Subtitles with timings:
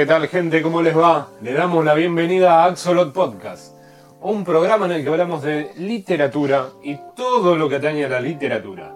[0.00, 0.62] ¿qué tal gente?
[0.62, 1.28] ¿Cómo les va?
[1.42, 3.74] Le damos la bienvenida a Axolot Podcast,
[4.22, 8.18] un programa en el que hablamos de literatura y todo lo que atañe a la
[8.18, 8.94] literatura.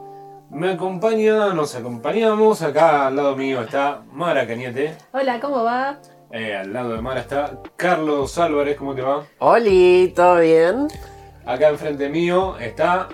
[0.48, 5.98] Me acompaña, nos acompañamos, acá al lado mío está Mara Cañete, Hola, ¿cómo va?
[6.30, 9.24] eh, al lado de Mara está Carlos Álvarez, ¿cómo te va?
[9.40, 10.88] Oli, ¿todo bien?
[11.44, 13.08] Acá enfrente mío está...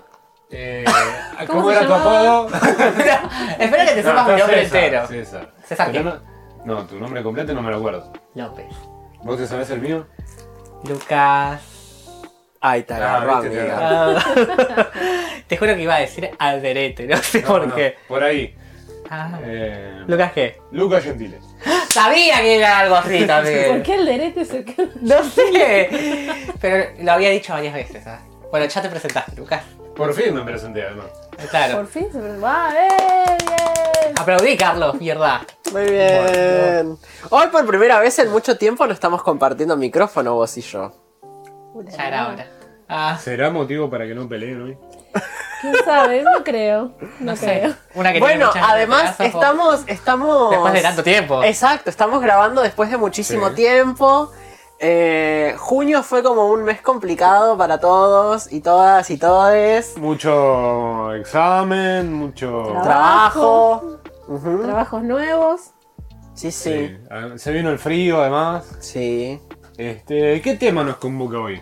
[0.52, 0.84] eh,
[1.48, 2.46] ¿Cómo, ¿Cómo era tu apodo?
[3.58, 5.06] Espero que te No, sepas mi nombre César, entero.
[5.08, 5.50] César.
[5.64, 6.10] ¿César Pero qué?
[6.10, 8.12] no, no, tu nombre completo no me lo acuerdo.
[8.34, 8.66] López.
[9.22, 10.06] ¿Vos te sabés el mío?
[10.88, 11.62] Lucas.
[12.60, 14.14] Ay, te Ah, agarró, viste, te amiga.
[14.16, 14.90] Ah.
[15.46, 17.96] te juro que iba a decir Alderete, no sé No, por no, qué.
[18.06, 18.54] Por ahí.
[19.08, 19.38] Ah.
[19.42, 20.60] Eh, ¿Lucas qué?
[20.70, 21.38] Lucas Gentile.
[21.90, 23.82] Sabía que era algo así ¿Por también.
[23.82, 24.88] qué el derete se queda?
[25.00, 26.28] No sé.
[26.60, 28.04] Pero lo había dicho varias veces.
[28.04, 28.20] ¿sabes?
[28.50, 29.64] Bueno, ya te presentaste, Lucas.
[30.00, 31.08] Por fin me presenté además.
[31.50, 31.76] Claro.
[31.76, 32.46] Por fin se presentó.
[32.46, 33.36] ¡Ah, eh!
[34.06, 34.18] Bien.
[34.18, 35.42] Aplaudí, Carlos, mierda.
[35.72, 36.96] Muy bien.
[37.28, 40.90] Hoy por primera vez en mucho tiempo no estamos compartiendo micrófono vos y yo.
[41.98, 42.46] Ya era hora.
[42.88, 44.78] Ah, ¿Será motivo para que no peleen hoy?
[45.60, 46.22] ¿Quién sabe?
[46.22, 46.92] No creo.
[47.20, 47.68] No, no creo.
[47.70, 47.76] sé.
[47.94, 50.50] Una que tiene Bueno, muchas además estamos, estamos...
[50.50, 51.44] Después de tanto tiempo.
[51.44, 53.54] Exacto, estamos grabando después de muchísimo Sí.
[53.56, 54.32] tiempo.
[54.82, 59.98] Eh, junio fue como un mes complicado para todos y todas y todes.
[59.98, 62.72] Mucho examen, mucho.
[62.82, 63.98] Trabajo.
[64.62, 65.60] Trabajos nuevos.
[66.34, 66.88] Sí, Sí.
[66.88, 66.98] sí.
[67.36, 68.76] Se vino el frío además.
[68.80, 69.38] Sí.
[69.76, 71.60] Este, ¿Qué tema nos convoca hoy?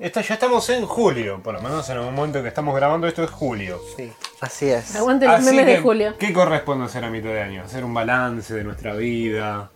[0.00, 3.22] Esta, ya estamos en julio, por lo menos en el momento que estamos grabando esto
[3.22, 3.78] es julio.
[3.96, 4.96] Sí, así es.
[4.96, 6.14] Aguante los Así memes que, de Julio.
[6.18, 7.62] ¿Qué corresponde hacer a mitad de año?
[7.62, 9.70] Hacer un balance de nuestra vida,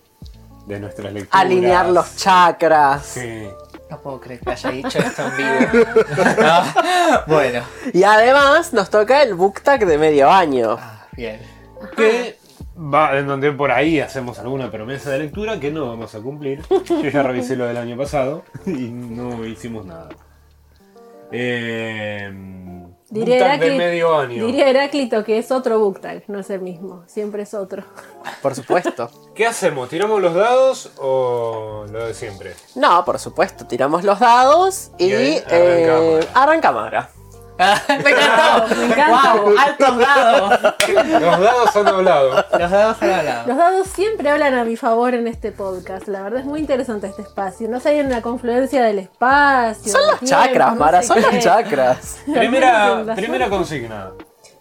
[0.67, 1.45] de nuestras lecturas.
[1.45, 3.05] Alinear los chakras.
[3.05, 3.47] Sí.
[3.89, 5.85] No puedo creer que haya dicho esto en vivo.
[6.41, 6.63] No.
[7.27, 7.63] Bueno.
[7.93, 10.77] Y además nos toca el book tag de medio año.
[10.79, 11.39] Ah, bien.
[11.95, 12.37] que
[12.77, 16.61] va en donde por ahí hacemos alguna promesa de lectura que no vamos a cumplir.
[16.69, 20.09] Yo ya revisé lo del año pasado y no hicimos nada.
[21.31, 22.29] Eh,
[23.09, 24.45] Diría book tag de Heracli- medio año.
[24.45, 27.03] Diría Heráclito que es otro book tag, no es el mismo.
[27.07, 27.83] Siempre es otro.
[28.41, 29.09] Por supuesto.
[29.33, 29.87] ¿Qué hacemos?
[29.89, 32.53] ¿Tiramos los dados o lo de siempre?
[32.75, 33.65] No, por supuesto.
[33.67, 36.27] Tiramos los dados y, Y eh, arrancamos.
[36.33, 37.09] arranca cámara.
[37.13, 37.16] Ah,
[38.03, 38.75] me encantó.
[38.75, 39.33] Me encanta.
[39.35, 40.59] Wow, altos dados.
[41.21, 42.45] Los dados han hablado.
[42.59, 43.47] Los dados han hablado.
[43.47, 46.07] Los dados siempre hablan a mi favor en este podcast.
[46.07, 47.67] La verdad es muy interesante este espacio.
[47.69, 49.91] No sé, hay una confluencia del espacio.
[49.91, 51.21] Son las tiempo, chakras, no Mara, son qué.
[51.21, 52.17] las chakras.
[52.25, 54.11] Primera, La primera consigna.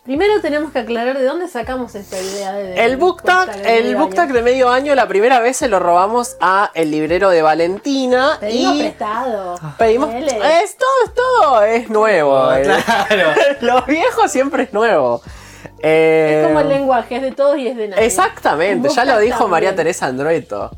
[0.07, 2.85] Primero tenemos que aclarar de dónde sacamos esta idea de.
[2.85, 5.81] El book tag, de el medio book de medio año, la primera vez se lo
[5.81, 9.59] robamos a el librero de Valentina Pedimos y prestado.
[9.77, 10.15] pedimos.
[10.15, 12.53] Es todo, es todo, es nuevo.
[12.53, 12.63] eh.
[12.63, 13.31] Claro.
[13.63, 15.23] Lo viejo siempre es nuevo.
[15.81, 18.05] Eh, Es como el lenguaje, es de todos y es de nadie.
[18.07, 19.51] Exactamente, ya lo dijo también.
[19.51, 20.71] María Teresa Andrueto.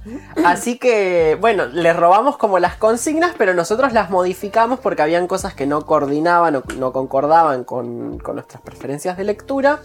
[0.45, 5.55] Así que, bueno, les robamos como las consignas, pero nosotros las modificamos porque habían cosas
[5.55, 9.81] que no coordinaban o no concordaban con, con nuestras preferencias de lectura.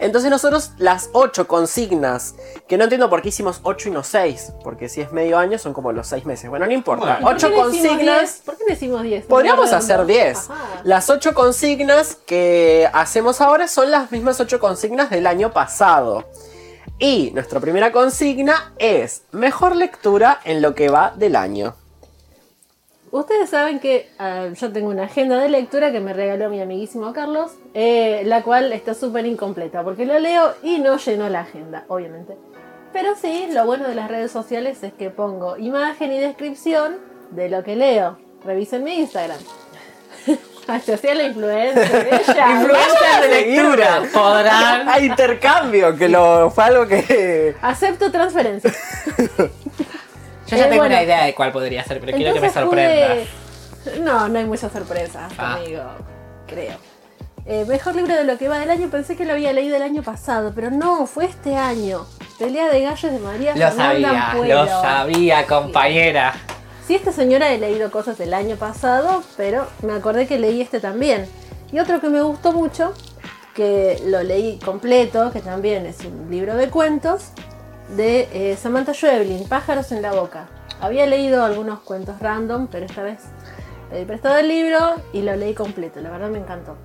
[0.00, 2.34] Entonces nosotros las ocho consignas,
[2.66, 5.56] que no entiendo por qué hicimos ocho y no seis, porque si es medio año
[5.56, 6.50] son como los seis meses.
[6.50, 7.18] Bueno, no importa.
[7.20, 7.28] Bueno.
[7.28, 8.20] Ocho ¿Por qué no hicimos consignas.
[8.20, 8.42] 10?
[8.44, 9.26] ¿Por qué hicimos 10?
[9.26, 10.04] Podríamos hacer.
[10.04, 10.50] 10.
[10.50, 10.54] Ajá.
[10.82, 16.24] Las 8 consignas que hacemos ahora son las mismas 8 consignas del año pasado.
[16.98, 21.74] Y nuestra primera consigna es mejor lectura en lo que va del año.
[23.10, 27.12] Ustedes saben que ah, yo tengo una agenda de lectura que me regaló mi amiguísimo
[27.12, 31.84] Carlos, eh, la cual está súper incompleta, porque lo leo y no llenó la agenda,
[31.88, 32.36] obviamente.
[32.92, 36.96] Pero sí, lo bueno de las redes sociales es que pongo imagen y descripción
[37.30, 38.18] de lo que leo.
[38.44, 39.38] Revisen mi Instagram.
[40.84, 43.20] Se hacía la influencer de ella.
[43.20, 44.02] De lectura.
[44.12, 44.88] Podrán.
[44.88, 47.54] Hay intercambio, que lo, fue algo que...
[47.62, 48.72] Acepto transferencia.
[50.46, 50.94] Yo ya Eh, tengo bueno.
[50.94, 53.28] una idea de cuál podría ser, pero quiero que me sorprendas.
[53.84, 55.54] pude- No, no hay muchas sorpresas, Ah.
[55.54, 55.82] amigo.
[56.46, 56.76] Creo.
[57.46, 59.82] Eh, mejor libro de lo que va del año, pensé que lo había leído el
[59.82, 62.06] año pasado, pero no, fue este año.
[62.38, 66.32] Pelea de gallos de María Lo Fernanda sabía, lo sabía, compañera.
[66.32, 66.54] Sí,
[66.92, 71.26] esta señora he leído cosas del año pasado, pero me acordé que leí este también.
[71.72, 72.92] Y otro que me gustó mucho,
[73.54, 77.30] que lo leí completo, que también es un libro de cuentos,
[77.96, 80.46] de eh, Samantha Schweblin, Pájaros en la Boca.
[80.80, 83.20] Había leído algunos cuentos random, pero esta vez
[83.90, 86.00] pedí prestado el libro y lo leí completo.
[86.00, 86.76] La verdad me encantó.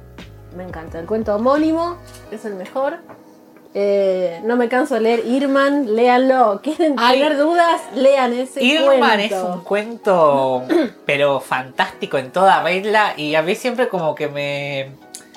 [0.55, 0.99] Me encanta.
[0.99, 1.97] El cuento homónimo
[2.31, 2.99] es el mejor.
[3.75, 6.59] Eh, no me canso de leer Irman, léanlo.
[6.63, 7.19] ¿Quieren Ay.
[7.19, 7.81] tener dudas?
[7.95, 10.63] Lean ese Irman es un cuento,
[11.05, 14.91] pero fantástico en toda regla y a mí siempre como que me...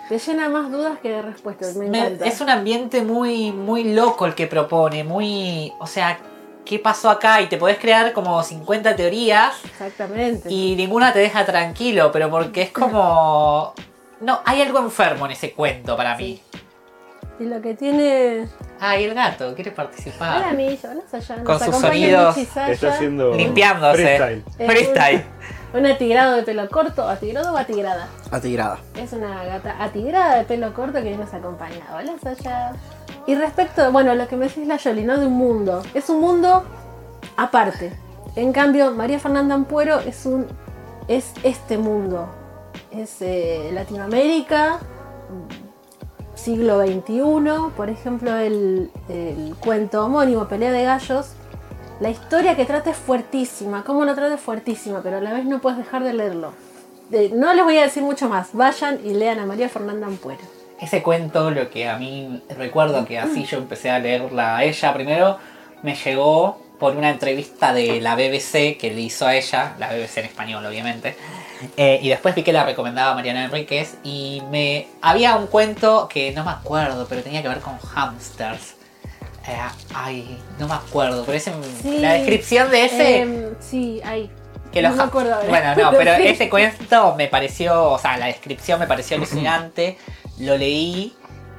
[0.09, 1.77] Te llena más dudas que de respuestas.
[1.77, 2.25] Me me- encanta.
[2.27, 5.73] es un ambiente muy, muy loco el que propone, muy...
[5.79, 6.19] O sea,
[6.65, 7.41] ¿qué pasó acá?
[7.43, 10.51] Y te podés crear como 50 teorías Exactamente.
[10.51, 13.75] y ninguna te deja tranquilo, pero porque es como...
[14.21, 16.41] No, hay algo enfermo en ese cuento para mí.
[17.43, 18.47] Y lo que tiene.
[18.79, 20.45] Ay, el gato, quiere participar.
[20.53, 21.37] Hola, hola, Saya.
[21.37, 21.91] Nos Con sus acompaña
[22.33, 22.37] sonidos.
[22.37, 23.97] Está haciendo Limpiándose.
[23.97, 24.45] freestyle.
[24.59, 25.25] Es Freestyle.
[25.73, 28.07] Un, un atigrado de pelo corto, atigrado o atigrada.
[28.31, 28.79] Atigrada.
[28.97, 31.85] Es una gata atigrada de pelo corto que nos acompaña.
[31.93, 32.73] Hola, Saya.
[33.27, 35.19] Y respecto, bueno, lo que me decís la Yoli, ¿no?
[35.19, 35.83] De un mundo.
[35.95, 36.63] Es un mundo
[37.37, 37.93] aparte.
[38.37, 40.47] En cambio, María Fernanda Ampuero es un.
[41.09, 42.29] es este mundo.
[42.93, 44.79] Es eh, Latinoamérica,
[46.43, 47.75] siglo XXI.
[47.77, 51.35] Por ejemplo, el, el cuento homónimo, Pelea de Gallos.
[52.01, 53.85] La historia que trata es fuertísima.
[53.85, 56.53] Cómo lo trata es fuertísima, pero a la vez no puedes dejar de leerlo.
[57.13, 58.51] Eh, no les voy a decir mucho más.
[58.53, 60.41] Vayan y lean a María Fernanda Ampuero.
[60.81, 64.93] Ese cuento, lo que a mí recuerdo que así yo empecé a leerla a ella
[64.93, 65.39] primero,
[65.83, 70.19] me llegó por una entrevista de la BBC que le hizo a ella, la BBC
[70.19, 71.15] en español obviamente,
[71.77, 76.33] eh, y después vi que la recomendaba Mariana Enríquez y me había un cuento que
[76.33, 78.75] no me acuerdo, pero tenía que ver con hamsters.
[79.47, 79.57] Eh,
[79.95, 81.99] ay, no me acuerdo, pero ese, Sí.
[81.99, 83.19] la descripción de ese...
[83.21, 84.31] Em, sí, ahí.
[84.73, 85.49] Que no los me acuerdo ahora.
[85.49, 86.29] Bueno, no, pero Sí.
[86.29, 89.99] ese cuento me pareció, o sea, la descripción me pareció alucinante.
[90.39, 91.13] Lo leí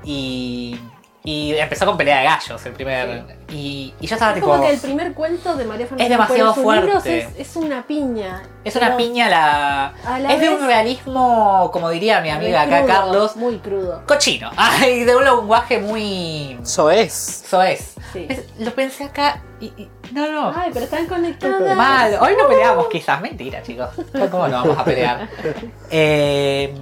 [0.04, 0.80] y,
[1.26, 3.24] y empezó con pelea de gallos el primer.
[3.50, 4.48] Y, y yo estaba Es tipo.
[4.48, 7.20] como que el primer cuento de María Fernanda Es demasiado fuerte.
[7.20, 8.42] Es, es una piña.
[8.66, 9.94] Es una piña la.
[10.30, 14.02] Es de un realismo, como diría mi amiga acá, crudo, Carlos, Muy crudo.
[14.06, 14.52] cochino.
[14.58, 16.60] Ay, de un lenguaje muy.
[16.62, 17.44] Eso es.
[17.46, 17.94] Eso es.
[18.12, 18.26] Sí.
[18.30, 19.68] Es- Lo pensé acá y.
[19.78, 20.54] y- no, no.
[20.56, 21.76] Ay, pero están conectadas.
[21.78, 23.90] Mal, hoy no peleamos quizás, mentira chicos.
[24.30, 25.30] ¿Cómo no vamos a pelear?
[25.90, 26.74] Eh,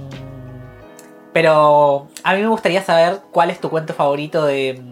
[1.32, 4.82] pero a mí me gustaría saber cuál es tu cuento favorito de,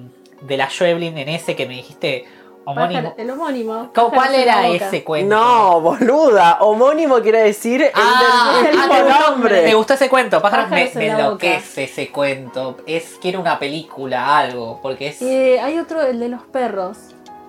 [0.42, 2.24] de la Schweblin en ese que me dijiste
[2.64, 3.00] homónimo.
[3.10, 3.90] Pájaro- el homónimo.
[3.94, 5.34] ¿Cómo- ¿Cuál era ese cuento?
[5.34, 6.58] No, boluda.
[6.60, 8.94] Homónimo quiere decir el Ah, del el mismo
[9.28, 9.62] nombre.
[9.64, 11.18] Me gustó ese cuento, pájaros, me, Pájaros me boca.
[11.24, 12.76] enloquece ese cuento.
[12.86, 15.20] Es, quiero una película, algo, porque es...
[15.22, 16.98] Eh, hay otro, el de los perros.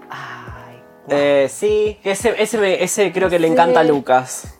[0.09, 0.81] Ay.
[1.09, 4.55] Eh, sí, ese, ese, me- ese creo que le encanta a Lucas.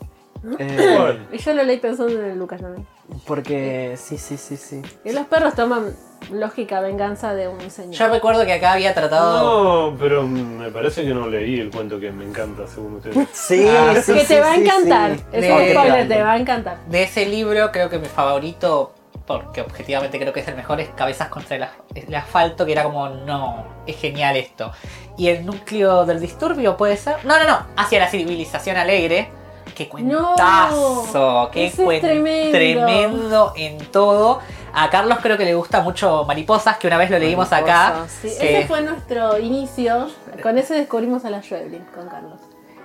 [0.60, 2.86] Eh, yo lo leí pensando en el Lucas también.
[3.26, 4.82] Porque sí, sí, sí, sí.
[5.04, 5.96] Y los perros toman
[6.32, 7.94] lógica venganza de un señor.
[7.94, 9.92] Yo recuerdo que acá había tratado...
[9.92, 13.28] No, pero me parece que no leí el cuento que me encanta, según ustedes.
[13.34, 15.16] Sí, Ah, sí, que sí, te va a encantar.
[15.18, 15.24] sí.
[15.34, 16.78] Es De- un spoiler, te va a encantar.
[16.88, 18.94] De ese libro creo que mi favorito,
[19.26, 21.66] porque objetivamente creo que es el mejor, es Cabezas contra el,
[22.08, 24.72] el asfalto, que era como, no, es genial esto.
[25.18, 27.16] Y el núcleo del disturbio puede ser...
[27.26, 29.30] No, no, no, hacia la civilización alegre.
[29.76, 32.52] Qué cuentazo, qué ese es cuen- tremendo.
[32.52, 34.40] tremendo en todo.
[34.74, 38.06] A Carlos creo que le gusta mucho Mariposas, que una vez lo leímos acá.
[38.22, 40.10] Sí, que ese fue nuestro inicio.
[40.42, 42.40] Con ese descubrimos a la Schweblin con Carlos.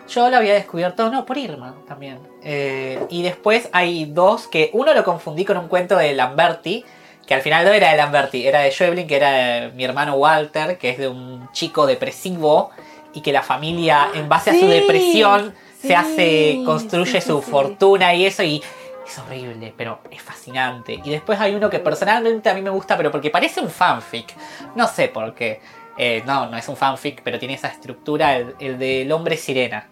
[0.08, 2.18] Yo lo había descubierto, no, por Irma también.
[2.42, 6.84] Eh, y después hay dos que uno lo confundí con un cuento de Lamberti,
[7.26, 10.14] que al final no era de Lamberti, era de Schweblin, que era de mi hermano
[10.14, 12.70] Walter, que es de un chico depresivo
[13.14, 17.42] y que la familia, en base a su depresión, sí, se hace, construye sí, su
[17.42, 17.50] sí.
[17.50, 18.62] fortuna y eso, y
[19.06, 21.00] es horrible, pero es fascinante.
[21.04, 24.34] Y después hay uno que personalmente a mí me gusta, pero porque parece un fanfic.
[24.74, 25.60] No sé por qué.
[25.98, 29.88] Eh, no, no es un fanfic, pero tiene esa estructura, el, el del hombre sirena.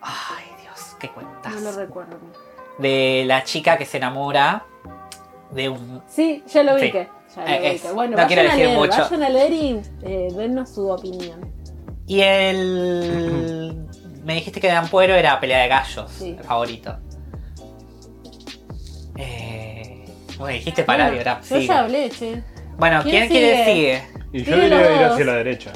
[0.00, 1.54] Ay, Dios, qué cuentas.
[1.54, 2.16] No lo recuerdo.
[2.78, 4.64] De la chica que se enamora
[5.50, 6.02] de un...
[6.08, 7.08] Sí, ya lo vi que.
[7.36, 7.74] Ya lo Eh, ubiqué.
[7.88, 8.98] es- Bueno, no quiero vayan a leer, mucho.
[9.02, 11.52] vayan a leer y eh, denos su opinión.
[12.06, 13.86] Y el...
[14.24, 16.36] Me dijiste que de Ampuero era Pelea de Gallos, Sí.
[16.38, 16.96] el favorito.
[19.16, 20.04] Eh...
[20.42, 21.66] Me dijiste parar y Bueno, ahora yo sigue.
[21.66, 22.42] ya hablé, che.
[22.78, 23.74] Bueno, ¿Quién ¿quién, quiere sigue?
[23.74, 24.22] sigue?
[24.32, 25.72] Y yo diría ir hacia la derecha.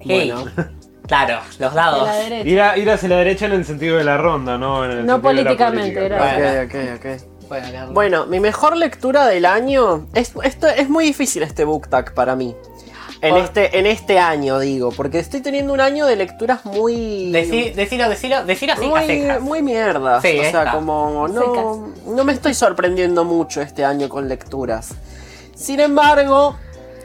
[0.00, 0.50] Hey, Bueno,
[1.06, 2.06] claro, los dados.
[2.08, 2.48] la derecha.
[2.48, 5.06] Ir, a- ir hacia la derecha en el sentido de la ronda, no en el
[5.06, 6.66] No sentido de la políticamente, política, era- claro.
[6.66, 7.48] ok, ok, ok.
[7.50, 7.92] Bueno.
[7.92, 10.06] Bueno, mi mejor lectura del año.
[10.14, 12.54] Es, esto, es muy difícil este book tag para mí.
[13.22, 17.30] En Por- este, en este año, digo, porque estoy teniendo un año de lecturas muy.
[17.32, 19.40] Decí- decilo, decilo, decilo así, muy, secas.
[19.42, 20.22] muy mierdas.
[20.22, 20.62] Sí, o esta.
[20.64, 24.94] sea, como no, no me estoy sorprendiendo mucho este año con lecturas.
[25.54, 26.56] Sin embargo,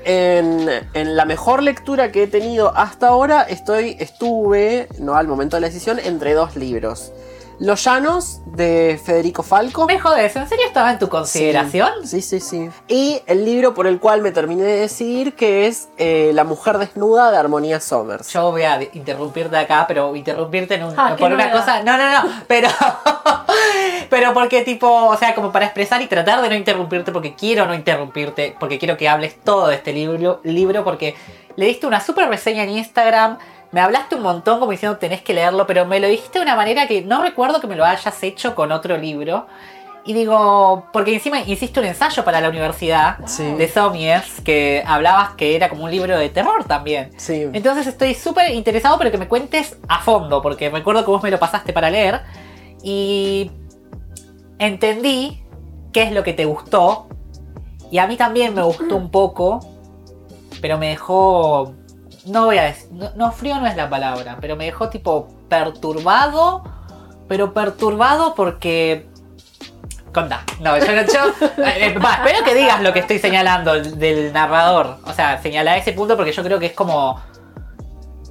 [0.05, 5.57] en, en la mejor lectura que he tenido hasta ahora, estoy, estuve, no al momento
[5.57, 7.12] de la decisión, entre dos libros.
[7.58, 9.86] Los Llanos de Federico Falco.
[9.86, 11.90] Me jodes, ¿en serio estaba en tu consideración?
[12.06, 12.70] Sí, sí, sí.
[12.90, 16.78] Y el libro por el cual me terminé de decidir, que es eh, La mujer
[16.78, 18.28] desnuda de Armonía Somers.
[18.34, 21.60] Yo voy a interrumpirte acá, pero interrumpirte en un- Ah, por una novedad.
[21.60, 21.84] cosa.
[21.84, 22.68] No, no, no, pero
[24.10, 27.66] Pero porque tipo, o sea, como para expresar y tratar de no interrumpirte porque quiero
[27.66, 31.16] no interrumpirte, porque quiero que hables todo de este libro, libro porque
[31.56, 33.38] le diste una super reseña en Instagram,
[33.75, 36.55] me hablaste un montón como diciendo tenés que leerlo, pero me lo dijiste de una
[36.55, 39.48] manera que no recuerdo que me lo hayas hecho con otro libro.
[40.05, 43.44] Y digo, porque encima hiciste un ensayo para la universidad Sí.
[43.44, 47.10] de Somies que hablabas que era como un libro de terror también.
[47.17, 47.48] Sí.
[47.51, 51.29] Entonces estoy súper interesado, pero que me cuentes a fondo, porque recuerdo que vos me
[51.32, 52.22] lo pasaste para leer
[52.82, 53.51] y
[54.58, 55.44] entendí
[55.91, 57.08] qué es lo que te gustó.
[57.91, 59.60] Y a mí también me gustó un poco,
[60.62, 61.74] pero me dejó.
[62.25, 62.89] No voy a decir.
[63.15, 66.63] No, frío no es la palabra, pero me dejó tipo perturbado.
[67.27, 69.08] Pero perturbado porque.
[70.13, 70.44] Contá.
[70.60, 71.01] No, yo no.
[71.01, 74.98] Yo, eh, espero que digas lo que estoy señalando del narrador.
[75.05, 77.22] O sea, señala ese punto porque yo creo que es como.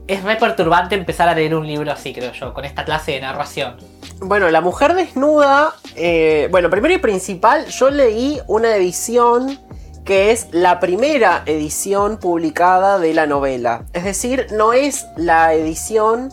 [0.07, 3.21] Es re perturbante empezar a leer un libro así, creo yo, con esta clase de
[3.23, 3.77] narración.
[4.21, 5.75] Bueno, La Mujer Desnuda.
[5.97, 9.59] eh, bueno, primero y principal, yo leí una edición
[10.05, 13.87] que es la primera edición publicada de la novela.
[13.93, 16.33] Es decir, no es la edición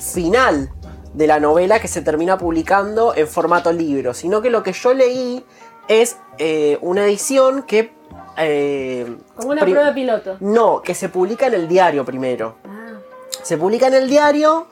[0.00, 0.70] final
[1.12, 4.94] de la novela que se termina publicando en formato libro, sino que lo que yo
[4.94, 5.44] leí
[5.88, 7.92] es eh, una edición que...
[8.38, 10.36] eh, Como una prueba piloto.
[10.40, 12.56] No, que se publica en el diario primero.
[12.64, 12.98] Ah,
[13.42, 14.68] Se publica en el diario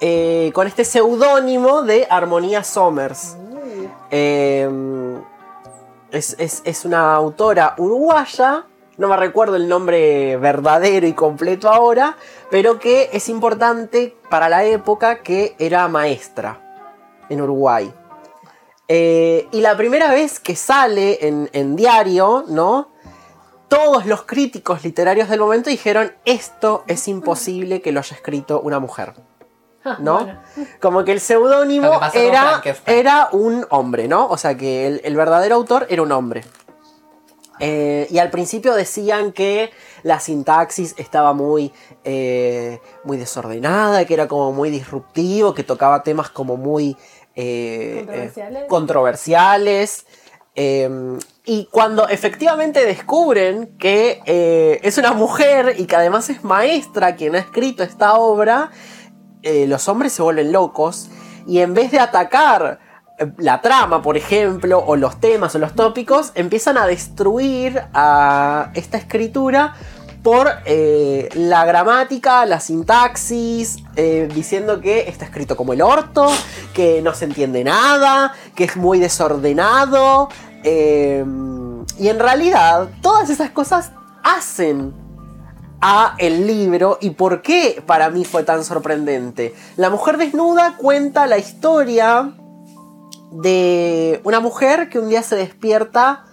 [0.00, 3.34] eh, con este seudónimo de Armonía Somers.
[6.10, 12.16] Es, una autora uruguaya, no me recuerdo el nombre verdadero y completo ahora,
[12.50, 16.60] pero que es importante para la época que era maestra
[17.28, 17.92] en Uruguay.
[18.88, 22.90] Eh, y la primera vez que sale en, en diario, ¿no?
[23.68, 28.78] Todos los críticos literarios del momento dijeron, esto es imposible que lo haya escrito una
[28.78, 29.12] mujer.
[30.00, 30.24] ¿no?
[30.24, 30.40] Bueno.
[30.80, 34.28] Como que el seudónimo era, era un hombre, ¿no?
[34.28, 36.42] O sea que el, el verdadero autor era un hombre.
[37.60, 39.70] Eh, y al principio decían que
[40.04, 41.72] la sintaxis estaba muy,
[42.04, 46.96] eh, muy desordenada, que era como muy disruptivo, que tocaba temas como muy
[47.34, 48.62] eh, Controversiales.
[48.62, 50.06] eh, controversiales.
[50.54, 57.16] Eh, y cuando efectivamente descubren que eh, es una mujer y que además es maestra
[57.16, 58.70] quien ha escrito esta obra,
[59.42, 61.08] eh, los hombres se vuelven locos
[61.46, 62.80] y en vez de atacar
[63.18, 68.70] eh, la trama, por ejemplo, o los temas o los tópicos, empiezan a destruir a
[68.74, 69.74] esta escritura
[70.22, 73.76] por eh, la gramática, la sintaxis,
[74.34, 76.28] diciendo que está escrito como el orto,
[76.74, 80.28] que no se entiende nada, que es muy desordenado.
[80.64, 83.92] y en realidad, todas esas cosas
[84.24, 84.92] hacen
[85.80, 89.54] a el libro y por qué para mí fue tan sorprendente.
[89.76, 92.32] La mujer desnuda cuenta la historia
[93.30, 96.24] de una mujer que un día se despierta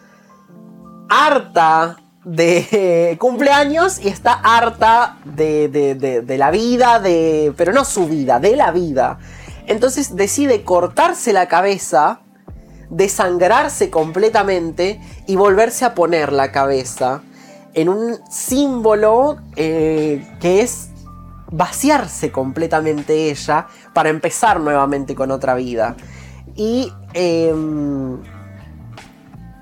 [1.09, 7.85] harta de cumpleaños y está harta de, de- de- de la vida, de, pero no
[7.85, 9.19] su vida, de la vida.
[9.67, 12.21] Entonces decide cortarse la cabeza,
[12.89, 17.21] desangrarse completamente y volverse a poner la cabeza
[17.75, 20.89] en un símbolo eh, que es
[21.51, 25.95] vaciarse completamente ella para empezar nuevamente con otra vida.
[26.55, 28.21] Y em,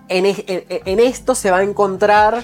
[0.08, 2.43] en, en esto se va a encontrar,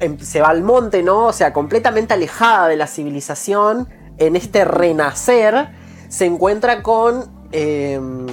[0.00, 1.26] em, se va al monte, ¿no?
[1.26, 5.68] O sea, completamente alejada de la civilización, en este renacer,
[6.08, 8.26] se encuentra con, em,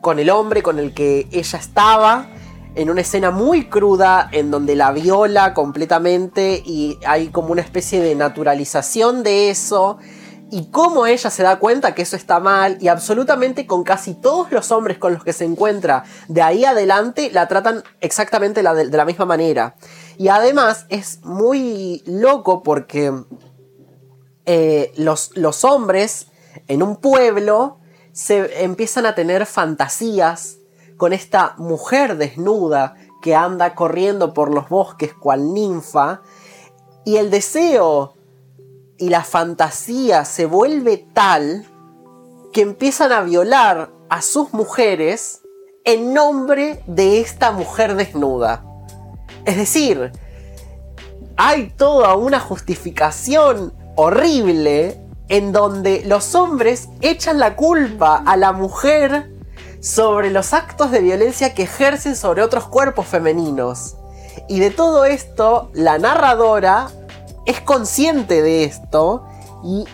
[0.00, 2.26] con el hombre con el que ella estaba,
[2.78, 8.00] en una escena muy cruda, en donde la viola completamente y hay como una especie
[8.00, 9.98] de naturalización de eso.
[10.52, 14.52] Y cómo ella se da cuenta que eso está mal y absolutamente con casi todos
[14.52, 18.84] los hombres con los que se encuentra de ahí adelante la tratan exactamente la de,
[18.86, 19.74] la misma manera.
[20.16, 23.12] Y además es muy loco porque
[24.46, 26.28] eh, los, los hombres
[26.68, 27.80] en un pueblo
[28.12, 30.57] se empiezan a tener fantasías
[30.98, 36.20] con esta mujer desnuda que anda corriendo por los bosques cual ninfa
[37.04, 38.14] y el deseo
[38.98, 41.64] y la fantasía se vuelve tal
[42.52, 45.42] que empiezan a violar a sus mujeres
[45.84, 48.64] en nombre de esta mujer desnuda.
[49.44, 50.12] Es decir,
[51.36, 59.37] hay toda una justificación horrible en donde los hombres echan la culpa a la mujer
[59.80, 63.96] sobre los actos de violencia que ejercen sobre otros cuerpos femeninos.
[64.48, 66.88] Y de todo esto, la narradora
[67.46, 69.24] es consciente de esto
[69.64, 69.84] y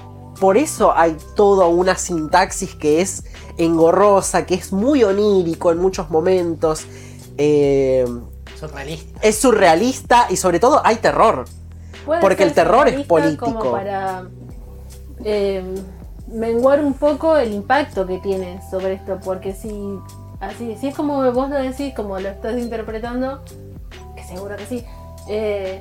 [0.40, 3.24] por eso hay toda una sintaxis que es
[3.56, 6.86] engorrosa, que es muy onírico en muchos momentos.
[7.38, 8.04] eh,
[8.58, 9.20] Surrealista.
[9.20, 11.44] es surrealista y sobre todo hay terror.
[12.06, 13.46] Puede Porque ser el terror es político.
[13.46, 14.24] Como para
[15.24, 15.64] eh,
[16.34, 19.98] menguar un poco el impacto que tiene sobre esto, porque si
[20.40, 23.42] así, si es como vos lo decís, como lo estás interpretando,
[24.16, 24.84] que seguro que sí,
[25.28, 25.80] eh,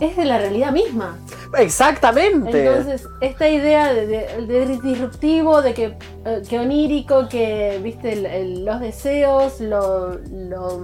[0.00, 1.16] es de la realidad misma.
[1.56, 2.66] Exactamente.
[2.66, 8.26] Entonces, esta idea de, de- de disruptivo, de que, eh, que onírico, que viste el-
[8.26, 10.80] el- los deseos, lo, lo,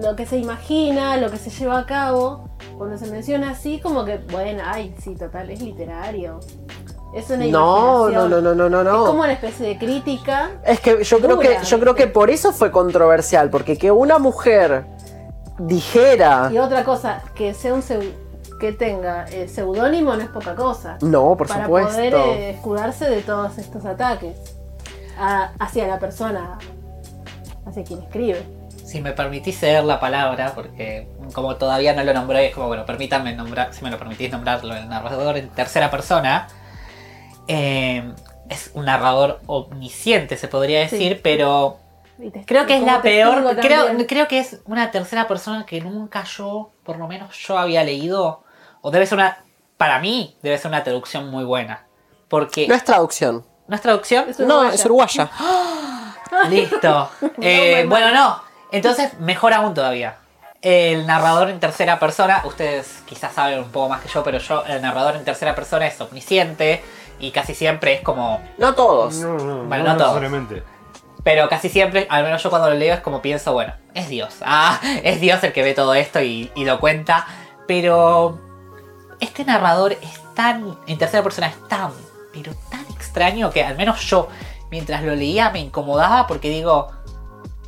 [0.00, 4.04] lo que se imagina, lo que se lleva a cabo, cuando se menciona así, como
[4.04, 6.38] que, bueno, ay, sí, total, es literario.
[7.14, 8.90] Es una no, no, no, no, no, no, no.
[8.90, 10.50] Es como una especie de crítica.
[10.64, 14.18] Es que yo creo que yo creo que por eso fue controversial, porque que una
[14.18, 14.84] mujer
[15.58, 17.82] dijera Y otra cosa, que sea un
[18.60, 20.98] que tenga eh, seudónimo no es poca cosa.
[21.00, 21.92] no, por para supuesto.
[21.92, 24.36] poder eh, escudarse de todos estos ataques
[25.18, 26.58] a- hacia la persona,
[27.66, 28.42] hacia quien escribe.
[28.84, 32.84] Si me permitís ceder la palabra, porque como todavía no lo nombré, es como, bueno,
[32.86, 36.48] permítanme nombrar, si me lo permitís nombrarlo, el narrador en tercera persona.
[37.48, 38.12] Eh,
[38.48, 41.20] es un narrador omnisciente, se podría decir, Sí.
[41.22, 41.78] pero
[42.46, 43.56] creo que es la peor.
[43.60, 47.82] Creo, creo que es una tercera persona que nunca yo, por lo menos yo había
[47.84, 48.42] leído.
[48.80, 49.38] O debe ser una.
[49.76, 51.84] Para mí, debe ser una traducción muy buena.
[52.28, 52.66] Porque.
[52.68, 53.44] No es traducción.
[53.66, 54.28] ¿No es traducción?
[54.28, 54.74] Es No, uruguaya.
[54.74, 55.30] es uruguaya.
[56.48, 57.10] Listo.
[57.40, 58.42] Eh, No, bueno, no.
[58.72, 60.16] Entonces, mejor aún todavía.
[60.60, 64.64] El narrador en tercera persona, ustedes quizás saben un poco más que yo, pero yo,
[64.66, 66.82] el narrador en tercera persona es omnisciente
[67.18, 68.40] y casi siempre es como.
[68.58, 69.16] No todos.
[69.16, 70.20] No, no, Bueno, no no todos.
[70.20, 70.62] necesariamente.
[71.24, 74.36] Pero casi siempre, al menos yo cuando lo leo, es como pienso, bueno, es Dios.
[74.42, 77.26] Ah, es Dios el que ve todo esto y, y lo cuenta.
[77.66, 78.38] Pero
[79.20, 81.90] este narrador es tan, en tercera persona, es tan,
[82.32, 84.28] pero tan extraño que al menos yo,
[84.70, 86.88] mientras lo leía, me incomodaba porque digo,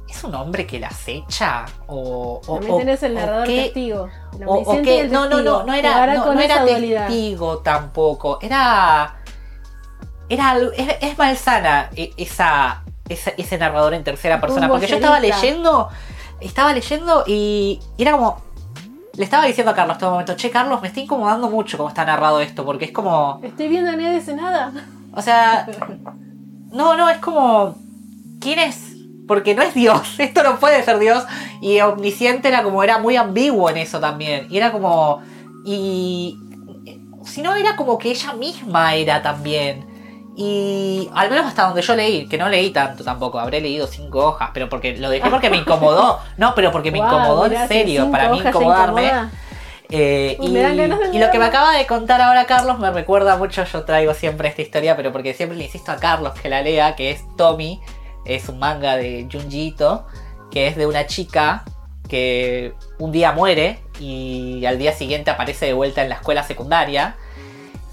[0.09, 1.67] ¿es un hombre que la acecha?
[1.87, 4.09] O, o, También o- tenés el o narrador qué- testigo.
[4.39, 7.07] el o, qué- el no, no, no, testigo, no que era, no, no era dualidad.
[7.09, 8.39] testigo tampoco.
[8.41, 9.17] Era.
[10.31, 14.69] Era es, es malsana e- esa, esa- ese narrador en tercera persona.
[14.69, 15.89] Porque yo estaba leyendo.
[16.41, 18.41] Estaba leyendo y, y era como.
[19.15, 22.05] Le estaba diciendo a Carlos todo momento, che Carlos, me está incomodando mucho cómo está
[22.05, 23.41] narrado esto, porque es como.
[23.43, 24.73] Estoy viendo a nadie dice nada.
[25.13, 25.67] O sea.
[26.71, 27.75] No, no, es como.
[28.41, 28.93] ¿Quién es?
[29.27, 30.15] Porque no es Dios.
[30.19, 31.25] Esto no puede ser Dios.
[31.61, 32.83] Y omnisciente era como.
[32.85, 34.47] Era muy ambiguo en eso también.
[34.49, 35.21] Y era como.
[35.67, 36.39] Y.
[37.25, 39.90] Si no, era como que ella misma era también.
[40.43, 44.25] Y al menos hasta donde yo leí, que no leí tanto tampoco, habré leído cinco
[44.25, 46.19] hojas, pero porque lo dejé porque me incomodó.
[46.39, 49.05] No, pero porque me incomodó en serio, para mí incomodarme.
[49.05, 49.31] incomoda.
[49.91, 54.15] Eh, y, lo que me acaba de contar ahora Carlos me recuerda mucho, yo traigo
[54.15, 57.23] siempre esta historia, pero porque siempre le insisto a Carlos que la lea, que es
[57.37, 57.83] Tommy,
[58.25, 60.07] es un manga de Junji Ito,
[60.51, 61.65] que es de una chica
[62.09, 67.17] que un día muere y al día siguiente aparece de vuelta en la escuela secundaria.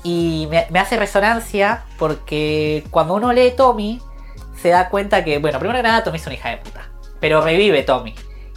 [0.03, 4.01] Y me, hace resonancia porque cuando uno lee Tommy
[4.61, 7.41] se da cuenta que, bueno, primero que nada Tommy es una hija de puta, pero
[7.41, 8.15] revive Tommy.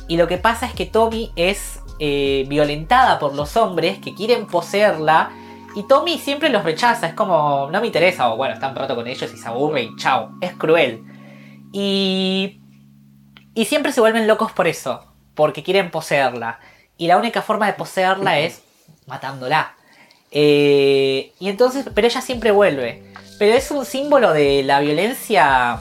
[0.09, 4.47] Y lo que pasa es que Tommy es eh, violentada por los hombres que quieren
[4.47, 5.31] poseerla.
[5.77, 8.97] Y Tommy siempre los rechaza, es como, no me interesa, o bueno, está un rato
[8.97, 11.05] con ellos y se aburre y chao, es cruel.
[11.73, 12.61] Y,
[13.55, 16.59] y siempre se vuelven locos por eso, porque quieren poseerla.
[16.97, 18.63] Y la única forma de poseerla es
[19.07, 19.77] matándola.
[20.31, 23.03] Eh, y entonces, pero ella siempre vuelve.
[23.39, 25.81] Pero es un símbolo de la violencia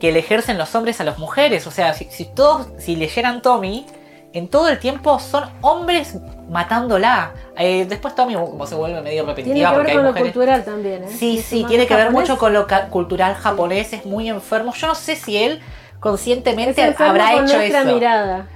[0.00, 1.66] que le ejercen los hombres a las mujeres.
[1.66, 3.86] O sea, si, si todos, si leyeran Tommy,
[4.32, 6.16] en todo el tiempo son hombres
[6.48, 7.32] matándola.
[7.56, 10.10] Eh, después Tommy como se vuelve medio Tiene repetitiva que ver porque hay con lo
[10.10, 10.32] mujeres.
[10.32, 11.08] cultural también, ¿eh?
[11.08, 14.72] Sí, sí, tiene que ver mucho con lo cultural japonés, es muy enfermo.
[14.74, 15.60] Yo no sé si él
[16.00, 17.84] conscientemente habrá hecho eso.
[17.84, 18.48] mirada.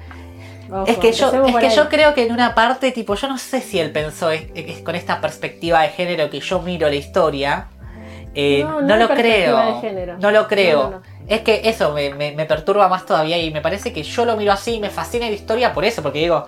[0.71, 1.77] Ojo, Es que yo, es que ahí.
[1.77, 4.81] yo creo que en una parte, tipo, yo no sé si él pensó es- es
[4.83, 7.69] con esta perspectiva de género que yo miro la historia.
[8.35, 9.81] Eh, No, no, lo creo.
[10.19, 10.91] No lo creo.
[10.91, 11.03] No.
[11.27, 14.37] Es que eso me, me- me perturba más todavía y me parece que yo lo
[14.37, 16.47] miro así y me fascina la historia por eso, porque digo,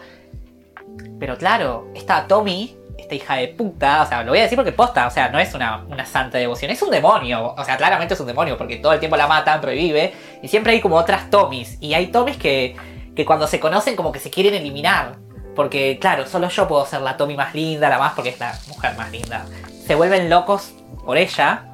[1.18, 4.72] pero claro, esta Tommy, esta hija de puta, o sea, lo voy a decir porque
[4.72, 8.14] posta, o sea, no es una, una santa devoción, es un demonio, o sea, claramente
[8.14, 11.30] es un demonio, porque todo el tiempo la matan, revive, y siempre hay como otras
[11.30, 12.76] Tommys, y hay Tommys que,
[13.18, 15.16] que cuando se conocen como que se quieren eliminar,
[15.56, 18.56] porque claro, solo yo puedo ser la Tommy más linda, la más, porque es la
[18.68, 19.44] mujer más linda.
[19.88, 20.72] Se vuelven locos
[21.04, 21.64] por ella,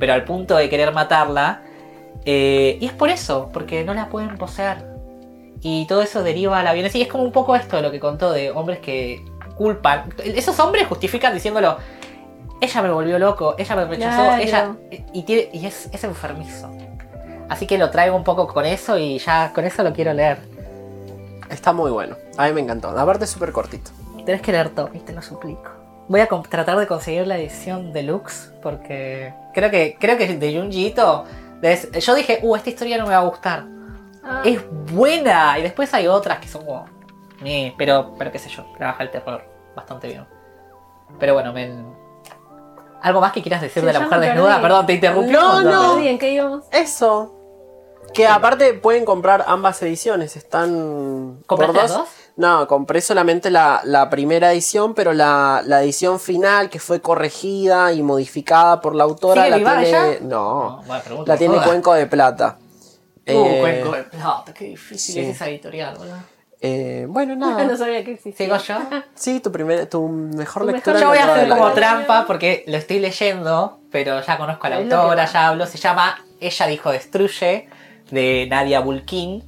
[0.00, 1.62] pero al punto de querer matarla,
[2.24, 4.86] eh, y es por eso, porque no la pueden poseer.
[5.60, 6.98] Y todo eso deriva a la violencia.
[6.98, 9.24] Y es como un poco esto de lo que contó de hombres que
[9.56, 10.12] culpan.
[10.24, 11.78] Esos hombres justifican diciéndolo.
[12.60, 14.42] ella me volvió loco, ella me rechazó, Claro.
[14.42, 14.72] ella.
[15.12, 16.68] Y, tiene- y es, es enfermizo.
[17.48, 20.57] Así que lo traigo un poco con eso y ya con eso lo quiero leer.
[21.50, 22.16] Está muy bueno.
[22.36, 22.88] A mí me encantó.
[22.90, 23.90] Aparte es súper cortito.
[24.24, 25.70] Tenés que leer Tommy, te lo suplico.
[26.08, 31.24] Voy a tratar de conseguir la edición deluxe porque creo que creo que de Junjiito
[31.60, 33.64] des- yo dije, uh, esta historia no me va a gustar.
[34.24, 34.60] Ah, Es
[34.92, 36.86] buena y después hay otras que son como,
[37.42, 39.42] "Meh", pero pero qué sé yo, trabaja el terror
[39.74, 40.26] bastante bien.
[41.18, 41.94] Pero bueno, men,
[43.02, 45.30] algo más que quieras decir Sí, de la mujer me desnuda, perdón, te interrumpí.
[45.30, 45.94] No, no.
[45.94, 46.64] perdí, ¿en qué íbamos?
[46.72, 47.34] Eso.
[48.14, 50.36] Que aparte pueden comprar ambas ediciones.
[50.36, 51.40] Están.
[51.46, 52.08] ¿Compraste por dos?
[52.36, 57.92] No, compré solamente la, la primera edición, pero la, la edición final que fue corregida
[57.92, 60.20] y modificada por la autora ¿Sigue la viva tiene.
[60.20, 61.66] No, bueno, la tiene joda.
[61.66, 62.58] Cuenco de Plata.
[62.60, 62.64] Uh,
[63.26, 65.20] Eh, Cuenco de Plata, qué difícil sí.
[65.20, 66.16] es esa editorial, boludo.
[66.60, 67.76] eh, bueno, no nada.
[67.76, 68.46] sabía que existía.
[68.46, 69.00] ¿Sigo yo?
[69.16, 70.98] Sí, tu, primer, tu mejor Tu lectura.
[71.00, 74.70] mejor- Yo voy a hacer como trampa porque lo estoy leyendo, pero ya conozco a
[74.70, 75.66] la autora, ya hablo.
[75.66, 77.68] Se llama Ella dijo destruye,
[78.10, 79.42] de Nadia Bulkin.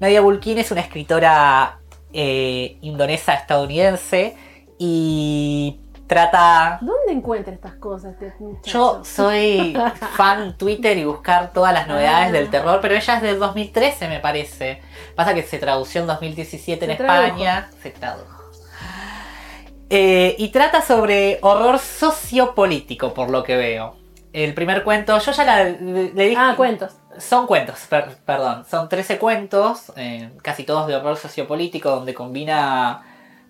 [0.00, 1.78] Nadia Bulkin es una escritora
[2.12, 4.36] eh, indonesa estadounidense
[4.78, 6.78] y trata...
[6.80, 8.32] ¿Dónde encuentra estas cosas este?
[8.64, 9.76] Yo soy
[10.16, 12.32] fan Twitter y buscar todas las novedades Ah.
[12.32, 14.80] del terror, pero ella es del 2013 me parece.
[15.14, 17.26] Pasa que se tradució en 2017 en Se tradujo.
[17.26, 17.70] España.
[17.82, 18.40] Se tradujo.
[19.92, 23.96] Eh, y trata sobre horror sociopolítico, por lo que veo.
[24.32, 26.36] El primer cuento, yo ya la- le dije...
[26.38, 26.92] Ah, cuentos.
[27.18, 28.64] Son cuentos, per- perdón.
[28.70, 33.04] Son 13 cuentos, eh, casi todos de horror sociopolítico, donde combina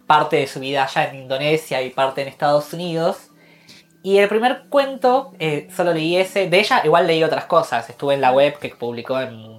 [0.06, 3.28] parte de su vida allá en Indonesia y parte en Estados Unidos.
[4.02, 6.48] Y el primer cuento, eh, solo leí ese.
[6.48, 7.88] De ella igual leí otras cosas.
[7.90, 9.58] Estuve en la web que publicó en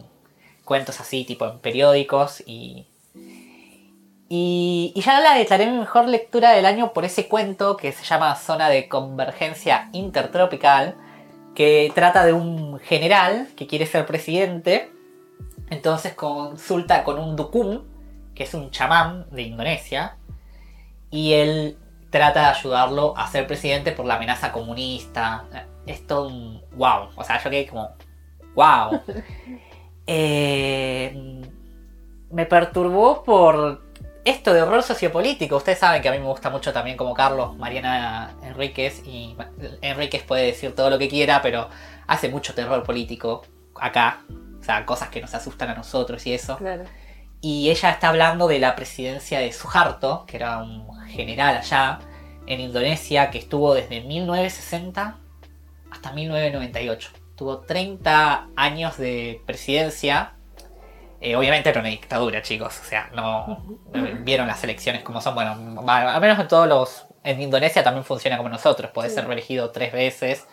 [0.66, 2.42] cuentos así, tipo en periódicos.
[2.48, 2.88] Y,
[4.30, 8.04] y, y ya la declaré mi mejor lectura del año por ese cuento que se
[8.04, 10.96] llama Zona de Convergencia Intertropical.
[11.56, 14.92] Que trata de un general que quiere ser presidente.
[15.70, 17.84] Entonces consulta con un dukum,
[18.36, 20.18] que es un chamán de Indonesia.
[21.10, 21.78] Y él
[22.10, 25.46] trata de ayudarlo a ser presidente por la amenaza comunista.
[25.86, 27.10] Es todo un wow.
[27.16, 27.90] O sea, yo quedé como
[28.56, 29.02] wow.
[30.08, 31.42] Eh,
[32.32, 33.91] me perturbó por
[34.26, 35.58] esto de horror sociopolítico.
[35.58, 39.02] Ustedes saben que a mí me gusta mucho también como Carlos, Mariana Enríquez.
[39.06, 39.36] Y
[39.82, 41.70] Enríquez puede decir todo lo que quiera, pero
[42.08, 43.44] hace mucho terror político
[43.76, 44.22] acá.
[44.60, 46.58] O sea, cosas que nos asustan a nosotros y eso.
[46.58, 46.84] Claro.
[47.42, 52.00] Y ella está hablando de la presidencia de Suharto, que era un general allá
[52.46, 55.18] en Indonesia, que estuvo desde 1960
[55.90, 57.10] hasta 1998.
[57.36, 60.36] Tuvo 30 años de presidencia.
[61.22, 62.80] Eh, obviamente era una dictadura, chicos.
[62.82, 63.64] O sea, no
[64.22, 65.36] vieron las elecciones como son.
[65.36, 65.52] Bueno,
[65.88, 67.06] al menos en todos los...
[67.24, 68.90] En Indonesia también funciona como nosotros.
[68.92, 69.16] Podés Sí.
[69.20, 70.48] ser reelegido tres veces.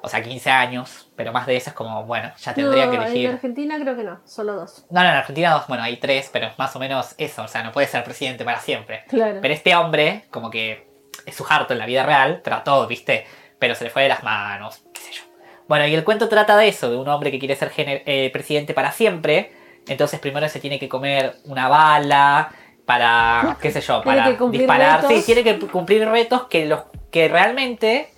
[0.00, 1.10] O sea, 15 años.
[1.16, 3.26] Pero más de eso es como, bueno, ya tendría no, que elegir.
[3.26, 4.86] En Argentina creo que no, solo dos.
[4.90, 7.48] No, no, en Argentina dos, bueno, hay tres, pero es más o menos eso, o
[7.48, 9.04] sea, no puede ser presidente para siempre.
[9.08, 9.38] Claro.
[9.42, 10.88] Pero este hombre, como que
[11.26, 13.26] es su harto en la vida real, trató, viste,
[13.58, 15.22] pero se le fue de las manos, qué sé yo.
[15.68, 18.74] Bueno, y el cuento trata de eso, de un hombre que quiere ser eh, presidente
[18.74, 19.52] para siempre,
[19.88, 22.52] entonces primero se tiene que comer una bala
[22.84, 25.24] para, qué sé yo, para disparar, sí, retos.
[25.26, 28.08] tiene que cumplir retos que, los, que realmente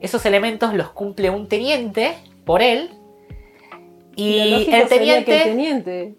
[0.00, 2.90] esos elementos los cumple un teniente por él.
[4.16, 5.36] Y el teniente...
[5.36, 6.14] el teniente.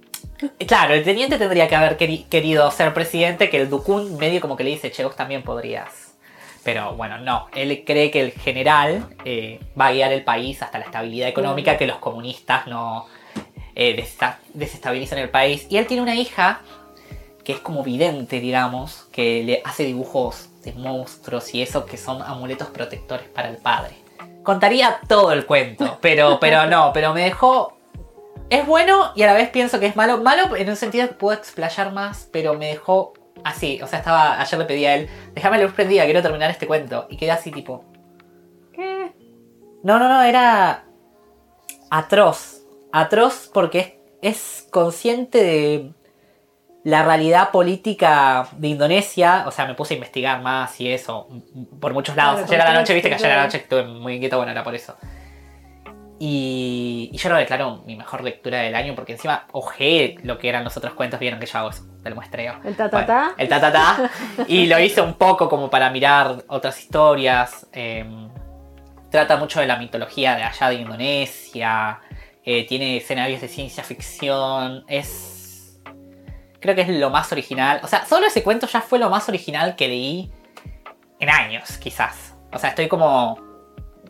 [0.66, 4.56] Claro, el teniente tendría que haber queri- querido ser presidente, que el Dukun medio como
[4.56, 6.16] que le dice, che, vos también podrías.
[6.64, 10.80] Pero bueno, no, él cree que el general eh, va a guiar el país hasta
[10.80, 13.08] la estabilidad económica, que los comunistas no
[13.82, 15.66] eh, desesta- desestabilizan el país.
[15.70, 16.62] Y él tiene una hija
[17.46, 22.22] que es como vidente, digamos, que le hace dibujos de monstruos y eso que son
[22.22, 23.96] amuletos protectores para el padre.
[24.44, 27.78] Contaría todo el cuento, pero, pero no, pero me dejó
[28.50, 30.18] es bueno y a la vez pienso que es malo.
[30.18, 33.14] Malo en un sentido que puedo explayar más, pero me dejó
[33.46, 33.80] así.
[33.82, 34.42] O sea, estaba.
[34.42, 37.06] Ayer le pedí a él, déjame la luz prendida, quiero terminar este cuento.
[37.10, 37.86] Y quedé así tipo.
[38.74, 39.14] ¿Qué?
[39.84, 40.84] No, no, no, era.
[41.92, 42.59] atroz.
[42.92, 45.92] Atroz porque es, es consciente de
[46.84, 49.44] la realidad política de Indonesia.
[49.48, 51.28] O sea, me puse a investigar más y eso.
[51.80, 52.36] Por muchos lados.
[52.36, 54.52] Claro, ayer a la noche, viste que ayer a la noche estuve muy inquieto, bueno,
[54.52, 54.96] era por eso.
[56.22, 60.50] Y, y yo lo declaro mi mejor lectura del año porque encima ojé lo que
[60.50, 62.60] eran los otros cuentos, vieron que yo hago eso, del muestreo.
[62.66, 63.32] El ta, ta, ta.
[63.38, 64.10] el ta ta ta.
[64.46, 67.68] Y lo hice un poco como para mirar otras historias.
[67.72, 68.06] eh,
[69.10, 72.00] trata mucho de la mitología de allá de Indonesia.
[72.52, 74.84] Eh, tiene escenarios de ciencia ficción.
[74.88, 75.80] Es.
[76.60, 77.80] Creo que es lo más original.
[77.84, 80.32] O sea, solo ese cuento ya fue lo más original que leí
[81.20, 82.34] en años, quizás.
[82.52, 83.38] O sea, estoy como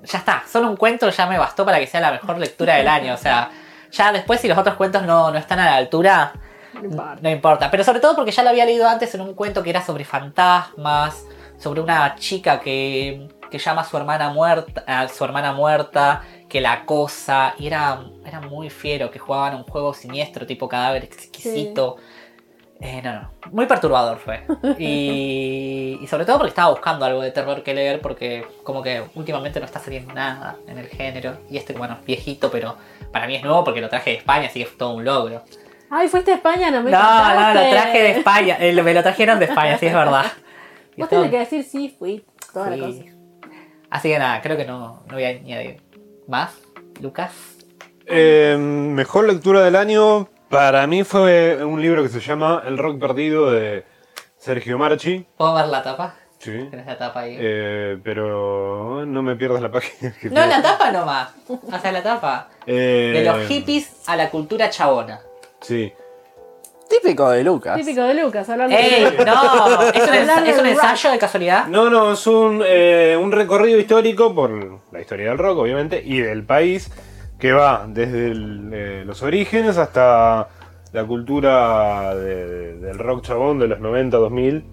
[0.05, 2.87] ya está, solo un cuento ya me bastó para que sea la mejor lectura del
[2.87, 3.13] año.
[3.13, 3.49] O sea,
[3.91, 6.31] ya después si los otros cuentos no, no están a la altura,
[6.75, 7.17] No importa.
[7.21, 7.69] no importa.
[7.69, 10.05] Pero sobre todo porque ya lo había leído antes en un cuento que era sobre
[10.05, 11.25] fantasmas,
[11.57, 16.59] sobre una chica que, que llama a su hermana muerta, a su hermana muerta, que
[16.61, 21.97] la acosa, y era, era muy fiero, que jugaban un juego siniestro, tipo cadáver exquisito.
[22.81, 24.41] Eh, no, no, muy perturbador fue.
[24.79, 29.03] Y, y sobre todo porque estaba buscando algo de terror que leer, porque como que
[29.15, 31.37] últimamente no está saliendo nada en el género.
[31.49, 32.77] Y este, bueno, viejito, pero
[33.11, 35.43] para mí es nuevo porque lo traje de España, así que es todo un logro.
[35.91, 37.63] Ay, fuiste a España, no me No, no, contaste.
[37.63, 38.57] lo traje de España.
[38.59, 40.25] eh, me lo trajeron de España, sí es verdad.
[40.97, 42.23] Vos tenés que decir sí, fui.
[42.53, 43.03] Toda la cosa.
[43.89, 45.81] Así que nada, creo que no, no voy a añadir
[46.29, 46.51] más.
[47.01, 47.31] Lucas.
[48.05, 52.99] Eh, mejor lectura del año para mí fue un libro que se llama El rock
[52.99, 53.85] perdido de
[54.37, 55.25] Sergio Marchi.
[55.37, 56.15] ¿Puedo ver la tapa?
[56.39, 56.51] Sí.
[56.69, 57.35] Tienes la tapa ahí.
[57.39, 60.13] Eh, pero no me pierdas la página.
[60.19, 61.29] que no, te- la tapa nomás.
[61.47, 62.49] O sea, la tapa.
[62.65, 65.19] Eh, De los hippies a la cultura chabona.
[65.61, 65.91] Sí.
[66.89, 67.77] Típico de Lucas.
[67.77, 69.03] Típico de Lucas, hablando ¡Ey!
[69.03, 70.83] de No, ¿es un, ens- Hablar ¿es un del rock.
[70.83, 71.67] ensayo de casualidad?
[71.67, 76.19] No, no, es un, eh, un recorrido histórico por la historia del rock, obviamente, y
[76.19, 76.91] del país,
[77.37, 80.47] que va desde el, eh, los orígenes hasta
[80.91, 84.65] la cultura de- del rock chabón de los 90, 2000.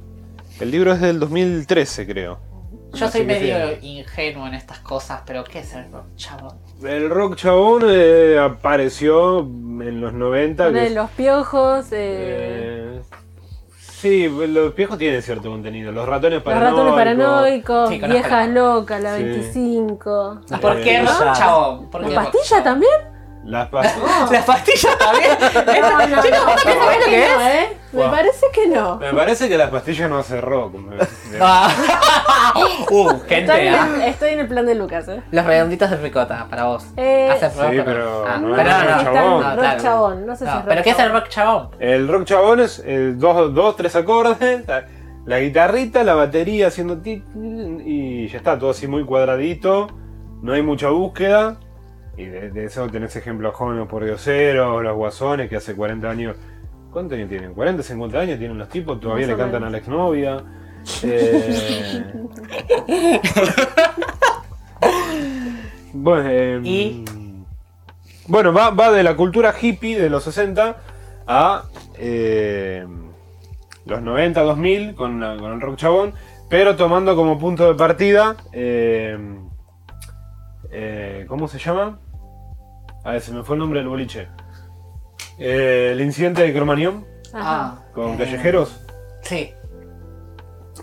[0.60, 2.38] El libro es del 2013, creo.
[2.94, 3.86] Yo Así soy que medio sí.
[3.98, 6.56] ingenuo en estas cosas, pero ¿qué es el rock chabón?
[6.84, 10.66] El rock chabón eh, apareció en los 90.
[10.68, 13.02] que de es- los piojos, eh, eh,
[13.78, 15.90] sí, los viejos tienen cierto contenido.
[15.90, 16.76] Los ratones los paranoicos.
[16.78, 19.22] ratones paranoicos, Sí, viejas locas, la Sí.
[19.24, 20.40] 25.
[20.48, 21.38] Las ¿Por qué rock pastillas.
[21.38, 21.90] chabón?
[21.90, 22.64] ¿Por ¿La qué rock pastilla chabón?
[22.64, 23.15] también?
[23.46, 24.30] Las pastillas.
[24.32, 25.30] ¿Las pastillas también?
[25.40, 27.30] No, no, no, Chicos, ¿vos me no sabés parece lo que es?
[27.40, 27.76] ¿eh?
[27.92, 28.10] Me Wow.
[28.10, 28.96] parece que no.
[28.98, 30.74] Me parece que las pastillas no hacen rock.
[30.74, 30.96] Me-
[31.40, 31.68] Ah.
[32.90, 33.88] uh, Estoy gente, en, ¿ah?
[33.96, 35.22] el, estoy en el plan de Lucas, ¿eh?
[35.30, 36.86] Los redonditos de ricota, para vos.
[36.96, 39.02] Eh, Hacen rock, Sí, pero ah, no pero no, rock no.
[39.02, 39.42] Chabón.
[39.42, 39.82] rock No, claro.
[39.82, 41.20] chabón, no sé No, si es rock ¿Pero qué es el chabón.
[41.20, 41.68] rock chabón?
[41.78, 44.84] El rock chabón es eh, dos, dos, tres acordes, la,
[45.24, 49.86] la guitarrita, la batería haciendo tit y ya está, todo así muy cuadradito,
[50.42, 51.58] no hay mucha búsqueda.
[52.16, 56.36] Y de, de eso tenés ejemplos jóvenes por dioseros, los guasones que hace 40 años.
[56.90, 57.54] ¿Cuántos años tienen?
[57.54, 58.98] ¿40, 50 años tienen los tipos?
[59.00, 60.42] Todavía Más le cantan a la exnovia.
[61.02, 62.12] Eh,
[65.92, 67.04] bueno, eh, Y-
[68.28, 70.76] bueno, va, va de la cultura hippie de los 60
[71.26, 71.64] a
[71.98, 72.86] eh,
[73.84, 76.12] los 90, 2000 con, la- con el rock chabón,
[76.48, 79.16] pero tomando como punto de partida, eh,
[80.70, 81.98] eh, ¿cómo se llama?
[83.06, 84.28] A ver, se me fue el nombre del boliche.
[85.38, 87.82] Eh, el incidente de Cromañón Ajá.
[87.94, 88.80] con eh, callejeros,
[89.22, 89.52] Sí.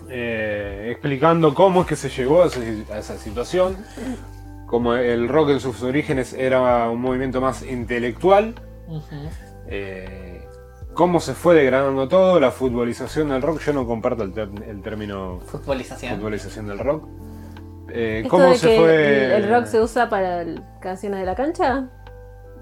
[0.08, 3.76] eh, explicando cómo es que se llegó a, ese- a esa situación,
[4.66, 8.54] como el rock en sus orígenes era un movimiento más intelectual,
[9.66, 10.46] eh,
[10.94, 14.32] cómo se fue degradando todo, la futbolización del rock, yo no comparto el,
[14.82, 16.16] término Futbolización.
[16.16, 17.06] futbolización del rock.
[17.90, 19.24] Eh, ¿Esto ¿Cómo de se que fue?
[19.36, 21.88] el, el rock se usa para el- canciones de la cancha?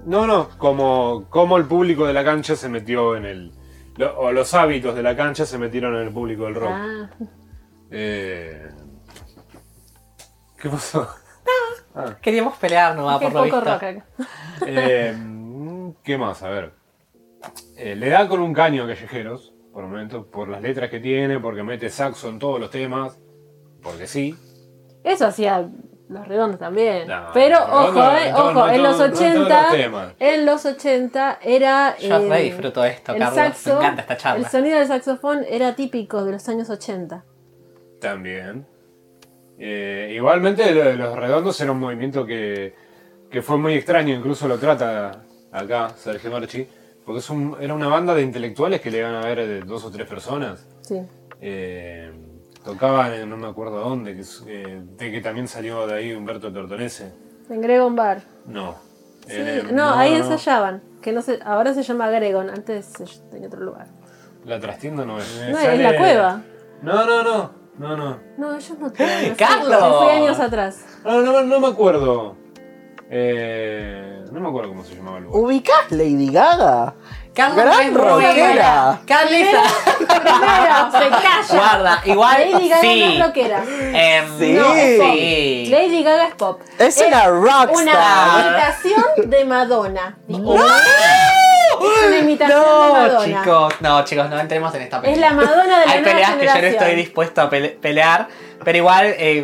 [0.05, 3.51] No, no, como, como el público de la cancha se metió en el...
[3.97, 6.69] lo- o los hábitos de la cancha se metieron en el público del rock.
[6.71, 7.09] Ah,
[7.91, 8.69] Eh,
[10.57, 11.07] ¿Qué pasó?
[12.21, 13.71] Queríamos pelear nomás, qué por lo poco visto.
[13.73, 14.05] rock acá.
[14.65, 15.15] Eh,
[16.03, 16.41] ¿Qué más?
[16.43, 16.73] A ver.
[17.77, 21.39] Eh, le da con un caño a Callejeros, por momento, por las letras que tiene,
[21.39, 23.19] porque mete saxo en todos los temas,
[23.81, 24.35] porque sí.
[25.03, 25.69] Eso hacía
[26.13, 27.07] los redondos también.
[27.07, 29.71] No, Pero ojo, no eh, ojo, no en los todo- no en todos 80, los
[29.71, 30.13] temas.
[30.19, 33.35] en los 80 era Yo eh, re disfruto esto, el Carlos.
[33.35, 34.39] saxo, Me encanta esta charla.
[34.45, 37.23] el sonido del saxofón era típico de los años 80.
[37.99, 38.65] También.
[39.59, 42.73] Eh, igualmente, lo de los redondos era un movimiento que,
[43.29, 46.67] que fue muy extraño, incluso lo trata acá Sergio Marchi,
[47.05, 49.85] porque es un- era una banda de intelectuales que le iban a ver de dos
[49.85, 50.65] o tres personas.
[50.81, 51.01] Sí.
[51.41, 52.11] Eh,
[52.63, 56.51] tocaban en no me acuerdo dónde, que, eh, de que también salió de ahí Humberto
[56.51, 57.13] Tortonese.
[57.49, 58.21] En Gregon Bar.
[58.45, 58.75] No.
[59.27, 60.17] Sí, el- no, ahí no.
[60.17, 60.81] ensayaban.
[61.01, 62.93] Que no se, ahora se llama Gregon, antes
[63.29, 63.87] tenía otro lugar.
[64.45, 65.43] La trastienda no es.
[65.49, 66.41] No, sale- es la cueva.
[66.81, 67.63] No, no, no.
[67.77, 68.19] No, no.
[68.37, 69.35] No, ellos no tienen.
[69.37, 69.97] ¡Carlos!
[70.03, 70.85] fui años atrás.
[71.03, 72.35] No, no, no me acuerdo.
[73.09, 75.41] Eh, no me acuerdo cómo se llamaba el lugar.
[75.41, 76.95] ¿Ubicás Lady Gaga?
[77.33, 78.99] Carlos Gran es rockera.
[79.07, 79.63] Carlita.
[80.91, 81.43] Se calla.
[81.49, 82.99] Guarda, igual Lady Gaga sí.
[82.99, 83.63] no es rockera.
[83.67, 84.51] Em, Sí.
[84.53, 85.07] No, es pop.
[85.13, 85.67] sí.
[85.71, 86.61] Lady Gaga es pop.
[86.77, 87.73] Es una rockstar.
[87.73, 90.17] Una imitación de Madonna.
[90.27, 90.77] Disculpa.
[91.81, 93.25] Es una imitación de No, Madonna.
[93.41, 95.15] chicos, no, chicos, no entremos en esta pelea.
[95.15, 96.83] Es la Madonna de la Hay nueva peleas que yo no generación.
[96.83, 98.27] estoy dispuesto a pele- pelear,
[98.63, 99.41] Pero igual, eh,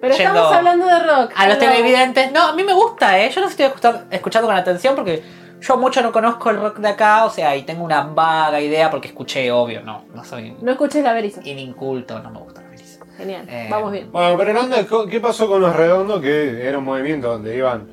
[0.00, 1.32] Pero yendo estamos hablando de rock.
[1.36, 3.30] a los televidentes, no, a mí me gusta, ¿eh?
[3.30, 5.22] Yo los estoy escuchando, escuchando con atención porque
[5.60, 8.90] yo mucho no conozco el rock de acá, o sea, y tengo una vaga idea
[8.90, 11.40] porque escuché, obvio, no, no soy No escuches la beriza.
[11.46, 13.04] inculto, no me gusta la Melissa.
[13.16, 13.46] Genial.
[13.48, 14.10] Eh, Vamos bien.
[14.12, 14.76] Bueno, pero Nanda,
[15.10, 16.20] ¿qué pasó con los redondos?
[16.20, 17.88] Que era un movimiento donde iban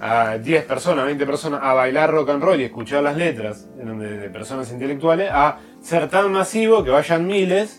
[0.00, 3.86] a 10 personas, 20 personas a bailar rock and roll y escuchar las letras en
[3.88, 7.78] donde- de personas intelectuales, a ser tan masivo que vayan miles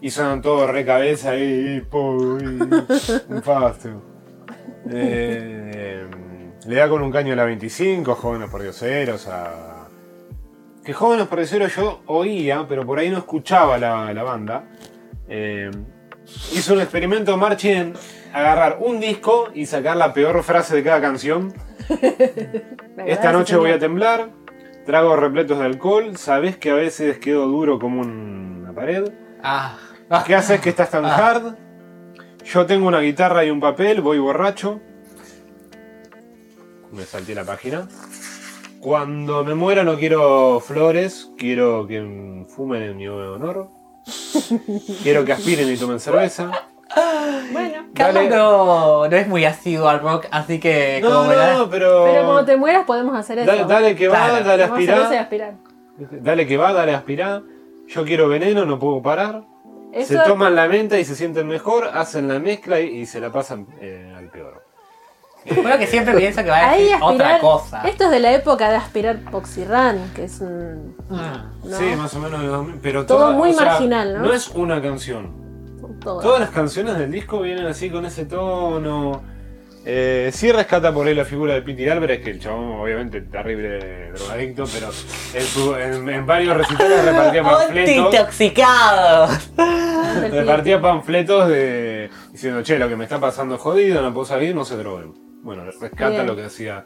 [0.00, 4.02] y suenan todos re cabeza y, po, y un fasto.
[4.90, 6.06] Eh,
[6.70, 9.88] le da con un caño a la 25, jóvenes por dioseros, a.
[10.84, 14.66] Que jóvenes por dioseros yo oía, pero por ahí no escuchaba la, la banda.
[15.28, 15.68] Eh,
[16.52, 17.94] hizo un experimento Marchi en
[18.32, 21.52] agarrar un disco y sacar la peor frase de cada canción.
[23.04, 24.30] Esta noche voy a temblar,
[24.86, 29.10] trago repletos de alcohol, sabes que a veces quedo duro como una pared.
[29.42, 29.76] Ah,
[30.24, 31.56] ¿Qué haces que estás tan hard?
[32.44, 34.80] Yo tengo una guitarra y un papel, voy borracho.
[36.92, 37.88] Me salté la página.
[38.80, 43.68] Cuando me muera no quiero flores, quiero que fumen en mi honor.
[45.02, 46.50] Quiero que aspiren y tomen cerveza.
[47.52, 47.84] Bueno.
[47.94, 52.04] Carlos no, no es muy asiduo al rock, así que No, como verás- no, pero.
[52.04, 53.46] Pero cuando te mueras podemos hacer eso.
[53.50, 54.44] Dale, dale que va, Claro.
[54.44, 55.14] dale aspirar.
[55.14, 55.54] aspirar.
[56.22, 57.42] Dale que va, dale aspirar.
[57.86, 59.42] Yo quiero veneno, no puedo parar.
[59.92, 63.20] Eso, Se toman la menta y se sienten mejor, hacen la mezcla y, y se
[63.20, 64.19] la pasan eh.
[65.46, 67.12] Bueno, que siempre pienso que va a decir aspirar.
[67.14, 67.82] otra cosa.
[67.88, 70.94] Esto es de la época de aspirar Poxirran, que es un.
[71.08, 71.76] ¿no?
[71.78, 72.40] Sí, más o menos.
[72.40, 74.20] de 2000, Pero Todo toda- muy sea, marginal, ¿no?
[74.26, 75.40] No es una canción.
[76.02, 79.22] Todas las canciones del disco vienen así con ese tono.
[79.86, 84.12] Eh, sí rescata por ahí la figura de Pete Álvarez, que el chabón obviamente terrible
[84.12, 84.88] drogadicto, pero
[85.34, 88.14] en, su- en- en varios recitales repartía panfletos.
[88.14, 89.50] Intoxicados.
[90.30, 94.54] Repartía panfletos de diciendo, che, lo que me está pasando es jodido, no puedo salir,
[94.54, 95.14] no se droguen.
[95.42, 96.26] Bueno, rescata Bien.
[96.26, 96.84] lo que hacía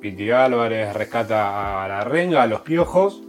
[0.00, 3.22] Piti Álvarez, rescata a la renga, a los piojos.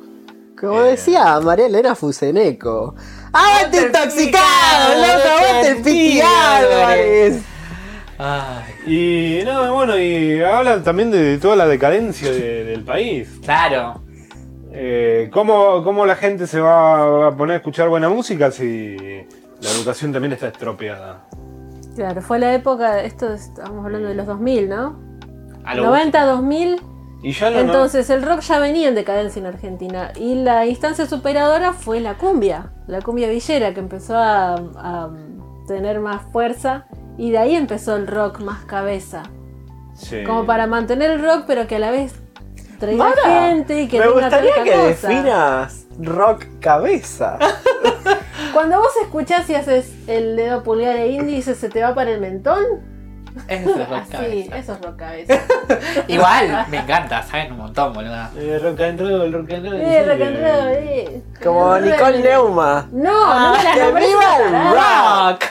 [0.60, 0.92] Como Eh.
[0.92, 2.96] decía María Elena Fuseneco.
[3.32, 4.96] ¡Aguante intoxicado!
[4.96, 7.42] ¡Loco, aguante el Piti Álvarez!
[8.18, 13.30] Ay, Y no, bueno, y hablan también de toda la decadencia de- del país.
[13.44, 14.02] claro.
[14.76, 18.96] Eh, ¿cómo, cómo la gente se va a poner a escuchar buena música si
[19.62, 21.26] la educación también está estropeada?
[21.96, 25.00] Claro, fue la época, esto es- estamos hablando de los 2000, ¿no?
[25.64, 26.82] A lo 90, 2000.
[27.22, 31.06] Y ya no, Entonces el rock ya venía en decadencia en Argentina y la instancia
[31.06, 35.10] superadora fue la cumbia, la cumbia villera que empezó a, a
[35.68, 36.86] tener más fuerza
[37.18, 39.24] y de ahí empezó el rock más cabeza,
[39.94, 40.24] Sí.
[40.26, 42.14] como para mantener el rock pero que a la vez
[42.78, 45.08] traiga Mara, gente y que Me tenga gustaría que cosa.
[45.08, 47.38] definas rock cabeza.
[48.54, 52.22] Cuando vos escuchás y haces el dedo pulgar e índice se te va para el
[52.22, 52.64] mentón,
[53.48, 54.58] Ese es rock así, cabeza.
[54.58, 55.40] eso es rock cabeza.
[56.08, 58.16] Igual, me encanta, saben un montón, boludo.
[58.38, 59.82] Eh, rock and roll, rock and roll.
[59.82, 61.22] Eh, rock and roll, eh.
[61.44, 62.88] Como Nicole Neuma.
[62.92, 65.44] No, no me las ¡Que nombres viva el rock!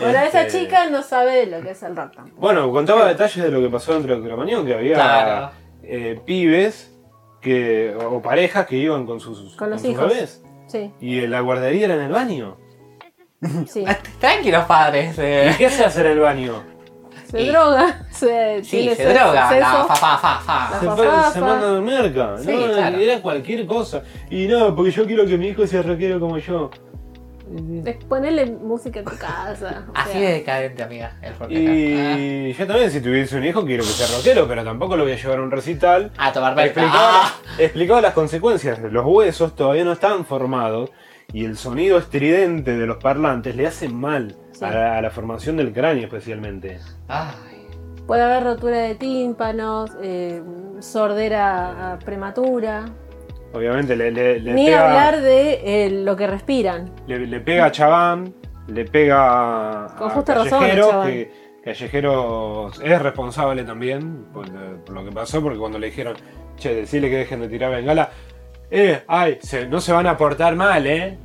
[0.00, 2.40] Bueno, esa Este, chica no sabe lo que es el rock tampoco.
[2.40, 5.50] Bueno, contaba detalles de lo que pasó dentro de Cromañón, que había Claro.
[5.84, 6.90] eh, pibes
[7.40, 10.08] que, o parejas que iban con sus, Con los sus hijos.
[10.08, 10.42] bebés.
[10.66, 12.56] Sí, Y la guardería era en el baño.
[13.66, 13.84] sí.
[14.20, 15.16] Tranquilos padres.
[15.18, 15.54] ¿Y eh.
[15.58, 16.62] qué se hace en el baño?
[17.30, 19.48] Se Y- droga, se Sí, se droga.
[19.48, 19.60] sexo.
[19.78, 20.70] La fa, fa, fa, fa.
[20.72, 21.46] La Se, fa, fa, se fa.
[21.46, 22.38] mandan al merca.
[22.38, 22.98] Sí, no, claro.
[22.98, 24.02] era cualquier cosa.
[24.30, 26.70] Y no, porque yo quiero que mi hijo sea rockero como yo.
[27.84, 29.84] Es ponerle música en tu casa.
[29.88, 31.50] o Así sea, de decadente, amiga, el rock.
[31.50, 35.12] Y yo también, si tuviese un hijo, quiero que sea rockero, pero tampoco lo voy
[35.12, 36.12] a llevar a un recital.
[36.16, 36.66] Ah, a tomar verga.
[36.70, 37.34] Explicaba, Ah.
[37.58, 38.78] explicaba las consecuencias.
[38.80, 40.90] Los huesos todavía no están formados
[41.32, 44.64] y el sonido estridente de los parlantes le hace mal Sí.
[44.64, 46.78] a, la, a la formación del cráneo especialmente.
[47.08, 47.66] Ay.
[48.06, 50.42] Puede haber rotura de tímpanos, eh,
[50.80, 52.86] sordera prematura.
[53.52, 56.90] Obviamente le, le- le Ni pega, hablar de eh, lo que respiran.
[57.06, 58.32] le, le pega a Chabán,
[58.68, 61.32] le pega a, Con a justa razón a que
[61.64, 64.46] Callejero es responsable también por,
[64.84, 66.14] por lo que pasó, porque cuando le dijeron,
[66.56, 68.10] che, decirle que dejen de tirar bengala,
[68.70, 71.18] eh, ay, se- no se van a portar mal, eh.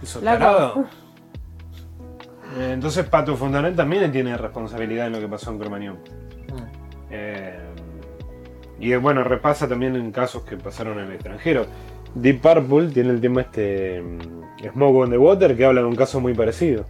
[0.00, 0.38] ¿Qué sos Flaco.
[0.38, 0.84] tarado?
[2.58, 5.98] Eh, Entonces Pato Fontanet también tiene responsabilidad en lo que pasó en Cromañón.
[7.10, 7.58] Eh,
[8.80, 11.66] y eh, bueno, repasa también en casos que pasaron en el extranjero.
[12.14, 15.96] Deep Purple tiene el tema este mm, Smoke on the Water que habla de un
[15.96, 16.84] caso muy parecido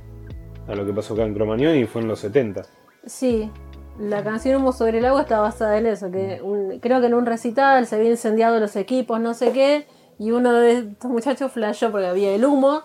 [0.68, 2.62] a lo que pasó acá en Cromañón y fue en los 70.
[3.06, 3.50] Sí,
[3.98, 7.14] la canción Humo sobre el agua está basada en eso, que un- creo que en
[7.14, 9.86] un recital se habían incendiado los equipos, no sé qué,
[10.18, 12.82] y uno de estos muchachos flashó porque había el humo,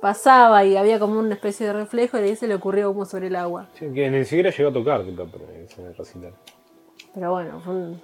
[0.00, 3.04] pasaba y había como una especie de reflejo y de ahí se le ocurrió humo
[3.04, 3.68] sobre el agua.
[3.74, 5.16] Sí, que ni siquiera llegó a tocar el
[5.96, 6.32] recital.
[7.14, 8.00] Pero bueno, fue un-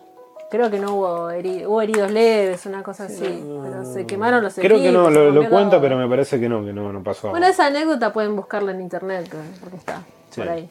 [0.51, 3.43] creo que no hubo, heri- hubo heridos leves, una cosa así.
[3.63, 6.65] pero se quemaron los Creo que no, lo, lo cuenta, pero me parece que no,
[6.65, 7.31] que no, no pasó.
[7.31, 9.29] Bueno, esa anécdota pueden buscarla en internet,
[9.61, 10.41] porque está Sí.
[10.41, 10.69] por ahí.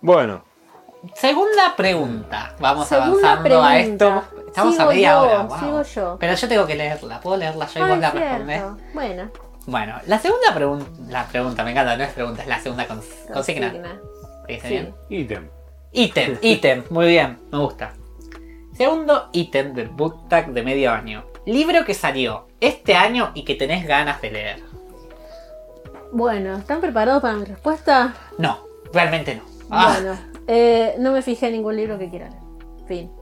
[0.00, 0.44] Bueno,
[1.14, 2.54] Segunda pregunta.
[2.60, 4.22] Vamos Segunda avanzando a esto.
[4.48, 5.42] Estamos Sigo a media yo, hora.
[5.44, 5.58] wow.
[5.58, 6.16] sigo yo.
[6.20, 7.20] Pero yo tengo que leerla.
[7.22, 8.62] ¿Puedo leerla yo y Ah, vos la respondés?
[8.92, 9.30] Bueno,
[9.66, 10.84] Bueno, la segunda pregunta.
[11.08, 13.70] La pregunta, me encanta, no es pregunta, es la segunda cons- consigna.
[13.72, 14.00] consigna.
[14.46, 14.74] ¿Dice Sí.
[14.74, 14.94] bien?
[15.08, 15.48] ítem.
[15.92, 17.94] Ítem, ítem, muy bien, me gusta.
[18.80, 21.22] Segundo ítem del book tag de medio año.
[21.44, 24.60] Libro que salió este año y que tenés ganas de leer.
[26.12, 28.14] Bueno, ¿están preparados para mi respuesta?
[28.38, 28.60] No,
[28.90, 29.42] realmente no.
[29.70, 32.42] Ah, Bueno, eh, no me fijé en ningún libro que quiera leer.
[32.88, 33.12] Fin.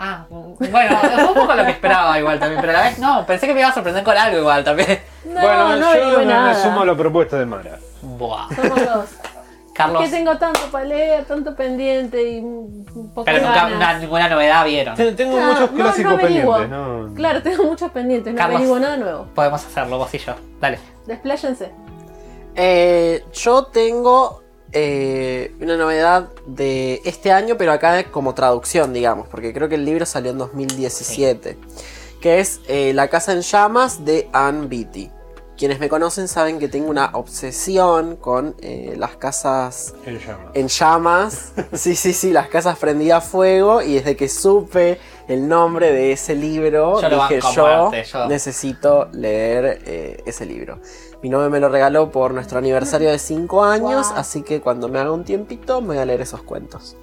[0.00, 3.24] ah, bueno, fue un poco lo que esperaba igual también, pero a la vez no,
[3.24, 4.98] pensé que me iba a sorprender con algo igual también.
[5.24, 6.54] No, bueno, no yo me, nada.
[6.54, 7.78] me sumo a la propuesta de Mara.
[8.02, 8.48] Buah.
[8.56, 9.08] Somos dos.
[9.74, 13.76] Carlos, que tengo tanto para leer, tanto pendiente y un poco pero nunca ganas.
[13.76, 14.94] una- ninguna novedad vieron.
[14.96, 17.12] Ten- Tengo Ah, muchos clásicos no pendientes, ¿no?
[17.14, 18.56] Claro, tengo muchos pendientes, no Carlos.
[18.56, 19.26] averiguo nada nuevo.
[19.34, 20.34] Podemos hacerlo vos y yo.
[20.60, 20.78] Dale.
[21.06, 21.70] Despláyense.
[22.54, 24.42] Eh, yo tengo
[24.74, 29.84] eh, una novedad de este año, pero acá como traducción, digamos, porque creo que el
[29.84, 31.58] libro salió en 2017,
[32.22, 35.10] que es eh, La Casa en Llamas de Anne Beatty.
[35.62, 40.50] Quienes me conocen saben que tengo una obsesión con eh, las casas En llamas.
[40.54, 41.52] en llamas.
[41.72, 43.80] Sí, sí, sí, las casas prendidas a fuego.
[43.80, 44.98] Y desde que supe
[45.28, 48.26] el nombre de ese libro, Yo lo dije yo yo".
[48.26, 50.80] necesito leer eh, ese libro.
[51.22, 54.16] Mi novio me lo regaló por nuestro aniversario de 5 años, Wow.
[54.18, 56.96] así que cuando me haga un tiempito me voy a leer esos cuentos.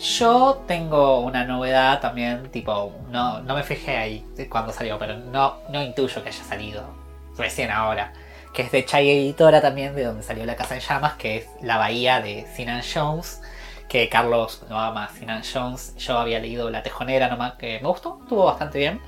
[0.00, 5.16] Yo tengo una novedad también, tipo, no, no me fijé ahí de cuando salió, pero
[5.16, 7.03] no, no intuyo que haya salido
[7.36, 8.12] recién ahora.
[8.52, 11.46] Que es de Chai Editora también, de donde salió La Casa en Llamas, que es
[11.60, 13.42] La Bahía de Sinan Jones.
[13.88, 15.94] Que Carlos no ama Sinan Jones.
[15.96, 19.00] Yo había leído La Tejonera nomás, que me gustó, estuvo bastante bien.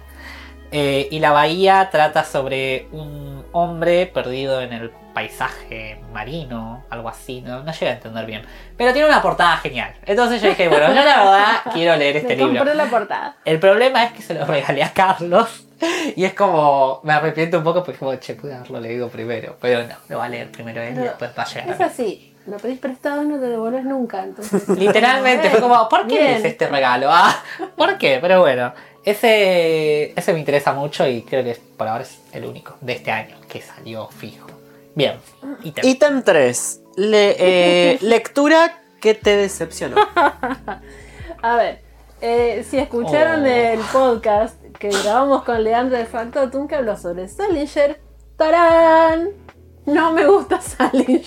[0.71, 7.41] Eh, y La Bahía trata sobre un hombre perdido en el paisaje marino, algo así,
[7.41, 8.43] no, no llega a entender bien.
[8.77, 9.95] Pero tiene una portada genial.
[10.05, 12.75] Entonces yo dije, bueno, yo la verdad quiero leer este libro.
[12.75, 13.37] la portada.
[13.47, 15.63] El problema es que se lo regalé a Carlos.
[16.17, 19.57] Y es como, me arrepiento un poco porque como, che, pude haberlo leído primero.
[19.61, 21.71] Pero no, lo va a leer primero él y Pero después va a llegar.
[21.71, 22.35] Es así.
[22.47, 24.23] Lo pedís prestado y no te devolves nunca.
[24.23, 27.09] Entonces, Literalmente, fue como, ¿por qué es este regalo?
[27.11, 27.35] Ah,
[27.75, 28.19] ¿Por qué?
[28.21, 28.73] Pero bueno,
[29.07, 32.93] ese, ese me interesa mucho y creo que es- por ahora es el único de
[32.95, 34.49] este año que salió fijo.
[34.95, 35.15] Bien,
[35.63, 35.85] ítem.
[35.87, 36.81] Ítem 3.
[38.03, 39.97] lectura que te decepcionó.
[41.43, 41.81] A ver,
[42.21, 43.47] eh, si escucharon Oh.
[43.47, 48.01] el podcast que grabamos con Leandro de Factotum que habló sobre Salinger,
[48.37, 49.31] ¡tarán!
[49.85, 51.23] No me gusta Salinger.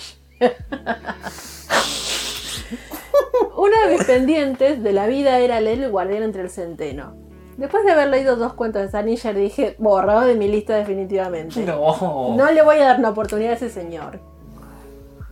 [3.56, 7.16] Uno de mis pendientes de la vida era leer El Guardián entre el Centeno.
[7.60, 11.60] Después de haber leído dos cuentos de Salinger dije, borrado de mi lista definitivamente.
[11.62, 12.34] No.
[12.34, 14.18] No le voy a dar una oportunidad a ese señor.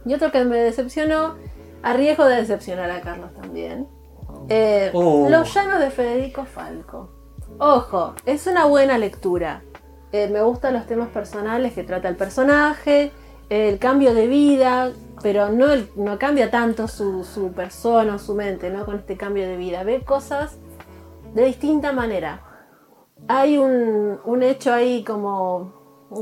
[0.05, 1.37] Y otro que me decepcionó,
[1.83, 3.89] a riesgo de decepcionar a Carlos también.
[4.51, 5.29] eh, Uh.
[5.31, 7.09] Los llanos de Federico Falco.
[7.59, 9.62] Ojo, es una buena lectura.
[10.12, 13.11] Eh, me gustan los temas personales que trata el personaje,
[13.49, 15.66] el cambio de vida, pero no,
[15.97, 18.85] no cambia tanto su, su persona o su mente, ¿no?
[18.85, 19.83] Con este cambio de vida.
[19.83, 20.59] Ve cosas
[21.35, 22.43] de distinta manera.
[23.26, 25.79] Hay un, un hecho ahí como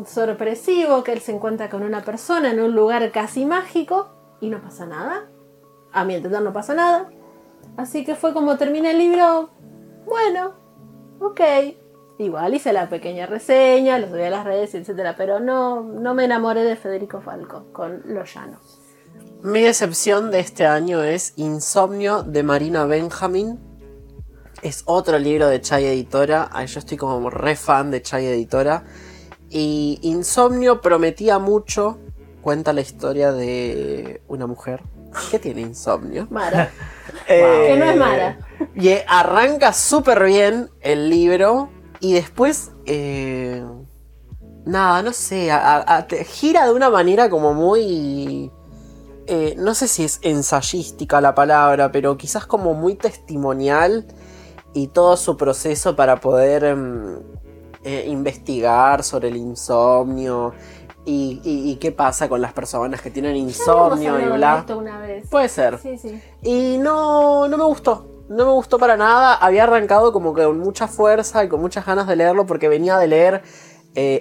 [0.07, 4.09] sorpresivo que él se encuentra con una persona en un lugar casi mágico
[4.40, 5.28] y no pasa nada.
[5.92, 7.11] A mi entender no pasa nada.
[7.76, 9.50] Así que fue como termina el libro.
[10.07, 10.54] Bueno,
[11.20, 11.40] ok.
[12.18, 16.24] Igual hice la pequeña reseña, lo subí a las redes, etcétera, pero no, no me
[16.24, 18.80] enamoré de Federico Falco con Los Llanos.
[19.42, 23.59] Mi decepción de este año es Insomnio de Marina Benjamin.
[24.66, 26.50] Es otro libro de Chai Editora.
[26.66, 28.82] Yo estoy como re fan de Chai Editora.
[29.48, 31.98] Y Insomnio prometía mucho.
[32.42, 34.82] Cuenta la historia de una mujer
[35.30, 36.26] que tiene insomnio.
[36.30, 36.72] Mara,
[37.28, 38.38] Eh, que no es Mara.
[38.74, 41.70] Y eh, arranca súper bien el libro.
[42.00, 42.72] Y después.
[42.86, 43.64] eh,
[44.64, 45.52] nada, no sé.
[45.52, 48.50] a- a- a- te- gira de una manera como muy.
[49.28, 54.06] eh, no sé si es ensayística la palabra, pero quizás como muy testimonial.
[54.76, 57.18] Y todo su proceso para poder em,
[57.82, 60.52] eh, investigar sobre el insomnio.
[61.06, 64.58] Y, y- y qué pasa con las personas que tienen insomnio y bla.
[64.60, 65.28] esto una vez.
[65.30, 65.78] Puede ser.
[65.78, 66.20] Sí, sí.
[66.42, 68.24] Y no, no me gustó.
[68.28, 69.34] No me gustó para nada.
[69.36, 72.98] Había arrancado como que con mucha fuerza y con muchas ganas de leerlo porque venía
[72.98, 73.42] de leer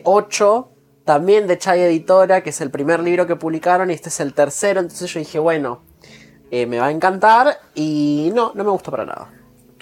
[0.03, 0.69] 8
[1.03, 4.33] también de Chai Editora, que es el primer libro que publicaron y este es el
[4.33, 5.81] tercero, entonces yo dije, bueno,
[6.49, 9.31] eh, me va a encantar y no, no me gustó para nada.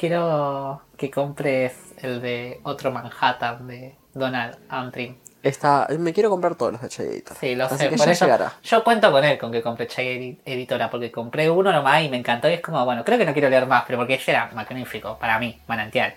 [0.07, 5.15] Quiero que compres el de otro Manhattan de Donald Antrim.
[5.41, 7.39] Está, me quiero comprar todos los de Chai Editora.
[7.39, 7.89] Sí, lo Así sé.
[7.89, 8.51] que por ya eso llegará.
[8.63, 12.09] yo cuento con él, con que compré Chai Edi- Editora, porque compré uno nomás y
[12.09, 12.49] me encantó.
[12.49, 15.17] Y es como, bueno, creo que no quiero leer más, pero porque ese era magnífico
[15.17, 16.15] para mí, manantial.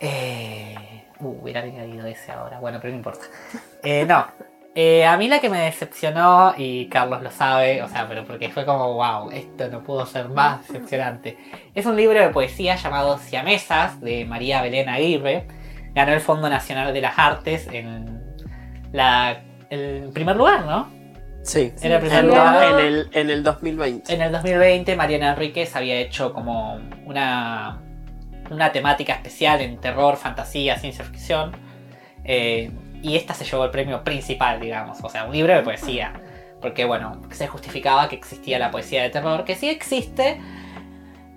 [0.00, 2.58] Eh, uh, hubiera añadido ese ahora.
[2.58, 3.26] Bueno, pero no importa.
[3.82, 4.26] Eh, no.
[4.76, 8.48] Eh, a mí la que me decepcionó, y Carlos lo sabe, o sea, pero porque
[8.48, 11.38] fue como, wow, esto no pudo ser más decepcionante.
[11.74, 15.46] Es un libro de poesía llamado Siamesas, de María Belén Aguirre.
[15.94, 18.20] Ganó el Fondo Nacional de las Artes en
[18.92, 20.88] la, el primer lugar, ¿no?
[21.44, 22.80] Sí, Era el primer en, lugar.
[22.80, 24.12] en el, en el 2020.
[24.12, 27.80] En el 2020 Mariana Enríquez había hecho como una,
[28.50, 31.52] una temática especial en terror, fantasía, ciencia ficción.
[32.24, 32.72] eh,
[33.04, 34.98] y esta se llevó el premio principal, digamos.
[35.02, 36.14] O sea, un libro de poesía.
[36.62, 40.40] Porque, bueno, se justificaba que existía la poesía de terror, que sí existe.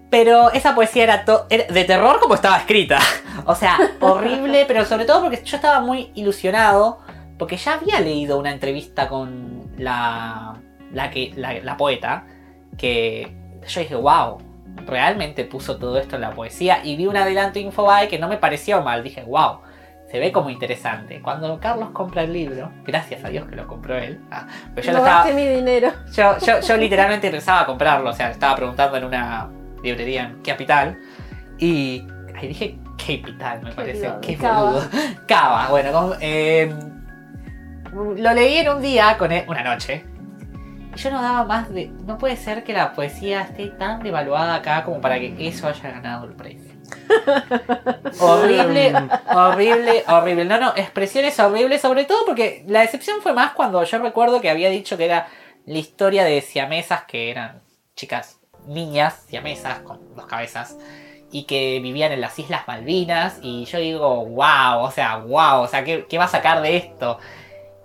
[0.10, 3.00] Pero esa poesía era, era de terror como estaba escrita.
[3.46, 7.00] O sea, horrible, pero sobre todo porque yo estaba muy ilusionado.
[7.38, 10.56] Porque ya había leído una entrevista con la,
[10.94, 12.26] la, que, la, la poeta.
[12.78, 13.36] Que
[13.68, 14.38] yo dije, wow,
[14.86, 16.80] realmente puso todo esto en la poesía.
[16.86, 19.04] Y vi un adelanto Infobae que no me pareció mal.
[19.04, 19.60] Dije, wow,
[20.10, 21.22] se ve como interesante.
[21.22, 24.20] Cuando Carlos compra el libro, gracias a Dios que lo compró él.
[24.32, 25.92] ah, pero yo, No estaba, mi dinero.
[26.14, 29.50] yo, yo, yo literalmente pensaba comprarlo, o sea, estaba preguntando en una
[29.84, 30.98] librería en Capital
[31.60, 32.06] y
[32.36, 34.82] ahí dije Capital, me parece, qué boludo.
[35.28, 36.74] Cava, bueno, eh,
[37.94, 40.06] lo leí en un día, con él- una noche,
[40.96, 41.88] y yo no daba más de...
[42.06, 45.92] No puede ser que la poesía esté tan devaluada acá como para que eso haya
[45.92, 46.67] ganado el premio.
[48.20, 48.94] horrible,
[49.34, 50.46] horrible, horrible.
[50.46, 54.50] No, no, expresiones horribles, sobre todo porque la decepción fue más cuando yo recuerdo que
[54.50, 55.28] había dicho que era
[55.66, 57.62] la historia de siamesas que eran
[57.96, 60.78] chicas, niñas siamesas con dos cabezas
[61.32, 65.68] y que vivían en las Islas Malvinas y yo digo, wow, o sea, wow, o
[65.68, 67.20] sea, ¿qué, qué va a sacar de esto?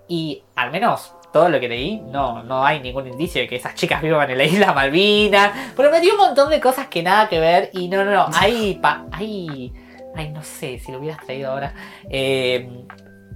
[0.07, 3.73] Y al menos todo lo que leí, no, no hay ningún indicio de que esas
[3.75, 5.51] chicas vivan en la isla Malvinas.
[5.75, 7.69] Pero me dio un montón de cosas que nada que ver.
[7.73, 8.27] Y no, no, no.
[8.39, 8.75] Hay.
[8.81, 9.73] pa- hay.
[10.15, 11.73] Ay, no sé si lo hubieras traído ahora.
[12.09, 12.69] Eh,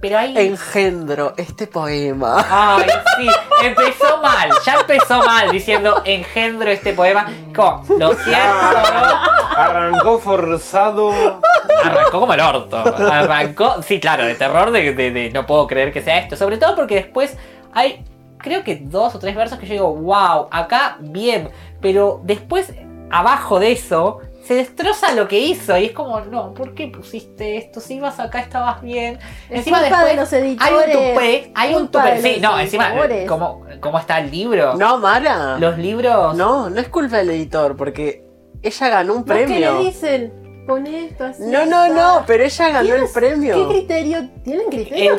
[0.00, 0.38] pero hay.
[0.38, 2.46] Engendro este poema.
[2.48, 2.86] Ay,
[3.18, 3.26] sí,
[3.64, 7.26] empezó mal, ya empezó mal diciendo engendro este poema.
[7.52, 8.38] Como, lo siento,
[9.56, 11.10] Arrancó forzado.
[11.84, 12.76] Arrancó como el orto.
[12.78, 16.36] Arrancó, sí, claro, de terror de, de- de no puedo creer que sea esto.
[16.36, 17.36] Sobre todo porque después
[17.78, 18.04] hay,
[18.38, 21.50] creo que dos o tres versos que yo digo, wow, acá bien.
[21.80, 22.72] Pero después,
[23.10, 25.76] abajo de eso, se destroza lo que hizo.
[25.76, 27.80] Y es como, no, ¿por qué pusiste esto?
[27.80, 29.18] Si ibas acá estabas bien.
[29.50, 30.96] Es culpa de los hay editores.
[30.96, 32.22] un tupé, hay un tupé.
[32.22, 32.94] Sí, no, encima.
[33.26, 34.74] ¿cómo, ¿cómo está el libro?
[34.74, 35.58] No, Mara.
[35.58, 36.34] Los libros.
[36.36, 38.24] No, no es culpa del editor, porque
[38.62, 39.80] ella ganó un ¿No es que le premio.
[39.84, 40.47] dicen?
[40.68, 41.44] Pon esto así.
[41.46, 43.54] No, no, no, pero ella ganó el ¿Tienes- premio.
[43.54, 44.28] ¿Qué criterio?
[44.44, 45.18] ¿Tienen criterio?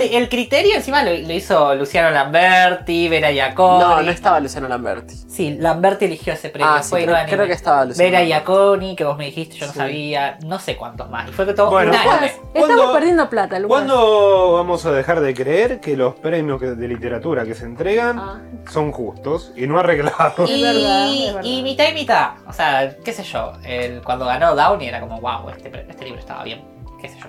[0.00, 3.78] El, criterio encima lo, lo hizo Luciano Lamberti, Vera Iaconi.
[3.84, 5.14] No, no estaba Luciano Lamberti.
[5.28, 6.72] Sí, Lamberti eligió ese premio.
[6.72, 8.10] Ah, sí, fue creo, que estaba Luciano.
[8.10, 8.24] Vera.
[8.24, 9.78] Iaconi, que vos me dijiste, yo no Sí.
[9.78, 11.28] sabía, no sé cuántos más.
[11.28, 13.68] Y fue todo Bueno, Estamos ¿Cuándo- perdiendo plata, Lucas.
[13.76, 18.40] ¿Cuándo vamos a dejar de creer que los premios de literatura que se entregan Ah.
[18.70, 20.48] son justos y no arreglados?
[20.48, 21.40] Y, Es verdad, es verdad.
[21.50, 22.30] y mitad y mitad.
[22.48, 23.52] O sea, qué sé yo.
[23.64, 26.62] el- cuando ganó Downey era como, wow, este, este libro estaba bien.
[27.00, 27.28] Qué sé yo.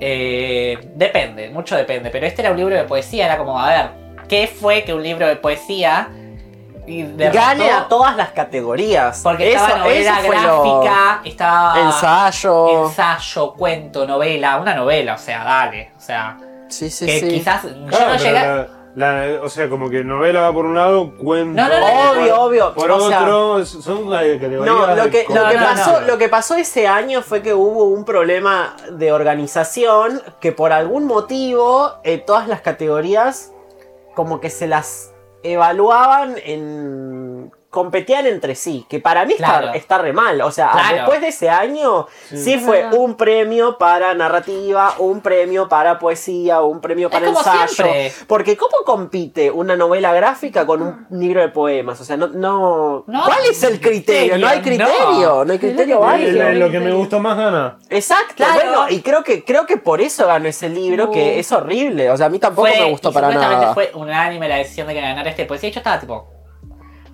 [0.00, 2.10] Eh, depende, mucho depende.
[2.10, 3.26] Pero este era un libro de poesía.
[3.26, 3.90] Era como, a ver,
[4.28, 6.08] ¿qué fue que un libro de poesía
[6.86, 7.02] y?
[7.16, 9.20] Gane a todas las categorías.
[9.22, 12.86] Porque Eso- estaba novela eso fue lo- gráfica, estaba Ensayo.
[12.88, 15.92] ensayo, cuento, novela, una novela, o sea, dale.
[15.96, 16.36] O sea,
[16.68, 17.28] Sí, sí, que sí.
[17.28, 18.66] quizás Claro, yo no llegué.
[18.96, 22.18] La- o sea, como que novela va por un lado, cuento No, no, no, por-
[22.18, 22.74] Obvio, obvio.
[22.74, 25.26] por o sea, otro, son categorías No, lo de que,
[25.58, 30.72] pasó, lo que pasó ese año fue que hubo un problema de organización que por
[30.72, 33.52] algún motivo eh, todas las categorías
[34.14, 37.23] como que se las evaluaban en...
[37.74, 39.66] competían entre sí, que para mí Claro.
[39.66, 40.40] está, está re mal.
[40.42, 40.94] O sea, Claro.
[40.96, 42.58] después de ese año sí, Sí.
[42.60, 47.66] fue un premio para narrativa, un premio para poesía, un premio para ensayo.
[47.68, 48.12] siempre.
[48.28, 52.00] Porque ¿cómo compite una novela gráfica con un libro de poemas?
[52.00, 52.28] O sea, no...
[52.28, 53.02] no...
[53.08, 54.38] No, ¿Cuál es el criterio?
[54.38, 56.52] No hay criterio, no, hay criterio Es lo que válido.
[56.66, 57.78] lo que me gustó más gana.
[57.90, 58.52] Exacto, Claro.
[58.54, 62.08] bueno, y creo que, creo que por eso ganó ese libro, que es horrible.
[62.10, 63.74] O sea, a mí tampoco Fue- me gustó y para nada.
[63.74, 65.70] fue unánime la decisión de que ganara este poesía.
[65.70, 66.28] Yo estaba tipo,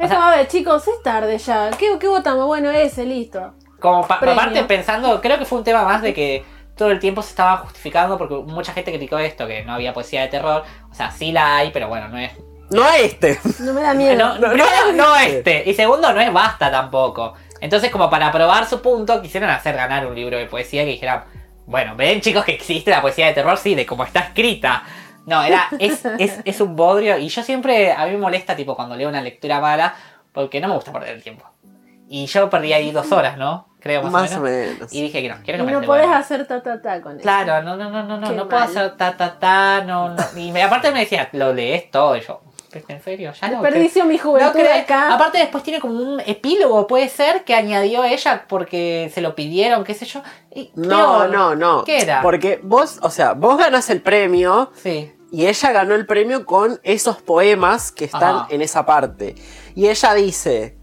[0.00, 1.70] Es como, a ver, chicos, es tarde ya.
[1.78, 2.46] ¿Qué, qué votamos?
[2.46, 3.52] Bueno, ese, listo.
[3.78, 4.40] como pa- Premio.
[4.40, 6.44] aparte pensando, creo que fue un tema más de que
[6.76, 10.22] todo el tiempo se estaba justificando porque mucha gente criticó esto, que no había poesía
[10.22, 10.64] de terror.
[10.90, 12.32] O sea, sí la hay, pero bueno, no es
[12.70, 13.38] No este.
[13.58, 14.16] No me da miedo.
[14.16, 15.58] no, no, primero, no no existe.
[15.58, 15.70] este.
[15.70, 17.34] Y segundo, no es basta tampoco.
[17.60, 21.26] Entonces, como para probar su punto, quisieron hacer ganar un libro de poesía que dijera,
[21.66, 24.82] bueno, ven chicos que existe la poesía de terror, sí, de cómo está escrita.
[25.30, 27.16] No, era, es, es, es un bodrio.
[27.18, 29.94] Y yo siempre, a mí me molesta, tipo, cuando leo una lectura mala,
[30.32, 31.44] porque no me gusta perder el tiempo.
[32.08, 33.68] Y yo perdí ahí dos horas, ¿no?
[33.80, 34.72] Creo más, Más o o menos.
[34.74, 34.92] menos.
[34.92, 37.12] Y dije que no, quiero Y que me no podés hacer ta ta ta con
[37.12, 37.22] eso.
[37.22, 40.22] Claro, no, no, no, no, no, Qué no puedo hacer ta ta ta, no, no.
[40.36, 42.42] Y me- aparte me decía, lo lees todo, y yo,
[42.88, 43.32] ¿en serio?
[43.40, 43.62] Ya no.
[43.62, 44.82] Desperdicio mi No juventud crees.
[44.82, 45.14] acá.
[45.14, 49.82] Aparte después tiene como un epílogo, puede ser, que añadió ella porque se lo pidieron,
[49.84, 50.22] qué sé yo.
[50.54, 50.88] Y No,
[51.20, 51.30] peor.
[51.30, 51.84] no, no.
[51.84, 52.20] ¿Qué era?
[52.20, 55.10] Porque vos, o sea, vos ganás el premio Sí.
[55.32, 58.46] Y ella ganó el premio con esos poemas que están Ajá.
[58.50, 59.34] en esa parte.
[59.74, 60.76] Y ella dice,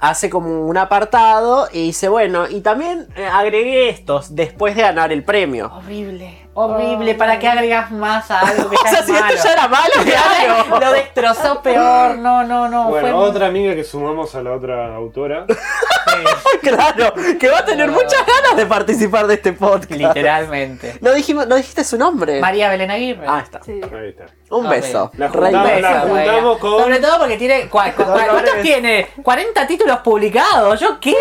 [0.00, 5.12] hace como un apartado y dice, bueno, y también eh, agregué estos después de ganar
[5.12, 5.72] el premio.
[5.74, 7.14] Horrible, horrible.
[7.14, 9.26] ¿Para qué agregas más a algo que O ya sea, es si malo?
[9.34, 10.80] esto ya era malo, claro.
[10.80, 12.88] Lo destrozó peor, no, no, no.
[12.88, 15.46] Bueno, fue otra amiga que sumamos a la otra autora.
[16.62, 19.90] claro, que va a tener muchas ganas de participar de este podcast.
[19.90, 20.98] Literalmente.
[21.00, 22.40] No, dijimos, no dijiste su nombre.
[22.40, 23.24] María Belén Aguirre.
[23.26, 23.62] Ah, está.
[23.62, 23.80] Sí.
[23.82, 24.26] Ahí está.
[24.58, 25.10] Un beso.
[25.16, 25.88] Juntamos, beso.
[26.08, 27.70] juntamos con- Sobre todo porque tiene.
[27.70, 28.28] cua- cua- Dolores.
[28.30, 29.08] ¿Cuántos tiene?
[29.22, 30.80] 40 títulos publicados.
[30.80, 31.14] ¿Yo qué?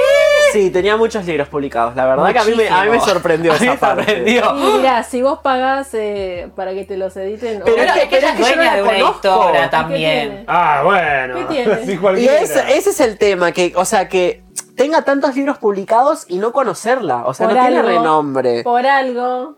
[0.51, 1.95] Sí, tenía muchos libros publicados.
[1.95, 3.13] La verdad que a mí me, a mí me Muchísimo.
[3.13, 4.03] sorprendió esa me parte.
[4.03, 4.55] sorprendió.
[4.55, 7.61] Y mirá, si vos pagás eh, para que te los editen.
[7.63, 8.75] Pero o- Pero es que- es que ella es pero es que yo dueña no
[8.77, 9.27] de una conozco.
[9.27, 10.29] editora ¿Qué ¿Qué también.
[10.29, 10.45] tiene?
[10.47, 11.35] Ah, bueno.
[11.35, 11.73] ¿Qué tiene?
[11.85, 14.43] Sí, Y ese, ese es el tema, que, o sea, que
[14.75, 17.23] tenga tantos libros publicados y no conocerla.
[17.25, 17.89] O sea, Por no tiene algo.
[17.89, 18.63] renombre.
[18.63, 19.57] Por algo.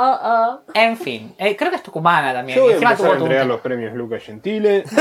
[0.00, 0.60] Oh, oh.
[0.74, 2.56] En fin, eh, creo que es tucumana también.
[2.56, 4.84] Yo voy a Encima empezar a tuvo tu- entregar los premios Lucas Gentile.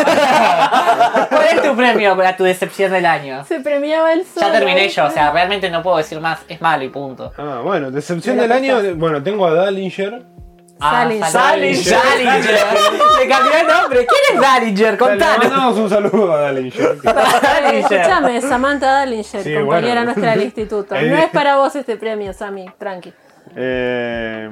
[1.30, 3.45] ¿Cuál es tu premio para tu decepción del año?
[3.45, 4.43] Se premiaba el sol.
[4.43, 6.39] Ya terminé yo, o sea, realmente no puedo decir más.
[6.48, 7.32] Es malo y punto.
[7.38, 8.78] Ah, bueno, decepción del año.
[8.80, 10.26] estás- Bueno, tengo a Dallinger.
[10.80, 11.30] Ah, Salinger.
[11.32, 11.76] Salinger.
[12.00, 12.60] Salinger.
[13.20, 14.06] Le cambió el nombre.
[14.06, 14.91] ¿Quién es Salinger?
[14.93, 15.38] Le Contanos.
[15.50, 16.98] mandamos un saludo a Dallinger.
[17.74, 20.04] Escuchame, Samantha Dallinger, Sí, compañera bueno.
[20.06, 20.95] nuestra del instituto.
[20.95, 23.12] Eh, No es para vos este premio, Sammy, tranqui.
[23.56, 24.50] Eh,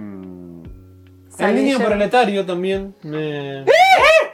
[1.39, 3.65] el niño proletario también me,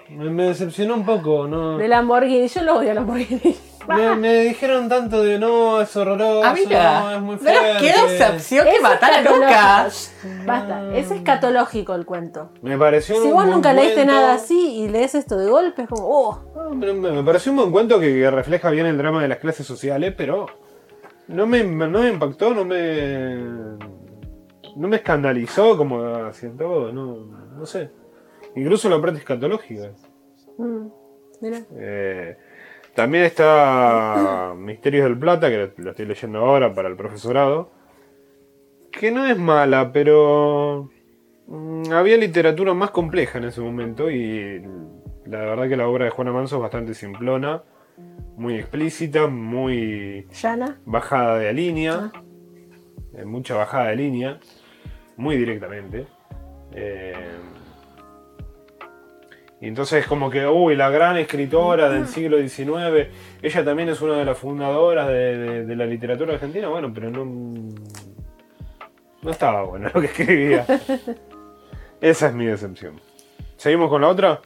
[0.10, 1.78] me, me decepcionó un poco, ¿no?
[1.78, 3.56] De Lamborghini, yo lo odio a Lamborghini.
[3.88, 7.00] Me, me dijeron tanto de no, es horroroso, Ah, mira.
[7.02, 7.60] no, es muy fuerte.
[7.80, 9.22] queda decepción que Ese matar a.
[9.24, 10.14] Lucas.
[10.46, 12.52] Basta, es escatológico el cuento.
[12.62, 15.82] Me pareció Si un vos buen nunca leíste nada así y lees esto de golpe,
[15.82, 18.86] es como, oh, No, pero me, me pareció un buen cuento que, que refleja bien
[18.86, 20.46] el drama de las clases sociales, pero
[21.28, 23.40] no me, no me impactó, no me.
[24.76, 27.26] No me escandalizó como hacían todo, no,
[27.58, 27.90] no sé.
[28.56, 29.92] Incluso la parte escatológica.
[30.58, 30.88] mm,
[31.42, 31.62] mira.
[31.76, 32.38] Eh,
[32.96, 37.72] también está Misterios del Plata, que lo, estoy leyendo ahora para el profesorado.
[38.92, 40.90] Que no es mala, pero
[41.48, 44.62] mm, había literatura más compleja en ese momento y
[45.26, 47.64] la verdad que la obra de Juana Manso es bastante simplona,
[48.36, 50.82] muy explícita, muy Yana.
[50.86, 52.12] bajada de línea,
[53.14, 54.40] eh, mucha bajada de línea,
[55.22, 56.08] muy directamente.
[56.74, 57.14] Eh,
[59.62, 63.10] y entonces como que, uy, la gran escritora del siglo XIX,
[63.44, 67.12] ella también es una de las fundadoras de, de- de la literatura argentina, bueno, pero
[67.12, 67.26] no...
[69.22, 70.66] No estaba bueno lo que escribía.
[72.02, 73.00] Esa es mi decepción.
[73.56, 74.42] ¿Seguimos con la otra?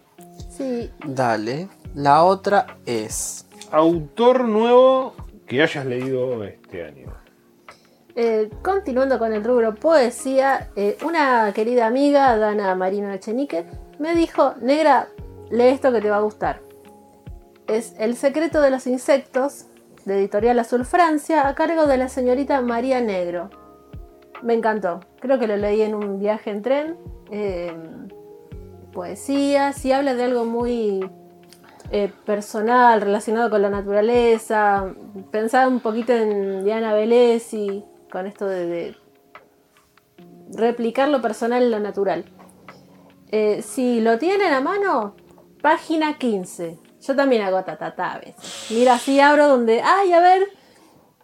[0.50, 1.70] Sí, Dale.
[1.94, 3.48] La otra es.
[3.72, 5.16] Autor nuevo
[5.48, 7.14] que hayas leído este año.
[8.16, 13.66] Eh, continuando con el rubro poesía, eh, una querida amiga, Dana Marino Echenique,
[14.00, 15.10] me dijo, negra,
[15.50, 16.62] lee esto que te va a gustar.
[17.68, 19.66] Es El secreto de los insectos,
[20.06, 23.50] de Editorial Azul Francia, a cargo de la señorita María Negro.
[24.44, 26.98] Me encantó, creo que lo leí en un viaje en tren.
[27.32, 27.74] eh,
[28.94, 31.08] poesía, si habla de algo muy
[31.92, 34.94] eh, personal, relacionado con la naturaleza.
[35.32, 37.84] Pensaba un poquito en Diana Velesi,
[38.16, 38.96] con esto de, de
[40.54, 42.24] replicar lo personal en lo natural.
[43.30, 45.18] Eh, si lo tienen a mano,
[45.62, 46.80] página 15.
[47.02, 48.68] Yo también hago tatatá a veces.
[48.70, 50.48] Mira, así abro donde, ay, a ver,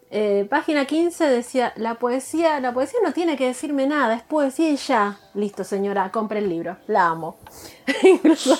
[0.09, 4.69] eh, página 15 decía, la poesía, la poesía no tiene que decirme nada, es poesía
[4.71, 5.17] y ya.
[5.33, 7.37] Listo, señora, compre el libro, la amo.
[8.03, 8.57] Incluso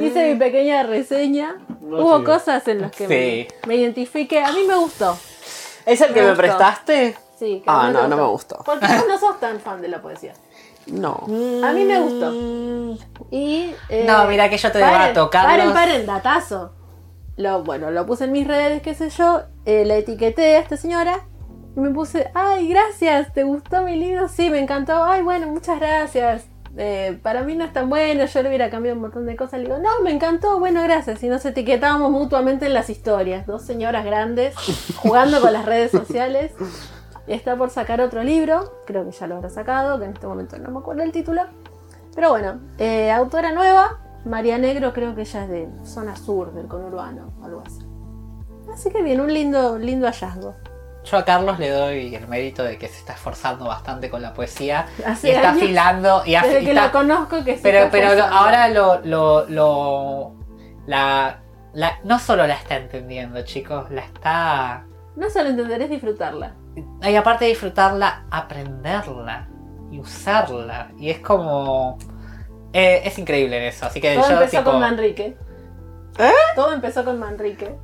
[0.00, 1.56] hice mi pequeña reseña.
[1.82, 2.24] No, Hubo sí.
[2.24, 3.48] cosas en las que Sí.
[3.66, 4.42] me, me identifiqué.
[4.42, 5.18] A mí me gustó.
[5.86, 7.16] ¿Es el que Me prestaste?
[7.40, 8.58] Sí, que Ah, no, no me gustó.
[8.66, 10.34] Porque vos no sos tan fan de la poesía.
[10.86, 11.22] No.
[11.64, 12.30] A mí me gustó.
[13.30, 15.56] Y, eh, No, mira que yo te paren, debato, Carlos.
[15.56, 16.72] Paren, paren, datazo.
[17.36, 19.42] Lo, bueno, lo puse en mis redes, qué sé yo.
[19.64, 21.26] eh, la etiqueté a esta señora.
[21.76, 24.28] Y me puse, ay, gracias, ¿te gustó mi libro?
[24.28, 25.02] Sí, me encantó.
[25.04, 26.44] Ay, bueno, muchas gracias.
[26.76, 29.60] Eh, para mí no es tan bueno, yo le hubiera cambiado un montón de cosas.
[29.60, 31.22] Le digo, no, me encantó, bueno, gracias.
[31.22, 33.46] Y nos etiquetábamos mutuamente en las historias.
[33.46, 34.54] Dos señoras grandes
[34.96, 36.52] jugando con las redes sociales.
[37.26, 40.58] Está por sacar otro libro, creo que ya lo habrá sacado, que en este momento
[40.58, 41.42] no me acuerdo el título.
[42.14, 46.66] Pero bueno, eh, autora nueva, María Negro, creo que ella es de zona sur del
[46.66, 47.86] conurbano, algo así.
[48.72, 50.54] Así que bien, un lindo, lindo hallazgo.
[51.04, 54.34] Yo a Carlos le doy el mérito de que se está esforzando bastante con la
[54.34, 54.86] poesía.
[55.06, 56.22] Hace y está años, afilando.
[56.26, 59.00] Y Desde afi- que está- lo conozco que se pero está pero lo- ahora lo,
[59.04, 60.34] lo, lo-
[60.86, 61.40] la,
[61.72, 64.84] la- no solo la está entendiendo, chicos, la está.
[65.16, 66.54] No solo entender, es disfrutarla.
[67.02, 69.48] Y aparte de disfrutarla, aprenderla
[69.90, 70.90] y usarla.
[70.98, 71.98] Y es como.
[72.72, 73.86] eh, es increíble en eso.
[73.86, 75.36] Así que Todo yo empezó tipo- con Manrique.
[76.18, 76.32] ¿Eh?
[76.54, 77.74] Todo empezó con Manrique.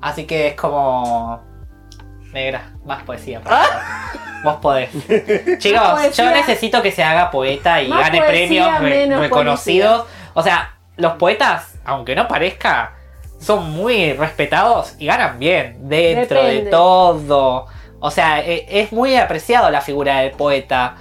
[0.00, 1.40] Así que es como.
[2.32, 3.40] Negra, más poesía.
[3.40, 3.68] por favor.
[4.42, 4.90] Vos podés.
[5.58, 6.24] Chicos, poesía.
[6.24, 10.06] yo necesito que se haga poeta y Más gane poesía, premios re- reconocidos.
[10.34, 12.92] O sea, los poetas, aunque no parezca,
[13.38, 16.64] son muy respetados y ganan bien dentro Depende.
[16.64, 17.66] de todo.
[18.06, 20.94] O sea, e- es muy apreciado la figura del poeta.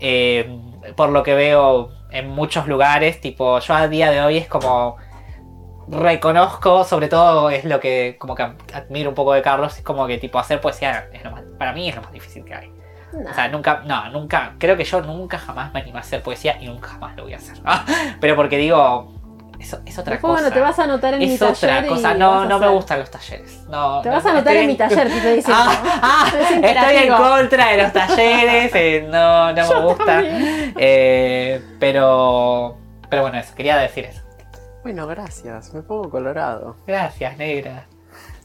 [0.00, 0.58] eh,
[0.96, 3.20] por lo que veo en muchos lugares.
[3.20, 4.96] Tipo, yo a día de hoy es como
[5.88, 8.42] reconozco, sobre todo es lo que como que
[8.74, 11.72] admiro un poco de Carlos, es como que tipo hacer poesía es lo más- para
[11.72, 12.72] mí es lo más difícil que hay.
[13.30, 16.58] O sea, nunca, no, nunca, creo que yo nunca jamás me animé a hacer poesía
[16.60, 17.56] y nunca jamás lo voy a hacer.
[18.20, 19.14] Pero porque digo,
[19.60, 20.42] eso es otra Después, cosa.
[20.42, 21.54] bueno, te vas a anotar en mi es taller.
[21.78, 23.60] otra cosa, no, no me gustan los talleres.
[23.68, 25.44] No, Te no, vas a anotar en mi taller, te diciendo.
[25.50, 30.22] Ah, ah, Es estoy en contra de los talleres, eh, no, no me Yo gusta.
[30.24, 32.76] Eh, pero,
[33.10, 34.22] pero bueno, eso, quería decir eso.
[34.82, 35.74] Bueno, gracias.
[35.74, 36.76] Me pongo colorado.
[36.86, 37.86] Gracias, negra.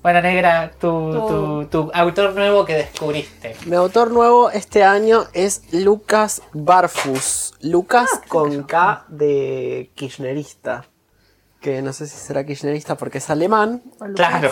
[0.01, 3.55] Bueno, negra, tu, tu, tu autor nuevo que descubriste.
[3.68, 7.53] Mi autor nuevo este año es Lucas Barfus.
[7.61, 10.84] Lucas con K de kirchnerista.
[11.64, 13.82] Que no sé si será kirchnerista porque es alemán.
[14.16, 14.51] Claro.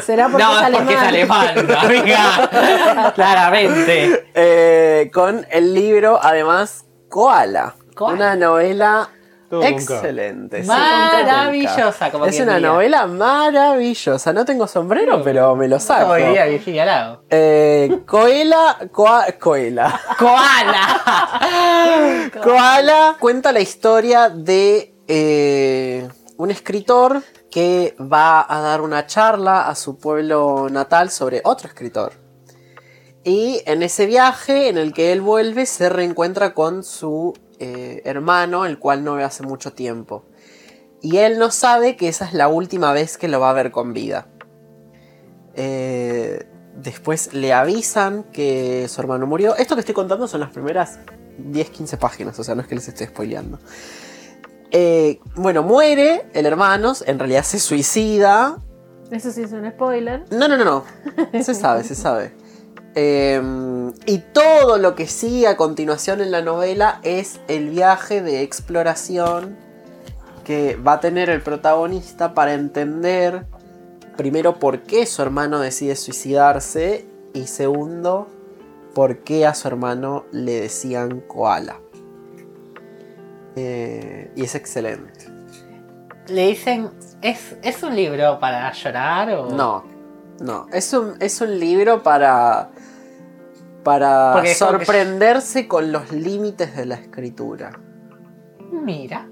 [0.00, 0.84] Será porque no, es alemán.
[0.86, 3.12] porque es alemán, amiga.
[3.14, 4.30] Claramente.
[4.32, 7.74] Eh, con el libro, además, Koala.
[7.96, 8.14] Koala.
[8.14, 9.08] Una novela
[9.50, 10.62] Todo excelente.
[10.62, 12.68] sí, Maravillosa, como Es una diría.
[12.68, 14.32] novela maravillosa.
[14.32, 16.02] No tengo sombrero, pero me lo saco.
[16.02, 17.22] Como diría Virginia Lago.
[17.28, 20.00] Eh, Coela, Coa- Coela.
[20.16, 21.00] ¡Koala!
[22.42, 26.08] Koala cuenta la historia de eh,
[26.38, 32.12] un escritor que va a dar una charla a su pueblo natal sobre otro escritor.
[33.24, 38.66] Y en ese viaje en el que él vuelve se reencuentra con su eh, hermano,
[38.66, 40.24] el cual no ve hace mucho tiempo.
[41.02, 43.70] Y él no sabe que esa es la última vez que lo va a ver
[43.70, 44.28] con vida.
[45.54, 49.56] Eh, después le avisan que su hermano murió.
[49.56, 50.98] Esto que estoy contando son las primeras
[51.38, 53.58] 10-15 páginas, o sea, no es que les esté spoileando.
[54.70, 58.58] Eh, bueno, muere el hermano, en realidad se suicida.
[59.10, 60.24] Eso sí es un spoiler.
[60.30, 60.84] No, no, no, no.
[61.42, 62.32] Se sabe, se sabe.
[62.94, 63.42] Eh,
[64.06, 69.56] y todo lo que sigue a continuación en la novela es el viaje de exploración
[70.44, 73.46] que va a tener el protagonista para entender,
[74.16, 77.04] primero, por qué su hermano decide suicidarse
[77.34, 78.28] y segundo,
[78.94, 81.80] por qué a su hermano le decían koala.
[83.56, 85.26] Eh, y es excelente.
[86.28, 86.90] Le dicen,
[87.22, 89.50] ¿es, ¿es un libro para llorar o...?
[89.50, 89.84] No,
[90.40, 90.66] no.
[90.72, 92.70] Es un, es un libro para.
[93.82, 97.70] Para Porque sorprenderse con los límites de la escritura.
[98.72, 99.28] Mira.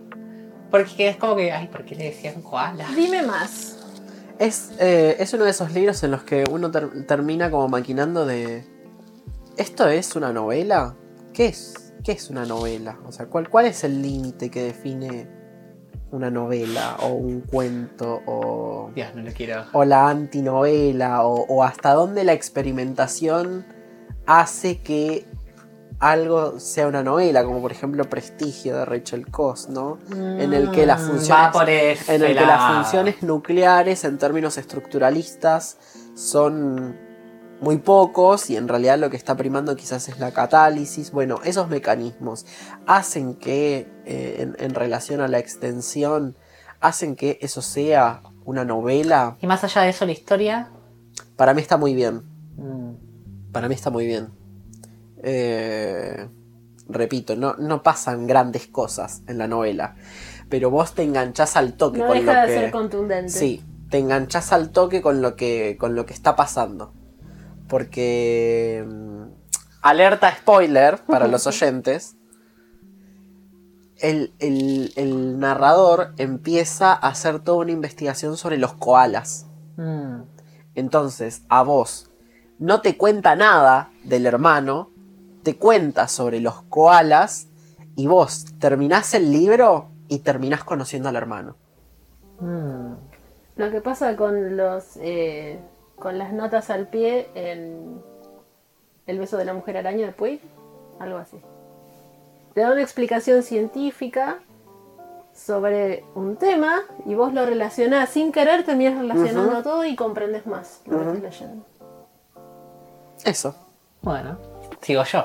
[0.70, 2.86] Porque es como que, ay, ¿por qué le decían koala?
[2.94, 3.78] Dime más.
[4.38, 8.24] Es, eh, es uno de esos libros en los que uno ter- termina como maquinando
[8.26, 8.64] de.
[9.56, 10.94] ¿Esto es una novela?
[11.32, 11.83] ¿Qué es?
[12.02, 12.98] ¿Qué es una novela?
[13.06, 15.28] O sea, ¿cuál, cuál es el límite que define
[16.10, 18.90] una novela o un cuento o.
[18.94, 19.64] Dios, no lo quiero.
[19.72, 23.66] o la antinovela o, o hasta dónde la experimentación
[24.26, 25.26] hace que
[25.98, 29.98] algo sea una novela, como por ejemplo Prestigio de Rachel Cost, ¿no?
[30.12, 35.78] En el que las Mm, funciones, en el que las funciones nucleares en términos estructuralistas
[36.14, 36.98] son
[37.60, 41.10] muy pocos y en realidad lo que está primando quizás es la catálisis.
[41.12, 42.46] Bueno, esos mecanismos
[42.86, 46.36] hacen que eh, en, en relación a la extensión,
[46.80, 49.36] hacen que eso sea una novela.
[49.40, 50.70] Y más allá de eso, la historia...
[51.36, 52.22] Para mí está muy bien.
[52.56, 54.28] mm, Para mí está muy bien.
[55.22, 56.28] Eh,
[56.88, 59.96] repito, no, no pasan grandes cosas en la novela.
[60.50, 62.60] Pero vos te enganchás al toque No con deja lo de que.
[62.60, 63.30] ser contundente.
[63.32, 66.92] Sí, te enganchás al toque con lo que, con lo que está pasando.
[67.74, 68.84] Porque...
[68.86, 69.24] mm,
[69.82, 72.14] Alerta spoiler para los oyentes.
[73.96, 79.46] El, el- el narrador empieza a hacer toda una investigación sobre los koalas.
[79.76, 80.20] Mm.
[80.76, 82.10] Entonces, a vos
[82.60, 84.90] no te cuenta nada del hermano,
[85.42, 87.48] te cuenta sobre los koalas
[87.96, 91.56] y vos terminás el libro y terminás conociendo al hermano.
[92.40, 92.92] Mm.
[93.56, 95.58] Lo que pasa con los eh,
[95.98, 98.02] con las notas al pie en
[99.06, 100.40] El beso de la mujer araña de Puig,
[100.98, 101.38] algo así.
[102.54, 104.38] Te da una explicación científica
[105.34, 110.80] sobre un tema y vos lo relacionás sin querer, terminas relacionando todo y comprendes más
[110.86, 111.66] lo que estás leyendo.
[113.24, 113.54] Eso.
[114.00, 114.38] Bueno,
[114.80, 115.24] sigo yo.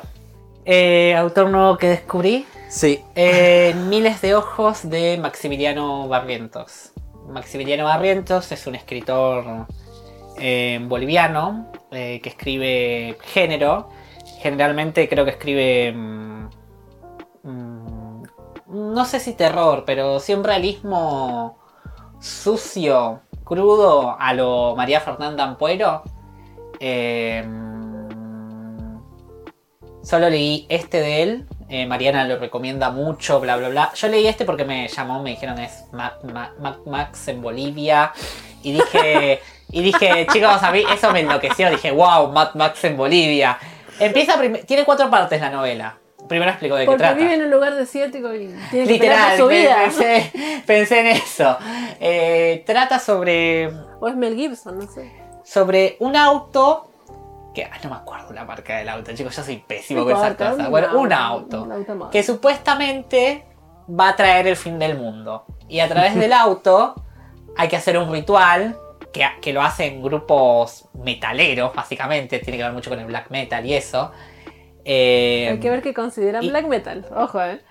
[0.65, 2.45] Eh, autor nuevo que descubrí.
[2.69, 3.03] Sí.
[3.15, 6.91] Eh, Miles de ojos de Maximiliano Barrientos.
[7.27, 9.67] Maximiliano Barrientos es un escritor
[10.39, 13.89] eh, boliviano que escribe género.
[14.39, 15.91] Generalmente creo que escribe...
[15.91, 16.49] mm,
[17.43, 18.23] mm,
[18.67, 21.57] no sé si terror, pero sí un realismo
[22.19, 26.03] sucio, crudo a lo María Fernanda Ampuero.
[26.79, 27.43] Eh,
[30.01, 31.45] Solo leí este de él.
[31.67, 33.91] eh, Mariana lo recomienda mucho, bla, bla, bla.
[33.93, 38.11] Yo leí este porque me llamó, me dijeron es Ma- Ma- Ma- Max en Bolivia.
[38.63, 39.39] Y dije,
[39.71, 41.69] y dije, chicos, a mí eso me enloqueció.
[41.69, 43.57] Dije, wow, Mad Max en Bolivia.
[43.99, 45.97] Empieza, tiene cuatro partes la novela.
[46.27, 47.15] Primero explico de qué Porque trata.
[47.15, 49.77] vive en un lugar desértico y tiene Literal, su vida.
[49.83, 50.31] pensé,
[50.65, 51.57] pensé en eso.
[51.99, 53.67] Eh, trata sobre
[53.99, 55.11] O es Mel Gibson, no sé.
[55.43, 56.85] sobre un auto
[57.55, 60.35] que ah, no me acuerdo la marca del auto, chicos, yo soy pésimo con esas
[60.35, 60.69] cosas.
[60.69, 62.11] Bueno, un auto, auto un automóvil.
[62.11, 63.45] que supuestamente
[63.89, 65.45] va a traer el fin del mundo.
[65.67, 66.95] Y a través del auto
[67.57, 68.77] hay que hacer un ritual
[69.13, 73.65] que, que lo hacen grupos metaleros, básicamente, tiene que ver mucho con el black metal
[73.65, 74.11] y eso.
[74.85, 77.05] Eh, Hay que ver qué consideran y- black metal.
[77.15, 77.61] Ojo, eh.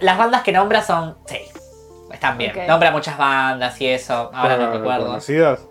[0.00, 1.16] Las bandas que nombra son.
[1.26, 1.38] Sí,
[2.12, 2.50] están bien.
[2.52, 2.66] Ok.
[2.66, 5.06] Nombra muchas bandas y eso, ahora no Ah, recuerdo.
[5.06, 5.68] ¿Conocidas?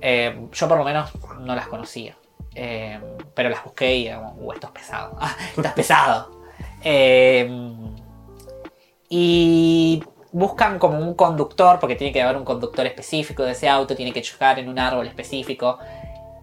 [0.00, 1.10] Eh, yo por lo menos
[1.40, 2.14] no las conocía.
[2.54, 3.00] Eh,
[3.34, 5.16] pero las busqué y "Uh, esto es pesado.
[5.20, 6.40] Ah, esto es pesado.
[6.82, 7.48] Eh,
[9.08, 10.02] y
[10.32, 14.12] buscan como un conductor, porque tiene que haber un conductor específico de ese auto, tiene
[14.12, 15.78] que chocar en un árbol específico.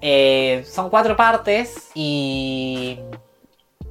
[0.01, 2.99] Eh, son cuatro partes y...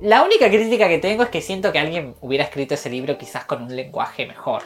[0.00, 3.44] La única crítica que tengo es que siento que alguien hubiera escrito ese libro quizás
[3.44, 4.62] con un lenguaje mejor.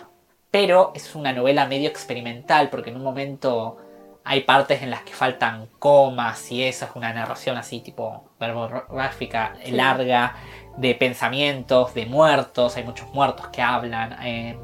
[0.50, 3.76] Pero es una novela medio experimental porque en un momento
[4.24, 9.54] hay partes en las que faltan comas y eso es una narración así tipo verbográfica
[9.64, 9.72] Sí.
[9.72, 10.34] larga
[10.76, 14.16] de pensamientos, de muertos, hay muchos muertos que hablan.
[14.24, 14.58] eh,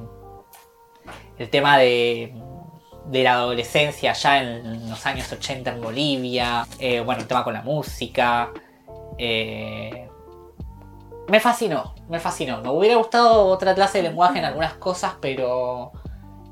[1.38, 2.34] el tema de,
[3.06, 7.54] de la adolescencia ya en los años 80 en Bolivia, eh, bueno, el tema con
[7.54, 8.50] la música.
[9.18, 10.08] eh,
[11.28, 12.60] me fascinó, me fascinó.
[12.60, 15.92] Me hubiera gustado otra clase de lenguaje en algunas cosas, pero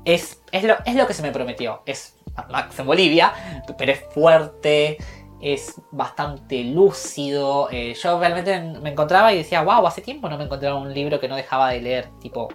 [0.03, 1.83] es, es, lo, es lo que se me prometió.
[1.85, 2.15] Es
[2.49, 3.31] Max en Bolivia,
[3.77, 4.97] pero es fuerte,
[5.39, 7.67] es bastante lúcido.
[7.71, 11.19] Eh, yo realmente me encontraba y decía, wow, hace tiempo no me encontraba un libro
[11.19, 12.09] que no dejaba de leer.
[12.19, 12.47] Tipo,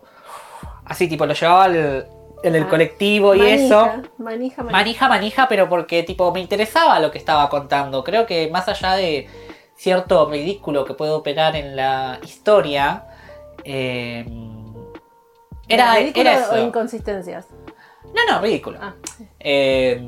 [0.86, 2.08] así, tipo, lo llevaba al-
[2.42, 3.86] en el Ah, colectivo y eso.
[3.86, 5.08] Manija, manija, manija.
[5.08, 8.04] Manija, pero porque tipo me interesaba lo que estaba contando.
[8.04, 9.28] Creo que más allá de
[9.76, 13.04] cierto ridículo que puede operar en la historia,
[13.64, 14.24] eh,
[15.68, 16.58] era, ¿Ridículo era o eso.
[16.66, 17.46] inconsistencias?
[18.14, 18.78] No, no, ridículo.
[18.80, 18.94] Ah,
[19.38, 20.00] Eh,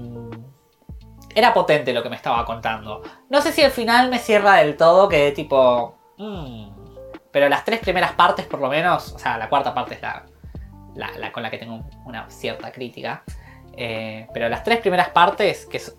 [1.35, 3.03] era potente lo que me estaba contando.
[3.29, 5.95] No sé si al final me cierra del todo, que tipo...
[6.17, 6.71] mm,
[7.31, 10.25] pero las tres primeras partes por lo menos, o sea, la cuarta parte es la,
[11.01, 13.23] la, con la que tengo una cierta crítica.
[13.77, 15.97] Eh, pero las tres primeras partes, que es-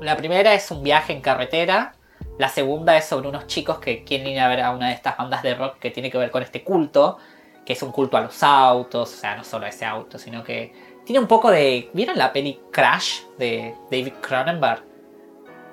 [0.00, 1.94] la primera es un viaje en carretera,
[2.38, 5.16] la segunda es sobre unos chicos que quieren ir a ver a una de estas
[5.16, 7.18] bandas de rock que tiene que ver con este culto,
[7.66, 10.42] que es un culto a los autos, o sea, no solo a ese auto, sino
[10.44, 10.72] que
[11.04, 11.90] tiene un poco de...
[11.92, 14.82] ¿Vieron la peli Crash de David Cronenberg?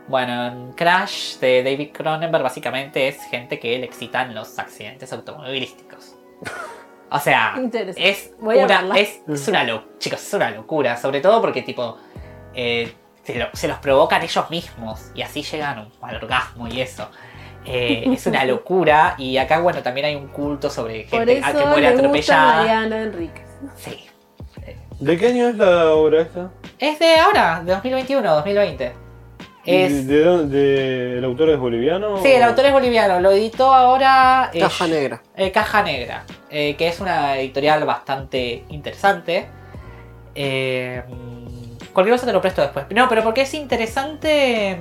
[0.07, 6.15] Bueno, en Crash de David Cronenberg básicamente es gente que le excitan los accidentes automovilísticos.
[7.12, 7.53] O sea,
[7.97, 10.97] es una, es, es una locura, chicos, es una locura.
[10.97, 11.97] Sobre todo porque tipo
[12.53, 12.93] eh,
[13.24, 17.10] se, lo- se los provocan ellos mismos y así llegan al orgasmo y eso.
[17.68, 21.47] Eh, es una locura y acá bueno también hay un culto sobre Por gente eso
[21.47, 22.58] a- que muere atropellada.
[22.58, 23.47] Mariana Enríquez.
[23.76, 24.06] Sí.
[24.99, 26.51] ¿De qué año es la obra esta?
[26.80, 28.93] Es de ahora, de 2021, 2020.
[29.66, 32.22] Es, ¿De, de dónde- ¿El autor es boliviano?
[32.22, 35.22] sí, el autor es boliviano, lo editó ahora eh, Caja negra.
[35.36, 39.47] eh, Caja Negra, eh, que es una editorial bastante interesante.
[40.36, 41.01] Eh,
[41.93, 42.86] cualquier cosa te lo presto después.
[42.91, 44.72] No, pero porque es interesante.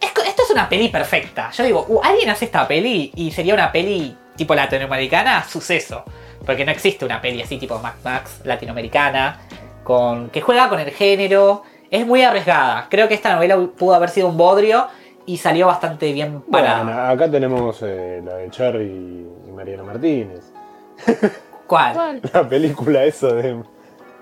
[0.00, 1.50] Es co- esto es una peli perfecta.
[1.52, 6.04] Yo digo, uh, alguien hace esta peli y sería una peli tipo latinoamericana, suceso.
[6.44, 9.40] Porque no existe una peli así tipo Max Max latinoamericana,
[9.82, 11.62] con, que juega con el género.
[11.90, 12.86] Es muy arriesgada.
[12.90, 14.86] Creo que esta novela pudo haber sido un bodrio
[15.24, 16.82] y salió bastante bien parada.
[16.84, 20.52] Bueno, acá tenemos eh, la de Charlie y Mariana Martínez.
[21.66, 21.94] ¿Cuál?
[21.94, 22.20] ¿Cuál?
[22.32, 23.62] La película esa de.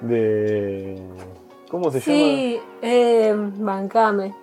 [0.00, 1.02] de
[1.70, 2.04] ¿Cómo se llama?
[2.18, 4.34] Sí, eh, bancame.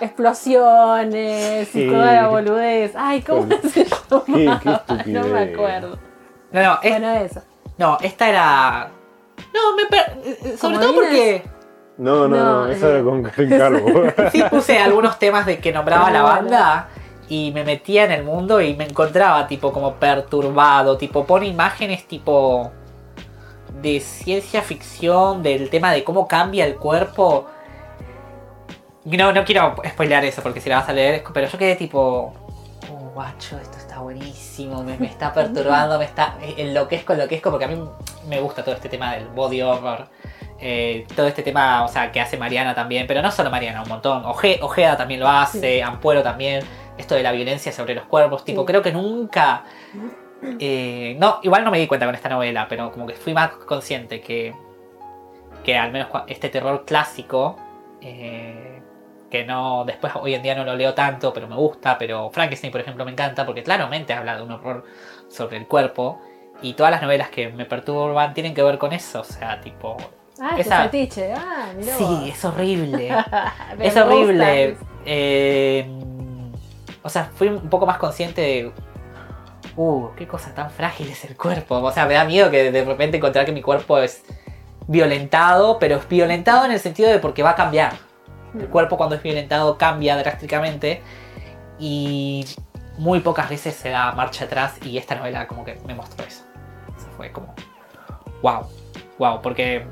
[0.00, 1.88] Explosiones y Sí.
[1.88, 2.92] toda la boludez.
[2.96, 4.62] Ay, ¿cómo Qué- se qué llama?
[4.76, 5.06] estupidez.
[5.06, 5.98] No me acuerdo.
[6.52, 7.42] No, no, es- Bueno, eso.
[7.78, 8.90] no, esta era.
[9.52, 11.42] No, me per- Sobre todo porque.
[11.98, 12.78] No, no, no, eh.
[12.78, 14.02] era con Karin Calvo.
[14.30, 16.88] Sí puse algunos temas de que nombraba la banda
[17.28, 22.06] y me metía en el mundo y me encontraba tipo como perturbado, tipo pone imágenes
[22.06, 22.70] tipo
[23.80, 27.46] de ciencia ficción, del tema de cómo cambia el cuerpo.
[29.04, 32.34] No, no quiero spoilear eso porque si la vas a leer, pero yo quedé tipo,
[32.90, 37.68] oh, guacho, esto está buenísimo, me, me está perturbando, me está enloquezco, enloquezco, porque a
[37.68, 37.80] mí
[38.28, 40.06] me gusta todo este tema del body horror.
[40.60, 43.88] Eh, todo este tema, o sea, que hace Mariana también, pero no solo Mariana, un
[43.88, 44.24] montón.
[44.24, 46.64] Oje- Ojeda también lo hace, Ampuero también.
[46.98, 48.66] Esto de la violencia sobre los cuerpos, tipo, Sí.
[48.66, 49.64] creo que nunca.
[50.60, 53.50] eh, no, igual no me di cuenta con esta novela, pero como que fui más
[53.50, 54.54] consciente que.
[55.64, 57.56] que al menos este terror clásico.
[58.02, 58.80] eh,
[59.30, 59.84] que no.
[59.84, 61.98] Después hoy en día no lo leo tanto, pero me gusta.
[61.98, 64.84] Pero Frankenstein, por ejemplo, me encanta porque claramente habla de un horror
[65.28, 66.20] sobre el cuerpo.
[66.62, 69.20] Y todas las novelas que me perturban tienen que ver con eso.
[69.20, 69.96] O sea, tipo.
[70.40, 71.32] Ah, es Esa- tu fetiche.
[71.34, 73.08] Ah, mirá Sí, es horrible.
[73.80, 74.76] Es horrible.
[75.04, 75.88] Eh,
[77.02, 78.72] o sea, fui un poco más consciente de.
[79.76, 81.76] Uh, qué cosa tan frágil es el cuerpo.
[81.76, 84.22] O sea, me da miedo que de repente encontrar que mi cuerpo es
[84.88, 87.92] violentado, pero es violentado en el sentido de porque va a cambiar.
[88.58, 91.02] El cuerpo cuando es violentado cambia drásticamente
[91.78, 92.46] y
[92.96, 96.44] muy pocas veces se da marcha atrás y esta novela como que me mostró eso.
[96.96, 97.54] Eso fue como,
[98.42, 98.66] wow,
[99.18, 99.84] wow, porque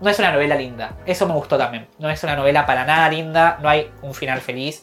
[0.00, 0.96] no es una novela linda.
[1.06, 1.86] Eso me gustó también.
[1.98, 4.82] No es una novela para nada linda, no hay un final feliz.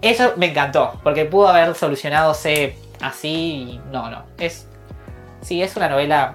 [0.00, 4.24] Eso me encantó, porque pudo haber solucionadose así y no, no.
[4.38, 4.68] Es,
[5.40, 6.34] sí, es una novela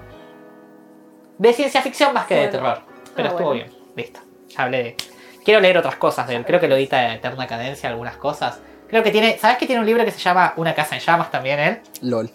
[1.38, 2.80] de ciencia ficción más que de terror.
[3.16, 3.64] Pero Ah, estuvo bueno.
[3.64, 4.20] bien, listo.
[4.48, 4.96] Ya hablé de...
[5.44, 6.44] Quiero leer otras cosas de él.
[6.44, 8.60] Creo que lo edita de Eterna Cadencia, algunas cosas.
[8.88, 9.38] Creo que tiene...
[9.38, 11.80] ¿Sabes que tiene un libro que se llama Una casa en llamas también él?
[12.02, 12.30] LOL.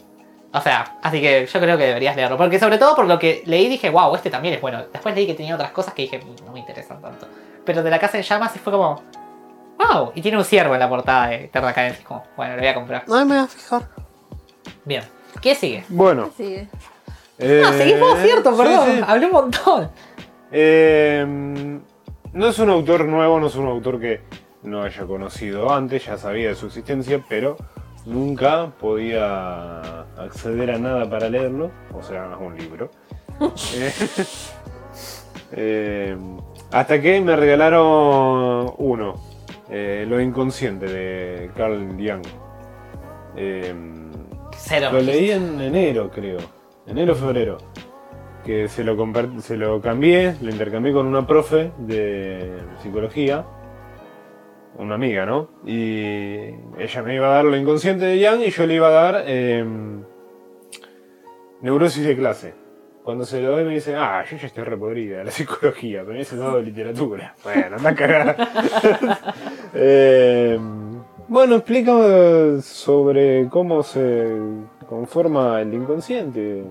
[0.52, 2.38] O sea, así que yo creo que deberías leerlo.
[2.38, 4.84] Porque sobre todo por lo que leí dije, wow, este también es bueno.
[4.92, 7.28] Después leí que tenía otras cosas que dije, "Mm, no me interesan tanto.
[7.66, 9.02] Pero de la casa en llamas sí fue como,
[9.78, 10.12] wow.
[10.16, 12.04] Y tiene un ciervo en la portada de Eterna Cadencia.
[12.04, 13.04] Como, bueno, lo voy a comprar.
[13.08, 13.84] No me voy a fijar.
[14.86, 15.04] Bien.
[15.42, 15.84] ¿Qué sigue?
[15.90, 16.32] Bueno.
[16.36, 16.68] Sí.
[17.38, 18.86] Eh, No, seguimos cierto, sí, perdón.
[18.98, 19.02] sí.
[19.08, 19.92] Hablé un montón.
[20.52, 21.26] Eh,
[22.34, 24.22] no es un autor nuevo, no es un autor que
[24.64, 27.56] no haya conocido antes, ya sabía de su existencia, pero
[28.10, 32.90] nunca podía acceder a nada para leerlo, o sea, un libro.
[33.74, 33.94] Eh,
[35.54, 36.18] eh,
[36.72, 39.16] hasta que me regalaron uno,
[39.70, 42.26] eh, Lo Inconsciente de Carl Jung.
[44.58, 44.90] Cero.
[44.92, 46.40] lo leí en enero, creo.
[46.86, 47.58] Enero, febrero.
[48.46, 48.98] Que se lo,
[49.40, 53.46] se lo cambié, lo intercambié con una profe de psicología.
[54.80, 55.50] Una amiga, ¿no?
[55.66, 58.92] Y ella me iba a dar lo inconsciente de Young y yo le iba a
[58.92, 59.66] dar eh,
[61.62, 62.54] neurosis de clase.
[63.04, 66.18] Cuando se lo doy me dice, ah, yo ya estoy repodrida de la psicología, pero
[66.18, 67.36] ese dado de literatura.
[67.44, 68.38] Bueno, anda a cagar.
[69.72, 70.58] Eh,
[71.28, 74.28] bueno, explica sobre cómo se
[74.88, 76.64] conforma el inconsciente,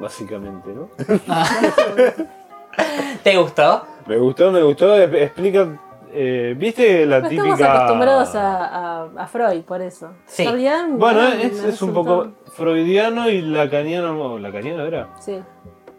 [0.00, 0.88] básicamente, ¿no?
[3.22, 3.86] ¿Te gustó?
[4.08, 5.80] Me gustó, me gustó, explica,
[6.14, 7.52] eh, ¿viste la No típica...
[7.52, 8.64] estamos acostumbrados a,
[9.04, 10.10] a- a Freud, por eso.
[10.26, 10.44] Sí.
[10.46, 15.08] Bueno, no, es, un poco freudiano y lacaniano, ¿lacaniano era?
[15.20, 15.40] Sí.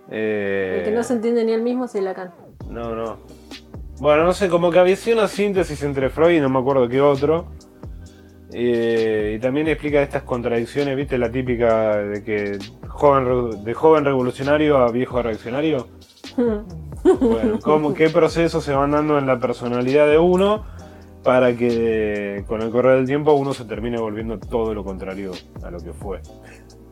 [0.09, 2.31] Eh, El que no se entiende ni él mismo es Lacan.
[2.69, 3.17] No, no.
[3.99, 6.87] Bueno, no sé, como que había sido una síntesis entre Freud y no me acuerdo
[6.87, 7.45] qué otro.
[8.53, 11.17] Eh, y también explica estas contradicciones, ¿viste?
[11.17, 12.57] La típica de que
[12.87, 15.87] joven, de joven revolucionario a viejo reaccionario.
[17.19, 20.65] Bueno, cómo, qué procesos se van dando en la personalidad de uno
[21.23, 25.31] para que con el correr del tiempo uno se termine volviendo todo lo contrario
[25.63, 26.21] a lo que fue.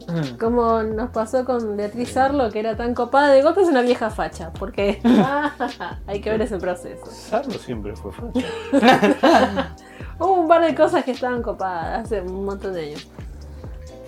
[0.07, 0.37] Mm.
[0.37, 4.09] Como nos pasó con Beatriz Arlo, que era tan copada, de golpe es una vieja
[4.09, 4.51] facha.
[4.53, 4.99] Porque
[6.07, 7.05] hay que ver ese proceso.
[7.05, 9.75] Sarlo siempre fue facha.
[10.19, 13.07] Hubo un par de cosas que estaban copadas hace un montón de años.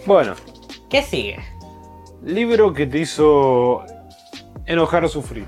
[0.06, 0.34] Bueno,
[0.90, 1.40] ¿Qué sigue?
[2.24, 3.84] libro que te hizo
[4.66, 5.46] enojar o sufrir.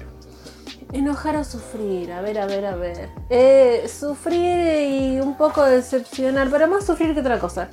[0.93, 3.09] Enojar o sufrir, a ver, a ver, a ver.
[3.29, 7.69] Eh, sufrir y un poco decepcionar, pero más sufrir que otra cosa.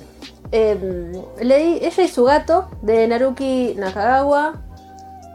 [0.51, 1.11] Eh,
[1.41, 4.61] leí Ella y su gato de Naruki Nakagawa,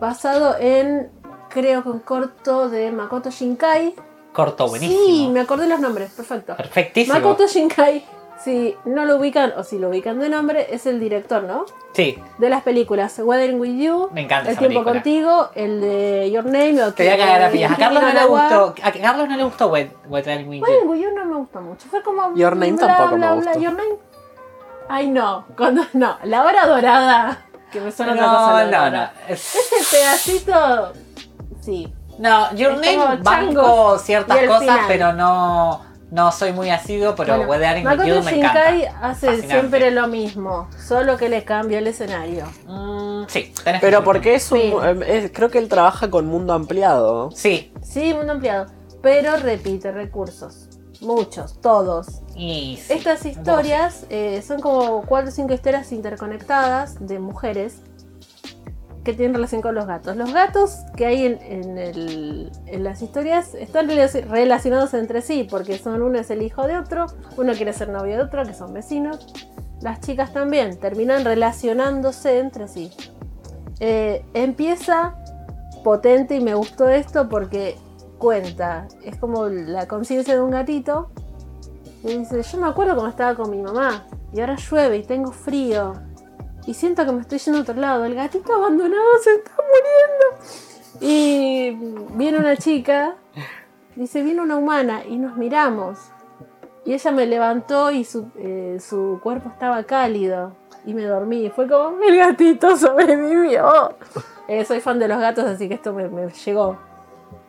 [0.00, 1.10] basado en,
[1.48, 3.94] creo que un corto de Makoto Shinkai.
[4.32, 5.00] Corto buenísimo.
[5.06, 6.56] Sí, me acordé los nombres, perfecto.
[6.56, 7.14] Perfectísimo.
[7.14, 8.04] Makoto Shinkai,
[8.44, 11.66] si no lo ubican o si lo ubican de nombre, es el director, ¿no?
[11.92, 14.92] Sí, De las películas Weathering with You, Me encanta El esa tiempo película.
[15.02, 17.72] contigo, el de Your Name, o te voy a cagar a pillas.
[17.72, 18.74] A Carlos no le gustó.
[18.82, 20.64] A Carlos no le gustó Wet, Dream With You.
[20.64, 21.88] Weathering with You no me gustó mucho.
[21.88, 22.34] Fue como.
[22.36, 23.58] Your Name bla, tampoco me gustó.
[23.58, 23.96] Your Name.
[24.88, 25.44] Ay, no.
[25.56, 26.16] Cuando, no.
[26.24, 27.44] La hora dorada.
[27.70, 28.40] Que me suena otra cosa.
[28.40, 29.12] No, la no, dorada.
[29.28, 29.32] no.
[29.34, 30.92] Es- Ese pedacito.
[31.60, 31.92] Sí.
[32.18, 34.84] No, Your Es como Name banco changos ciertas y el cosas, final.
[34.88, 38.70] pero no, no soy muy asiduo, pero Bueno, Wet Dream With Makoto You me encanta.
[38.70, 39.48] Shinkai hace Fascinante.
[39.48, 40.68] siempre lo mismo.
[40.86, 42.46] Solo que le cambia el escenario.
[42.66, 44.58] Mm, sí, tenés Pero porque es un.
[44.58, 44.72] Sí.
[44.82, 47.30] eh, es- creo que él trabaja con mundo ampliado.
[47.32, 48.66] Sí, Sí, mundo ampliado.
[49.02, 50.66] Pero repite recursos.
[51.00, 52.20] Muchos, todos.
[52.36, 57.76] y sí, Estas historias eh, son como cuatro o cinco historias interconectadas de mujeres
[59.04, 60.16] que tienen relación con los gatos.
[60.16, 62.50] Los gatos que hay en,
[62.84, 67.06] las historias están relaci- relacionados entre sí porque son uno es el hijo de otro,
[67.36, 69.26] uno quiere ser novio de otro, que son vecinos.
[69.80, 72.90] Las chicas también terminan relacionándose entre sí.
[73.80, 75.14] Eh, empieza
[75.82, 77.76] potente y me gustó esto porque
[78.18, 81.08] cuenta, es como la conciencia de un gatito
[82.04, 85.32] y dice, yo me acuerdo cuando estaba con mi mamá y ahora llueve y tengo
[85.32, 85.94] frío
[86.66, 88.04] y siento que me estoy yendo a otro lado.
[88.04, 90.44] El gatito abandonado se está muriendo.
[91.00, 91.70] Y
[92.16, 93.16] viene una chica,
[93.96, 95.98] dice, viene una humana y nos miramos.
[96.84, 100.52] Y ella me levantó y su, eh, su cuerpo estaba cálido
[100.84, 101.50] y me dormí.
[101.50, 103.96] Fue como, el gatito sobrevivió.
[104.48, 106.89] Eh, soy fan de los gatos, así que esto me, me llegó.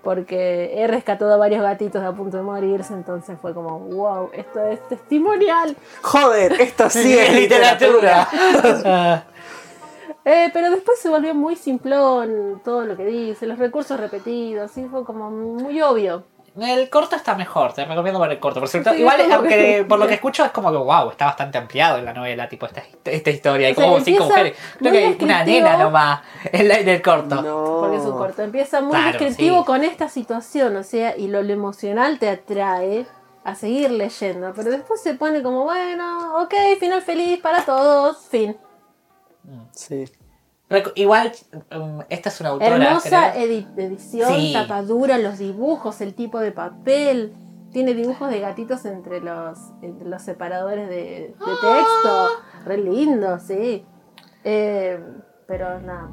[0.03, 4.65] Porque he rescatado a varios gatitos a punto de morirse, entonces fue como, wow, esto
[4.65, 5.75] es testimonial.
[6.01, 8.27] Joder, esto sí es literatura.
[10.23, 14.83] Eh, pero después se volvió muy simplón todo lo que dice, los recursos repetidos, y
[14.83, 16.25] fue como muy obvio.
[16.59, 18.59] El corto está mejor, te recomiendo ver el corto.
[18.59, 21.25] Por cierto, Sí, igual, aunque que- por lo que escucho es como que wow, está
[21.25, 23.67] bastante ampliado en la novela, tipo esta, esta historia.
[23.69, 24.57] Hay como cinco mujeres.
[24.77, 26.21] Creo que hay una nena nomás
[26.51, 27.41] en, la- en el corto.
[27.41, 27.77] No.
[27.79, 28.41] Porque es un corto.
[28.41, 29.65] Empieza muy Claro, descriptivo sí.
[29.65, 33.05] con esta situación, o sea, y lo, lo emocional te atrae
[33.45, 34.51] a seguir leyendo.
[34.53, 38.57] Pero después se pone como, bueno, ok, final feliz para todos, fin.
[39.71, 40.03] Sí.
[40.95, 41.31] Igual,
[41.75, 42.75] um, esta es una autora.
[42.75, 44.53] Hermosa edi- edición, Sí.
[44.53, 47.33] tapadura, los dibujos, el tipo de papel.
[47.71, 52.27] Tiene dibujos de gatitos entre los, entre los separadores de, de texto.
[52.65, 53.85] Re lindo, sí.
[54.43, 54.99] Eh,
[55.47, 56.09] pero nada.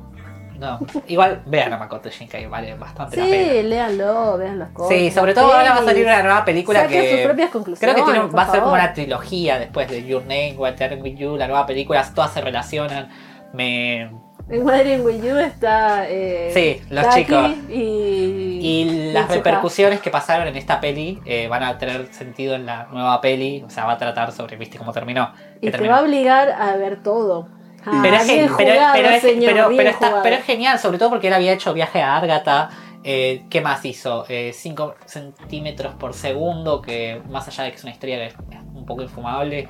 [0.59, 3.53] No, igual vean a Makoto Shinkai, vale bastante la pena.
[3.53, 4.89] Sí, léanlo, vean las cosas.
[4.97, 7.13] Sí, sobre todo ahora va a salir una nueva película Saquen que.
[7.13, 10.57] sus propias Creo que tiene- va a ser como una trilogía después de Your Name,
[10.59, 13.09] What With You, la nueva película, todas se relacionan.
[13.53, 14.11] Me.
[14.51, 16.09] En Weathering with You está.
[16.09, 17.51] Eh, Sí, los Taki chicos.
[17.69, 22.65] Y, Y las repercusiones que pasaron en esta peli eh, van a tener sentido en
[22.67, 23.63] la nueva peli.
[23.67, 25.33] O sea, va a tratar sobre, viste, cómo terminó.
[25.61, 27.49] Y te va a obligar a ver todo.
[27.85, 30.23] Ah, pero, es bien gen- pero- jugado, pero es- señor, pero- bien pero está- jugado.
[30.25, 32.70] pero es genial, sobre todo porque él había hecho viaje a Argata.
[33.05, 34.27] Eh, ¿Qué más hizo?
[34.53, 38.35] 5 centímetros por segundo, que más allá de que es una historia que es
[38.75, 39.69] un poco infumable,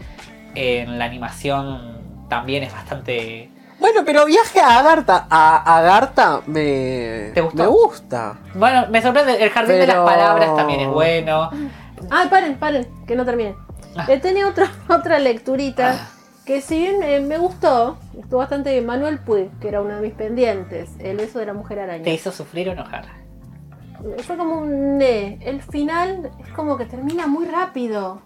[0.55, 3.51] en la animación también es bastante...
[3.79, 5.27] Bueno, pero viaje a Agartha.
[5.31, 7.31] A Agartha me.
[7.35, 7.63] ¿Te gustó?
[7.63, 8.39] Me gusta.
[8.55, 11.51] Bueno, me sorprende, el jardín de las palabras también es bueno.
[12.11, 13.57] Ah, paren, paren, que no termine.
[13.97, 14.07] Ah.
[14.09, 16.09] Eh, tenía otra, otra lecturita
[16.49, 18.87] que si bien eh, me gustó, estuvo bastante bien.
[18.87, 22.05] Manuel Puig, que era uno de mis pendientes, El beso de la mujer araña.
[22.05, 23.05] ¿Te hizo sufrir o enojar?
[24.23, 25.39] Fue como un ne.
[25.43, 28.23] El final es como que termina muy rápido.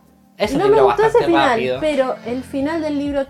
[0.56, 1.78] No me gustó ese final, rápido.
[1.80, 3.26] pero el final del libro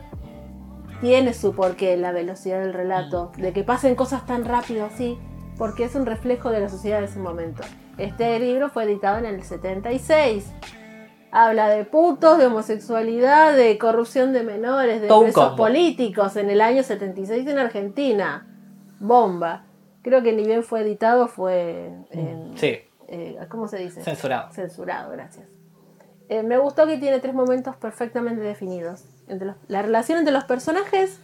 [1.03, 5.19] tiene su porqué, la velocidad del relato, de que pasen cosas tan rápido así,
[5.59, 7.65] porque es un reflejo de la sociedad de ese momento.
[7.99, 10.53] Este libro fue editado en el 76.
[11.33, 16.61] Habla de putos, de homosexualidad, de corrupción de menores, de Todo presos políticos en el
[16.61, 18.47] año 76 en Argentina.
[19.01, 19.65] Bomba.
[20.03, 24.03] Creo que ni bien fue editado, fue en, Sí, eh, ¿cómo se dice?
[24.03, 24.53] censurado.
[24.53, 25.47] Censurado, gracias.
[26.29, 29.05] Eh, me gustó que tiene tres momentos perfectamente definidos.
[29.69, 31.19] La relación entre los personajes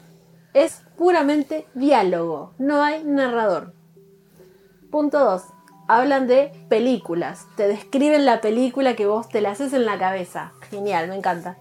[0.54, 3.74] es puramente diálogo, no hay narrador.
[4.90, 5.42] Punto 2.
[5.86, 10.52] Hablan de películas, te describen la película que vos te la haces en la cabeza.
[10.70, 11.58] Genial, me encanta.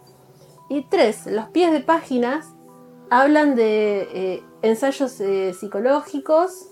[0.70, 2.54] Y tres, los pies de páginas
[3.10, 6.70] hablan de eh, ensayos eh, psicológicos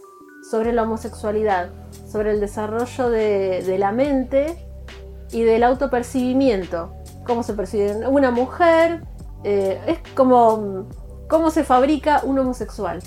[0.49, 1.69] sobre la homosexualidad,
[2.11, 4.57] sobre el desarrollo de, de la mente
[5.31, 6.93] y del autopercibimiento.
[7.26, 9.03] Cómo se percibe una mujer,
[9.48, 10.88] eh, es como
[11.30, 13.00] cómo se fabrica un homosexual,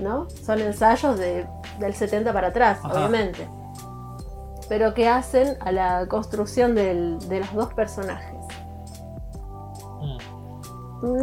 [0.00, 0.28] ¿no?
[0.30, 1.46] Son ensayos de,
[1.80, 2.94] del 70 para atrás, Ajá.
[2.94, 3.48] obviamente.
[4.68, 8.34] Pero que hacen a la construcción del- de los dos personajes.
[10.00, 10.18] Mm,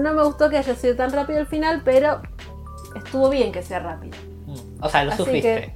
[0.01, 2.21] No me gustó que haya sido tan rápido el final, pero
[2.95, 4.17] estuvo bien que sea rápido.
[4.47, 4.83] mm.
[4.83, 5.75] O sea, lo Así sufriste.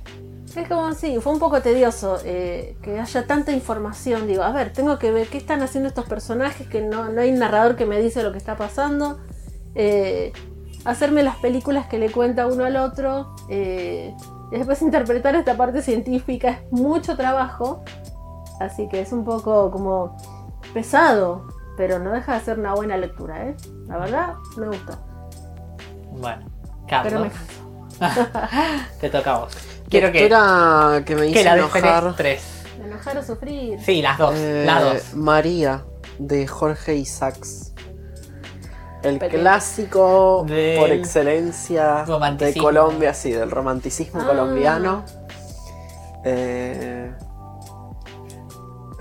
[0.56, 4.28] Es como sí, fue un poco tedioso eh, que haya tanta información.
[4.28, 7.32] Digo, a ver, tengo que ver qué están haciendo estos personajes, que no, no hay
[7.32, 9.20] narrador que me dice lo que está pasando.
[9.76, 10.34] Eh,
[10.86, 13.36] hacerme las películas que le cuenta uno al otro.
[13.50, 14.14] eh,
[14.52, 17.84] y después interpretar esta parte científica es mucho trabajo.
[18.60, 20.18] Así que es un poco como
[20.74, 21.48] pesado,
[21.78, 23.56] pero no deja de ser una buena lectura, ¿eh?
[23.88, 24.98] La verdad, me gustó.
[26.12, 26.46] Bueno,
[27.04, 27.34] Pero me Carlos,
[29.00, 29.58] te toca a vos.
[29.90, 30.20] Quiero que,
[31.06, 32.16] que me hizo que la enojar.
[32.16, 32.44] tres.
[32.84, 33.80] Enojar o sufrir.
[33.82, 35.14] Sí, las dos, Eh, las dos.
[35.16, 35.84] María,
[36.18, 37.74] de Jorge Isaacs.
[39.02, 42.54] El clásico Del por excelencia de.
[42.60, 44.28] Colombia, sí, del romanticismo Ah.
[44.28, 45.06] colombiano.
[46.26, 47.12] Eh,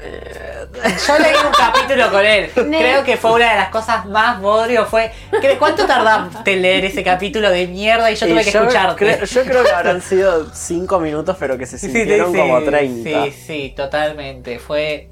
[0.01, 2.51] Yo leí un capítulo con él.
[2.55, 4.87] Creo que fue una de las cosas más bodrio.
[4.87, 5.11] Fue.
[5.41, 8.61] ¿qué- ¿Cuánto tardaste en leer ese capítulo de mierda y yo y tuve que yo
[8.61, 8.97] escucharte?
[8.97, 12.63] creo- yo creo que habrán sido 5 minutos, pero que se sí, sintieron sí, como
[12.63, 13.25] 30.
[13.25, 14.59] Sí, sí, totalmente.
[14.59, 15.11] Fue.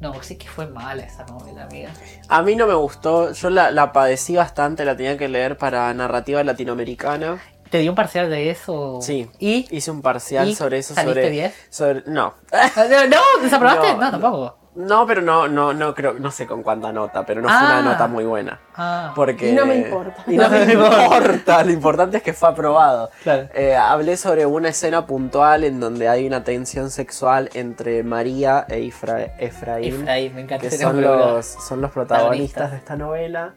[0.00, 1.90] No, sí que fue mala esa novela, amiga.
[2.28, 5.94] A mí no me gustó, yo la, la padecí bastante, la tenía que leer para
[5.94, 7.40] narrativa latinoamericana.
[7.72, 8.98] ¿Te dio un parcial de eso?
[9.00, 9.30] Sí.
[9.38, 9.66] ¿Y?
[9.74, 10.54] Hice un parcial ¿Y?
[10.54, 10.92] sobre eso.
[10.94, 11.54] ¿Saliste sobre, 10?
[11.70, 12.34] sobre- No.
[12.52, 13.94] No, ¿desaprobaste?
[13.94, 14.58] No, No, tampoco.
[14.74, 17.80] No, pero no, no, no creo, no sé con cuánta nota, pero no fue Ah.
[17.80, 18.58] una nota muy buena.
[18.74, 19.50] Ah, Porque...
[19.50, 20.22] Y no me importa.
[20.26, 23.10] Y no me importa, lo importante es que fue aprobado.
[23.22, 23.48] claro.
[23.54, 28.80] Eh, hablé sobre una escena puntual en donde hay una tensión sexual entre María e
[28.80, 33.54] Efra- Efraín, Efraín, me encanta que son los, son los protagonistas de esta novela.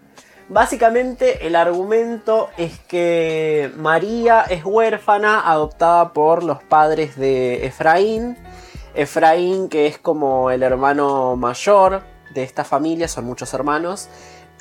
[0.47, 8.37] Básicamente el argumento es que María es huérfana adoptada por los padres de Efraín.
[8.93, 12.03] Efraín, que es como el hermano mayor
[12.35, 14.07] de esta familia, son muchos hermanos,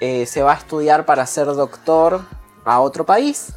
[0.01, 2.23] eh, se va a estudiar para ser doctor
[2.65, 3.53] a otro país.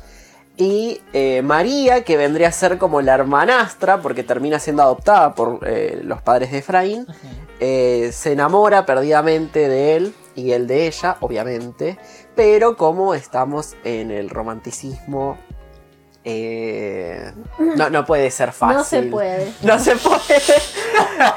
[0.58, 5.60] Y eh, María, que vendría a ser como la hermanastra, porque termina siendo adoptada por
[5.66, 7.08] eh, los padres de Efraín,
[7.60, 11.98] se enamora perdidamente de él y él de ella, obviamente.
[12.36, 15.38] Pero como estamos en el romanticismo,
[16.24, 17.32] eh,
[17.78, 18.78] no, no puede ser fácil.
[18.78, 19.54] No se puede.
[19.64, 20.42] No se puede.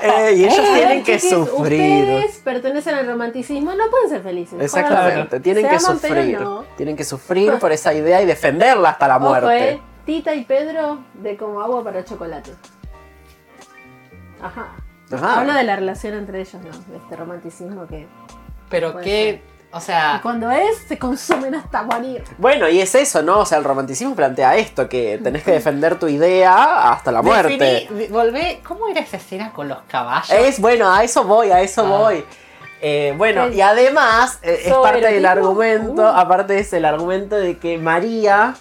[0.02, 2.02] Eh, y ellos Eh, tienen que chiquis, sufrir.
[2.02, 4.60] Ustedes pertenecen al romanticismo, no pueden ser felices.
[4.60, 6.40] Exactamente, tienen Se que aman, sufrir.
[6.40, 6.64] no.
[6.76, 9.70] Tienen que sufrir por esa idea y defenderla hasta la Ojo, muerte.
[9.70, 12.50] eh, Tita y Pedro de como agua para chocolate.
[14.42, 14.68] Ajá.
[15.12, 15.40] Ajá.
[15.40, 16.70] Habla de la relación entre ellos, ¿no?
[16.92, 18.06] De este romanticismo que
[18.70, 19.42] Pero Puede qué.
[19.72, 20.18] O sea.
[20.22, 22.24] cuando es, se consumen hasta morir.
[22.38, 23.38] Bueno, y es eso, ¿no?
[23.40, 27.86] O sea, el romanticismo plantea esto, que tenés que defender tu idea hasta la muerte.
[27.88, 28.60] definí- de- volvé.
[28.66, 30.30] ¿Cómo era esa escena con los caballos?
[30.30, 31.98] Es bueno, a eso voy, a eso Ah.
[31.98, 32.24] voy.
[32.82, 36.16] Eh, bueno, El- y además eh, es parte del argumento, uh.
[36.16, 38.54] aparte es el argumento de que María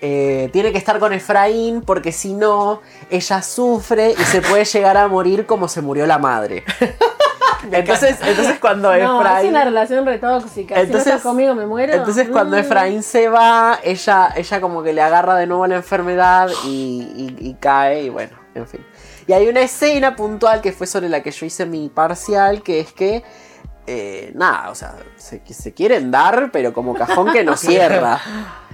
[0.00, 2.80] eh, tiene que estar con Efraín porque si no,
[3.10, 6.62] ella sufre y se puede llegar a morir como se murió la madre.
[7.72, 9.48] entonces, entonces cuando No, es Efraín...
[9.50, 10.74] una relación retóxica.
[10.74, 11.92] si Entonces- no estás conmigo me muero.
[11.94, 12.60] Entonces cuando Mm.
[12.60, 17.48] Efraín se va, ella, ella como que le agarra de nuevo la enfermedad y, y-
[17.48, 18.84] y cae y bueno, en fin.
[19.26, 22.80] Y hay una escena puntual que fue sobre la que yo hice mi parcial, que
[22.80, 23.22] es que,
[23.86, 28.20] eh, nada, o sea, se, se quieren dar, pero como cajón que no cierra.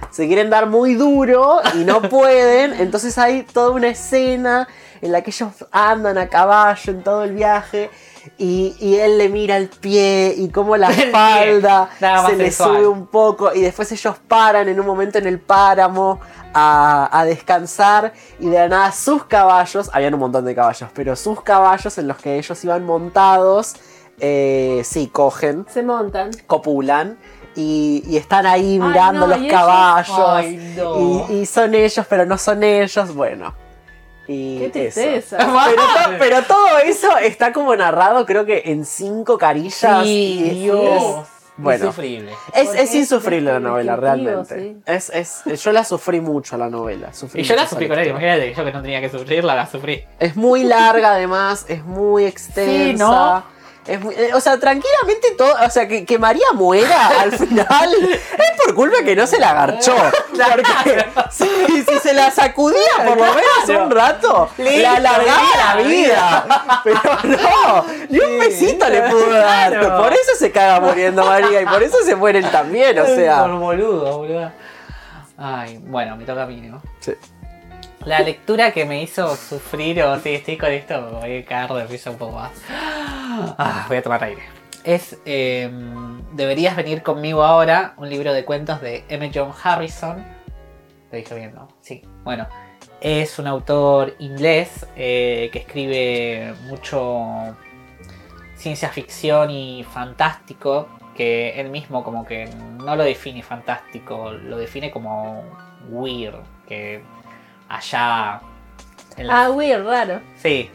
[0.09, 4.67] Se quieren dar muy duro y no pueden, entonces hay toda una escena
[5.01, 7.89] en la que ellos andan a caballo en todo el viaje.
[8.37, 11.89] Y, y él le mira el pie y como la espalda
[12.27, 16.19] se le sube un poco y después ellos paran en un momento en el páramo
[16.53, 21.15] a, a descansar y de la nada sus caballos, habían un montón de caballos, pero
[21.15, 23.75] sus caballos en los que ellos iban montados,
[24.19, 26.29] eh, sí, cogen, Se montan.
[26.45, 27.17] copulan
[27.55, 31.25] y, y están ahí Ay, mirando no, los ellos- caballos Ay, no.
[31.29, 33.53] y, y son ellos pero no son ellos, bueno.
[34.31, 34.99] Y Qué eso.
[35.01, 35.37] tristeza.
[35.65, 40.03] Pero, to- pero todo eso está como narrado creo que en cinco carillas.
[40.03, 41.27] Sí, y es- Dios.
[41.57, 41.85] bueno.
[41.85, 42.31] Insufrible.
[42.53, 44.55] Es, es es insufrible la novela, realmente.
[44.59, 44.77] sí.
[44.85, 47.13] Es, es, yo la sufrí mucho, la novela.
[47.13, 49.67] sufrí Y yo la sufrí con él, imagínate, yo que no tenía que sufrirla, la
[49.67, 50.03] sufrí.
[50.19, 52.93] Es muy larga, además, es muy extensa.
[52.93, 53.43] Sí, ¿no?
[53.87, 55.53] Es muy- eh, o sea, tranquilamente todo.
[55.65, 59.49] O sea, que, que María muera al final es por culpa que no se la
[59.51, 59.95] agarchó.
[60.31, 66.81] Porque si, si se la sacudía por lo menos un rato, le alargaba la vida.
[66.83, 69.97] Pero no, ni un besito le pudo dar.
[69.97, 72.97] Por eso se caga muriendo María y por eso se mueren también.
[72.99, 74.51] O Por sea, boludo, boludo.
[75.37, 76.81] Ay, bueno, me toca a mí, ¿no?
[76.99, 77.13] Sí.
[78.05, 81.85] La lectura que me hizo sufrir, o si estoy con esto, voy a cagar de
[81.87, 82.51] risa un poco más.
[82.69, 84.41] Ah, voy a tomar aire.
[84.83, 85.69] Es eh,
[86.33, 89.29] Deberías venir conmigo ahora, un libro de cuentos de M.
[89.33, 90.25] John Harrison.
[91.11, 91.67] Lo dije bien, ¿no?
[91.81, 92.01] Sí.
[92.23, 92.47] Bueno,
[93.01, 97.55] es un autor inglés eh, que escribe mucho
[98.55, 102.47] ciencia ficción y fantástico, que él mismo como que
[102.83, 105.43] no lo define fantástico, lo define como
[105.89, 107.03] weird, que
[107.75, 108.41] allá...
[109.17, 110.21] en la- Ah, weird, raro.
[110.37, 110.69] Sí,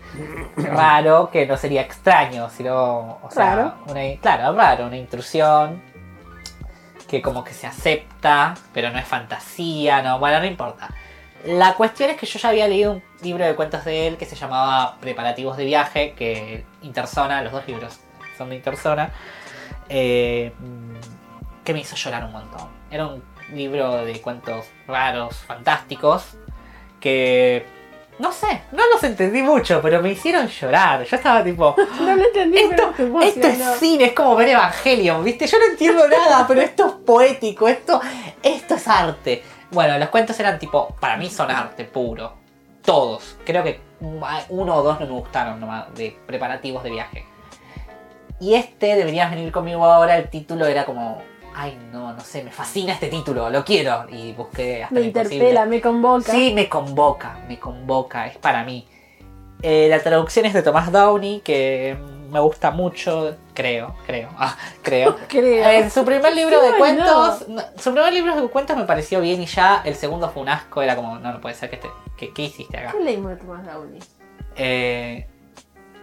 [0.56, 3.74] raro, que no sería extraño, sino, o sea, Raro.
[3.88, 5.82] una, claro, raro, una intrusión
[7.08, 10.88] que como que se acepta, pero no es fantasía, no, bueno, no importa.
[11.44, 14.24] La cuestión es que yo ya había leído un libro de cuentos de él que
[14.26, 18.00] se llamaba Preparativos de viaje, que Intersona, los dos libros
[18.36, 19.10] son de Intersona,
[19.88, 22.68] eh, mm, que me hizo llorar un montón.
[22.90, 26.36] Era un libro de cuentos raros, fantásticos,
[27.00, 27.66] que
[28.18, 31.04] no sé, no los entendí mucho, pero me hicieron llorar.
[31.04, 35.46] Yo estaba tipo, No lo entendí, esto, pero es cine, es como ver Evangelion, ¿viste?
[35.46, 38.00] Yo no entiendo nada, pero esto es poético, esto,
[38.42, 39.42] esto es arte.
[39.70, 42.34] Bueno, los cuentos eran tipo, para mí son arte puro.
[42.82, 43.36] Todos.
[43.44, 47.26] Creo que uno o dos no me gustaron nomás, de preparativos de viaje.
[48.40, 51.20] Y este, deberías venir conmigo ahora, el título era como,
[51.56, 54.04] ay no, no sé, me fascina este título, lo quiero.
[54.10, 55.34] Y busqué hasta Me imposible.
[55.36, 56.30] interpela, me convoca.
[56.32, 58.86] Sí, me convoca, me convoca, es para mí.
[59.62, 61.96] Eh, la traducción es de Tomás Downey, que
[62.30, 65.16] me gusta mucho, creo, creo, ah, creo.
[65.28, 65.64] Creo.
[65.68, 69.40] Eh, su primer libro de cuentos, no, su primer libro de cuentos me pareció bien
[69.40, 71.88] y ya el segundo fue un asco, era como, no, no puede ser que este,
[72.18, 72.92] ¿qué, qué hiciste acá?
[72.92, 74.00] ¿Qué leímos de Tomás Downey?
[74.56, 75.26] Eh,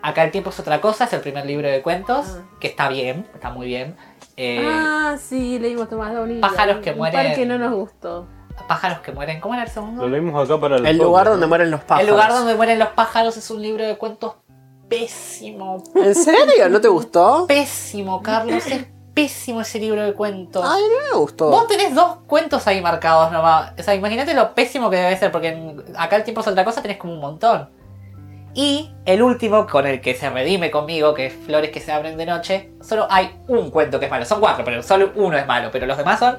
[0.01, 2.43] acá el tiempo es otra cosa, es el primer libro de cuentos, Ah.
[2.59, 3.95] que está bien, está muy bien.
[4.35, 6.39] Eh, ah, sí, leímos Tomás Downey.
[6.41, 7.35] Pájaros Un que par mueren.
[7.35, 8.27] que no nos gustó.
[8.67, 10.03] Pájaros que mueren, ¿cómo era el segundo?
[10.03, 12.01] Lo leímos acá para el, el lugar donde mueren los pájaros.
[12.07, 14.35] El lugar donde mueren los pájaros es un libro de cuentos
[14.87, 16.69] pésimo, ¿En serio?
[16.69, 17.45] ¿No te gustó?
[17.47, 18.65] pésimo, Carlos.
[18.67, 20.63] Es pésimo ese libro de cuentos.
[20.67, 21.49] Ay, no me gustó.
[21.49, 23.73] Vos tenés dos cuentos ahí marcados nomás.
[23.79, 26.81] O sea, imagínate lo pésimo que debe ser, porque acá el tiempo es otra cosa,
[26.81, 27.69] tenés como un montón.
[28.55, 32.17] Y el último, con el que se redime conmigo, que es Flores que se abren
[32.17, 34.25] de noche, solo hay un cuento que es malo.
[34.25, 35.69] Son cuatro, pero solo uno es malo.
[35.71, 36.37] Pero los demás son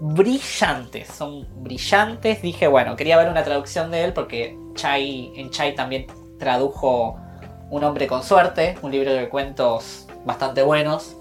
[0.00, 1.08] brillantes.
[1.08, 2.42] Son brillantes.
[2.42, 6.06] Dije, bueno, quería ver una traducción de él porque Chai, en Chai también
[6.38, 7.18] tradujo
[7.70, 11.16] Un hombre con suerte, un libro de cuentos bastante buenos.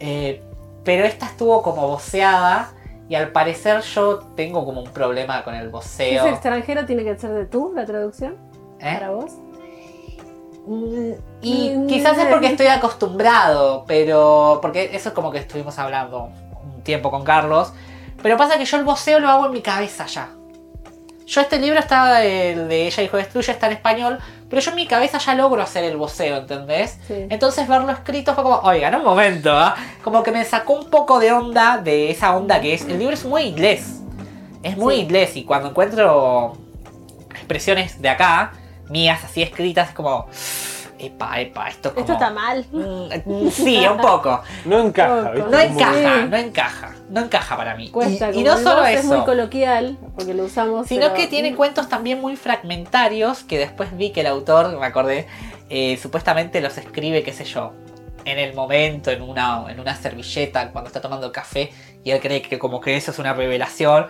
[0.00, 0.42] Eh,
[0.84, 2.72] pero esta estuvo como voceada
[3.08, 6.26] y al parecer yo tengo como un problema con el voceo.
[6.26, 8.36] es extranjero, tiene que ser de tú la traducción
[8.80, 8.94] ¿eh?
[8.94, 9.32] para vos.
[11.40, 16.30] Y quizás es porque estoy acostumbrado, pero porque eso es como que estuvimos hablando
[16.64, 17.72] un tiempo con Carlos.
[18.22, 20.30] Pero pasa que yo el voceo lo hago en mi cabeza ya.
[21.26, 24.18] Yo este libro está, el de Ella Hijo Destruye, está en español,
[24.48, 26.98] pero yo en mi cabeza ya logro hacer el voceo, ¿entendés?
[27.06, 27.26] Sí.
[27.28, 29.76] Entonces verlo escrito fue como, oigan, un momento, ¿ah?
[30.02, 33.12] como que me sacó un poco de onda, de esa onda que es, el libro
[33.12, 34.00] es muy inglés,
[34.62, 35.00] es muy Sí.
[35.02, 36.56] inglés y cuando encuentro
[37.30, 38.52] expresiones de acá,
[38.90, 40.28] mías así escritas, es como,
[40.98, 42.00] epa, epa, esto como...
[42.00, 42.64] Esto está mal.
[42.72, 43.08] Mm,
[43.46, 44.42] mm, sí, un poco.
[44.64, 45.32] No encaja, Poco.
[45.34, 45.50] ¿viste?
[45.50, 45.92] No encaja,
[46.22, 46.28] Sí.
[46.30, 47.90] no encaja, no encaja para mí.
[47.90, 50.86] Cuesta, y, y no solo vos es muy eso, coloquial, porque lo usamos.
[50.88, 54.86] sino pero- que tiene cuentos también muy fragmentarios que después vi que el autor, me
[54.86, 55.26] acordé,
[55.70, 57.72] eh, supuestamente los escribe, qué sé yo,
[58.24, 61.70] en el momento, en una, en una servilleta, cuando está tomando café,
[62.04, 64.06] y él cree que como que eso es una revelación.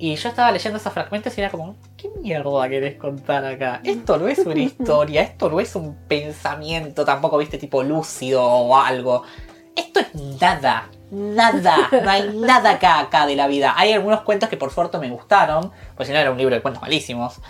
[0.00, 3.80] Y yo estaba leyendo esos fragmentos y era como, ¿qué mierda querés contar acá?
[3.82, 8.76] Esto no es una historia, esto no es un pensamiento, tampoco viste tipo lúcido o
[8.76, 9.24] algo.
[9.74, 13.74] Esto es nada, nada, no hay nada acá, acá de la vida.
[13.76, 16.62] Hay algunos cuentos que por suerte me gustaron, pues si no era un libro de
[16.62, 17.40] cuentos malísimos.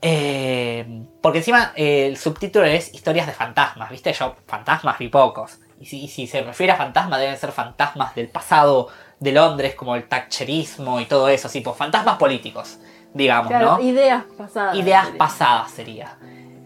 [0.00, 4.12] Eh, porque encima eh, el subtítulo es historias de fantasmas, ¿viste?
[4.14, 5.58] Yo fantasmas vi pocos.
[5.78, 8.88] Y si, y si se refiere a fantasmas, deben ser fantasmas del pasado
[9.22, 12.78] de Londres, como el thatcherismo y todo eso, tipo fantasmas políticos,
[13.14, 13.80] digamos, Claro, ¿no?
[13.80, 14.76] ideas pasadas.
[14.76, 15.18] Ideas sería.
[15.18, 16.18] pasadas sería.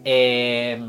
[0.04, 0.80] Eh,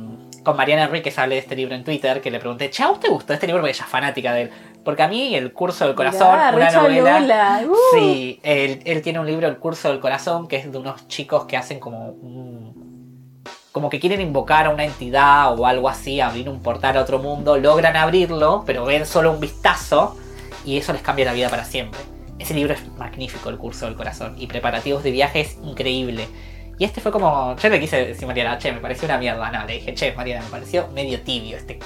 [0.44, 3.10] con Mariana Enríquez hablé de este libro en Twitter, que le pregunté, che, ¿a te
[3.10, 3.62] gustó este libro?
[3.62, 4.52] Porque ella es fanática de él.
[4.86, 7.62] Porque a mí el curso del corazón, Mirá, una novela...
[7.68, 7.76] Uh.
[7.94, 11.44] Sí, él, él tiene un libro, El curso del corazón, que es de unos chicos
[11.46, 16.48] que hacen como un- como que quieren invocar a una entidad o algo así, abrir
[16.50, 20.18] un portal a otro mundo, logran abrirlo, pero ven solo un vistazo
[20.68, 22.00] y eso les cambia la vida para siempre.
[22.40, 26.28] Ese libro es magnífico, El curso del corazón, y preparativos de viaje es increíble.
[26.80, 27.56] Y este fue como.
[27.56, 29.50] Yo le quise decir Mariana, che, me pareció una mierda.
[29.52, 31.80] No, le dije, che, Mariana, me pareció medio tibio este.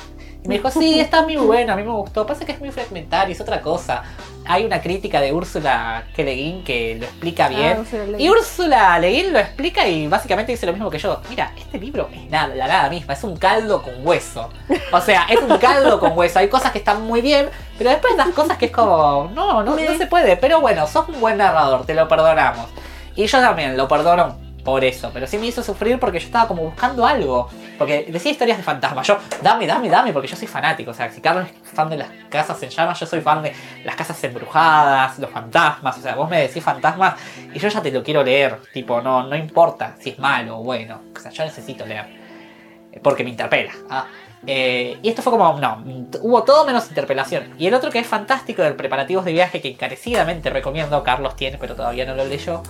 [0.44, 2.26] Y me dijo, sí, está muy bueno, a mí me gustó.
[2.26, 4.04] Pasa que es muy fragmentario, es otra cosa.
[4.46, 7.78] Hay una crítica de Úrsula Guin que lo explica bien.
[7.80, 8.20] Ah, Guin.
[8.20, 11.22] y Úrsula Guin lo explica y básicamente dice lo mismo que yo.
[11.30, 14.50] Mira, este libro es nada, la nada misma, es un caldo con hueso.
[14.92, 16.40] O sea, es un caldo con hueso.
[16.40, 17.48] Hay cosas que están muy bien,
[17.78, 20.38] pero después las cosas que es como, no, no, no se puede.
[20.38, 22.68] Pero bueno, sos un buen narrador, te lo perdonamos.
[23.16, 26.48] Y yo también lo perdono por eso, pero sí me hizo sufrir porque yo estaba
[26.48, 27.50] como buscando algo.
[27.78, 29.08] Porque decía historias de fantasmas.
[29.08, 30.92] Yo, dame, dame, dame, porque yo soy fanático.
[30.92, 33.54] O sea, si Carlos es fan de las casas en llamas, yo soy fan de
[33.84, 35.98] las casas embrujadas, los fantasmas.
[35.98, 37.16] O sea, vos me decís fantasmas
[37.54, 38.60] y yo ya te lo quiero leer.
[38.74, 41.02] Tipo, no, no importa si es malo o bueno.
[41.16, 42.06] O sea, yo necesito leer.
[43.02, 43.72] Porque me interpela.
[43.90, 44.06] Ah,
[44.46, 45.84] eh, y esto fue como, no,
[46.22, 47.54] hubo todo menos interpelación.
[47.58, 51.58] Y el otro que es fantástico del preparativos de viaje que encarecidamente recomiendo, Carlos tiene,
[51.58, 52.64] pero todavía no lo leyó.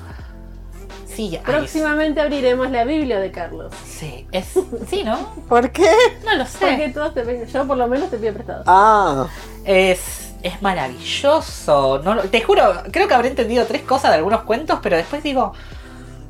[1.16, 3.74] Sí, ay, Próximamente abriremos la Biblia de Carlos.
[3.86, 4.54] Sí, es.
[4.90, 5.18] Sí, ¿no?
[5.50, 5.90] ¿Por qué?
[6.26, 6.58] No lo sé.
[6.60, 8.64] Porque todos te piden- yo por lo menos te pido prestado.
[8.68, 9.28] Ah,
[9.66, 12.02] Es, es maravilloso.
[12.04, 15.22] No, lo- te juro, creo que habré entendido tres cosas de algunos cuentos, pero después
[15.24, 15.54] digo,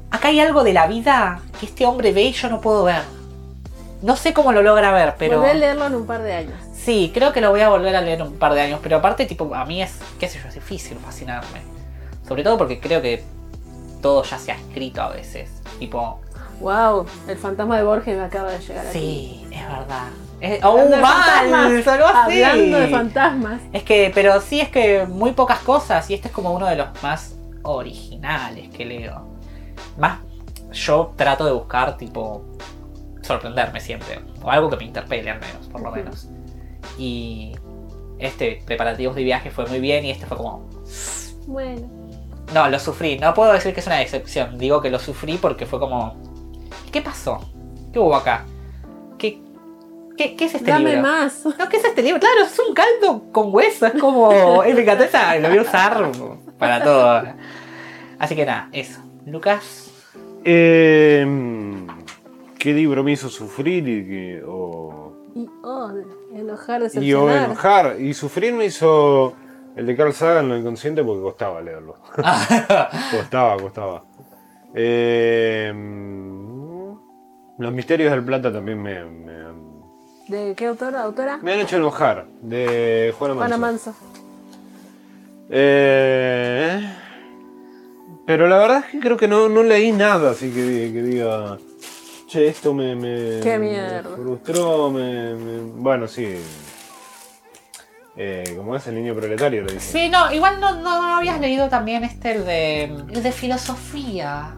[0.10, 3.02] acá hay algo de la vida que este hombre ve y yo no puedo ver.
[4.02, 5.38] No sé cómo lo logra ver, pero...
[5.38, 6.60] Volvé a leerlo en un par de años.
[6.74, 8.98] Sí, creo que lo voy a volver a leer en un par de años, pero
[8.98, 11.62] aparte, tipo, a mí es, qué sé yo, es difícil fascinarme.
[12.28, 13.24] Sobre todo porque creo que
[14.02, 15.62] todo ya se ha escrito a veces.
[15.80, 16.20] Tipo,
[16.60, 19.00] Wow, el fantasma de Borges me acaba de llegar aquí.
[19.00, 20.10] sí, es verdad.
[20.40, 21.54] Es, ¡Oh, Hablando mal!
[21.54, 22.44] así.
[22.44, 23.62] Hablando de fantasmas.
[23.74, 26.76] Es que, pero sí es que muy pocas cosas y este es como uno de
[26.76, 29.28] los más originales que leo.
[29.98, 30.20] Más,
[30.72, 32.44] yo trato de buscar tipo
[33.22, 36.28] sorprenderme siempre o algo que me interpele al menos, por lo menos.
[36.98, 37.54] Y
[38.20, 40.68] este preparativos de viaje fue muy bien y este fue como
[41.48, 42.01] Bueno.
[42.54, 43.18] No, lo sufrí.
[43.20, 44.58] No puedo decir que es una excepción.
[44.58, 46.16] Digo que lo sufrí porque fue como
[46.92, 47.40] ¿qué pasó?
[47.94, 48.46] ¿Qué hubo acá?
[49.18, 49.40] ¿Qué
[50.18, 51.02] qué, qué es este Dame libro?
[51.04, 51.46] más.
[51.46, 52.20] No, ¿qué es este libro?
[52.20, 53.86] Claro, es un caldo con hueso.
[53.88, 54.64] Es como.
[54.64, 56.12] Es me encantó esa, Lo voy a usar
[56.58, 57.24] para todo.
[58.20, 59.00] Así que nada, eso.
[59.26, 59.92] Lucas.
[60.44, 61.26] Eh,
[62.58, 65.92] ¿Qué libro me hizo sufrir y, que- o, Y oh,
[66.36, 67.46] enojar, y o decepcionar.
[67.46, 67.96] enojar?
[68.02, 69.34] Y sufrir me hizo
[69.76, 71.98] el de Carl Sagan, lo inconsciente, porque costaba leerlo.
[73.12, 74.04] costaba, costaba.
[74.74, 75.72] Eh,
[77.58, 79.32] los misterios del plata también me, me,
[80.28, 81.04] ¿De qué autora?
[81.04, 81.40] ¿Autora?
[81.42, 82.26] me han hecho enojar.
[82.42, 83.48] De Juana Manso.
[83.50, 83.94] Juana Manso.
[85.50, 86.90] Eh,
[88.26, 91.58] pero la verdad es que creo que no, no leí nada así que, que diga,
[92.28, 94.16] che, esto me, me, Qué me mierda.
[94.16, 96.38] frustró, me, me- bueno, sí.
[98.18, 99.92] Eh, como es el niño proletario, lo dice.
[99.92, 102.84] Sí, no, igual no, no habías leído también este, el de.
[102.84, 104.56] El de filosofía.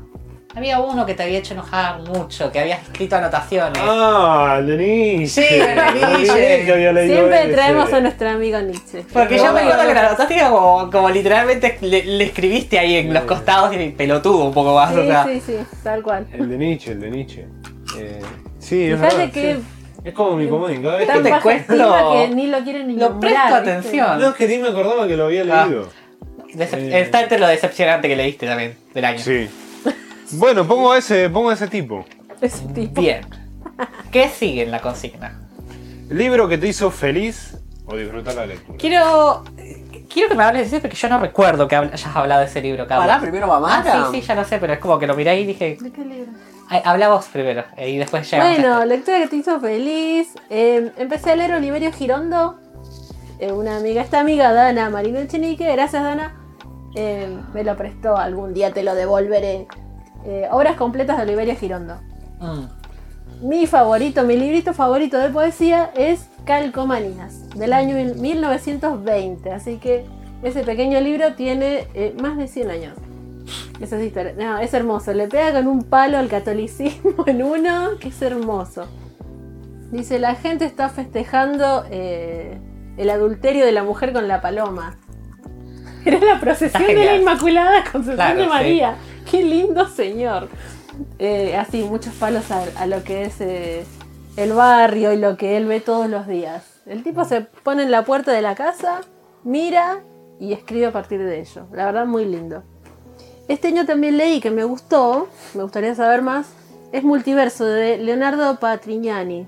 [0.56, 3.82] Había uno que te había hecho enojar mucho, que habías escrito anotaciones.
[3.84, 5.42] Ah, el de Nietzsche.
[5.48, 6.66] Sí, el de Nietzsche.
[6.66, 7.54] que había leído Siempre ese.
[7.54, 9.04] traemos a nuestro amigo Nietzsche.
[9.12, 9.88] Porque yo No, me acuerdo no.
[9.90, 14.46] que la anotaste como, como literalmente le, le escribiste ahí en los costados y pelotudo
[14.46, 14.92] un poco más.
[14.96, 15.24] o Sí, sea.
[15.26, 16.28] sí, sí, tal cual.
[16.32, 17.48] El de Nietzsche, el de Nietzsche.
[17.98, 18.22] Eh,
[18.60, 19.64] sí, es Fíjate verdad, que sí.
[20.04, 21.30] Es como mi comodín, cada vez tan que...
[21.30, 24.20] cuento- estima que ni lo quieren ni Lo presto atención.
[24.20, 25.66] No, es que ni me acordaba que lo había Ah.
[25.66, 25.90] leído.
[26.54, 27.02] Decep- Eh.
[27.02, 29.20] Está entre lo decepcionante que leíste también del año.
[29.20, 29.50] Sí.
[30.34, 32.06] Bueno, pongo a ese, pongo ese tipo.
[32.42, 33.02] Ese tipo.
[33.02, 33.22] Bien.
[34.12, 35.40] ¿Qué sigue en la consigna?
[36.10, 38.78] Libro que te hizo feliz o disfrutar la lectura.
[38.80, 39.44] Quiero.
[40.12, 42.48] Quiero que me hables de ese porque yo no recuerdo que habl- hayas hablado de
[42.48, 42.88] ese libro.
[42.88, 45.40] Pará, primero va Ah, sí, sí, ya lo sé, pero es como que lo miré
[45.40, 45.78] y dije.
[45.80, 46.32] ¿De qué libro?
[46.74, 47.64] "Ay, Habla vos primero.
[47.78, 50.34] eh, Y después llegamos a Bueno, lectura que te hizo feliz.
[50.50, 52.60] Eh, empecé a leer Oliverio Girondo.
[53.40, 56.36] Eh, una amiga, esta amiga Dana Marino Echenique, gracias Dana,
[56.95, 58.16] eh, me lo prestó.
[58.18, 59.68] Algún día te lo devolveré.
[60.26, 61.95] Eh, obras completas de Oliverio Girondo.
[62.40, 62.66] Mm.
[63.48, 69.52] Mi favorito, mi librito favorito de poesía es Calcomanías, del año mil- 1920.
[69.52, 70.06] Así que
[70.44, 72.94] ese pequeño libro tiene eh, más de 100 años.
[73.80, 74.34] Esa es historia.
[74.38, 75.14] No, es hermoso.
[75.14, 78.86] Le pega con un palo al catolicismo en uno, que es hermoso.
[79.91, 82.60] Dice, la gente está festejando eh,
[82.98, 84.98] el adulterio de la mujer con la paloma.
[86.06, 87.15] Era la procesión de la.
[87.15, 88.49] Inmaculada Concepción Claro, de sí.
[88.49, 88.95] María.
[89.30, 90.48] Qué lindo señor.
[91.20, 93.84] Eh, así, muchos palos a, a lo que es eh,
[94.38, 96.82] el barrio y lo que él ve todos los días.
[96.86, 99.02] El tipo se pone en la puerta de la casa,
[99.44, 100.03] mira
[100.40, 101.68] y escribe a partir de ello.
[101.72, 102.64] La verdad, muy lindo.
[103.48, 106.48] Este año también leí que me gustó, me gustaría saber más,
[106.91, 109.48] es Multiverso de Leonardo Patrignani.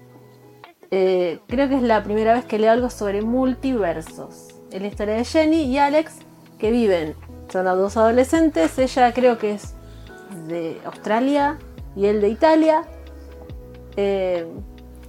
[0.92, 4.50] Eh, creo que es la primera vez que leo algo sobre multiversos.
[4.72, 6.20] Es la historia de Jenny y Alex
[6.58, 7.16] que viven.
[7.50, 8.78] Son dos adolescentes.
[8.80, 9.76] Ella creo que es
[10.48, 11.58] de Australia
[11.96, 12.84] y él de Italia.
[13.96, 14.46] Eh,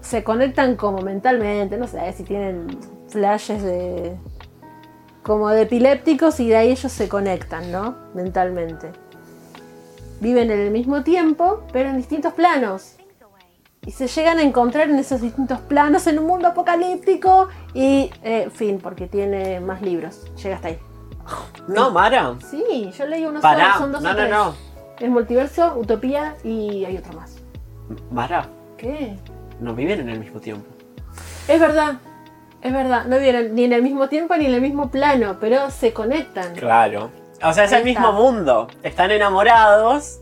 [0.00, 4.16] se conectan como mentalmente, no sé si tienen flashes de.
[5.26, 7.96] Como de epilépticos y de ahí ellos se conectan, ¿no?
[8.14, 8.92] Mentalmente.
[10.20, 12.92] Viven en el mismo tiempo, pero en distintos planos.
[13.84, 18.48] Y se llegan a encontrar en esos distintos planos en un mundo apocalíptico y eh,
[18.54, 20.30] fin, porque tiene más libros.
[20.42, 20.78] Llega hasta ahí.
[21.66, 22.36] No, Mara.
[22.48, 23.78] Sí, yo leí unos Pará.
[23.78, 24.30] son dos No, o no, tres.
[24.30, 24.54] no.
[25.00, 27.36] Es multiverso, utopía y hay otro más.
[28.12, 28.46] Mara,
[28.76, 29.18] ¿Qué?
[29.58, 30.64] no viven en el mismo tiempo.
[31.48, 31.96] Es verdad,
[32.66, 33.05] es verdad.
[33.06, 36.55] No vienen ni en el mismo tiempo ni en el mismo plano, pero se conectan.
[36.55, 37.10] Claro.
[37.43, 38.20] O sea, es Ahí el mismo está.
[38.20, 38.68] mundo.
[38.82, 40.20] Están enamorados,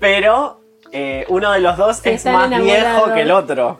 [0.00, 0.60] pero
[0.92, 3.78] eh, uno de los dos es están más viejo que el otro.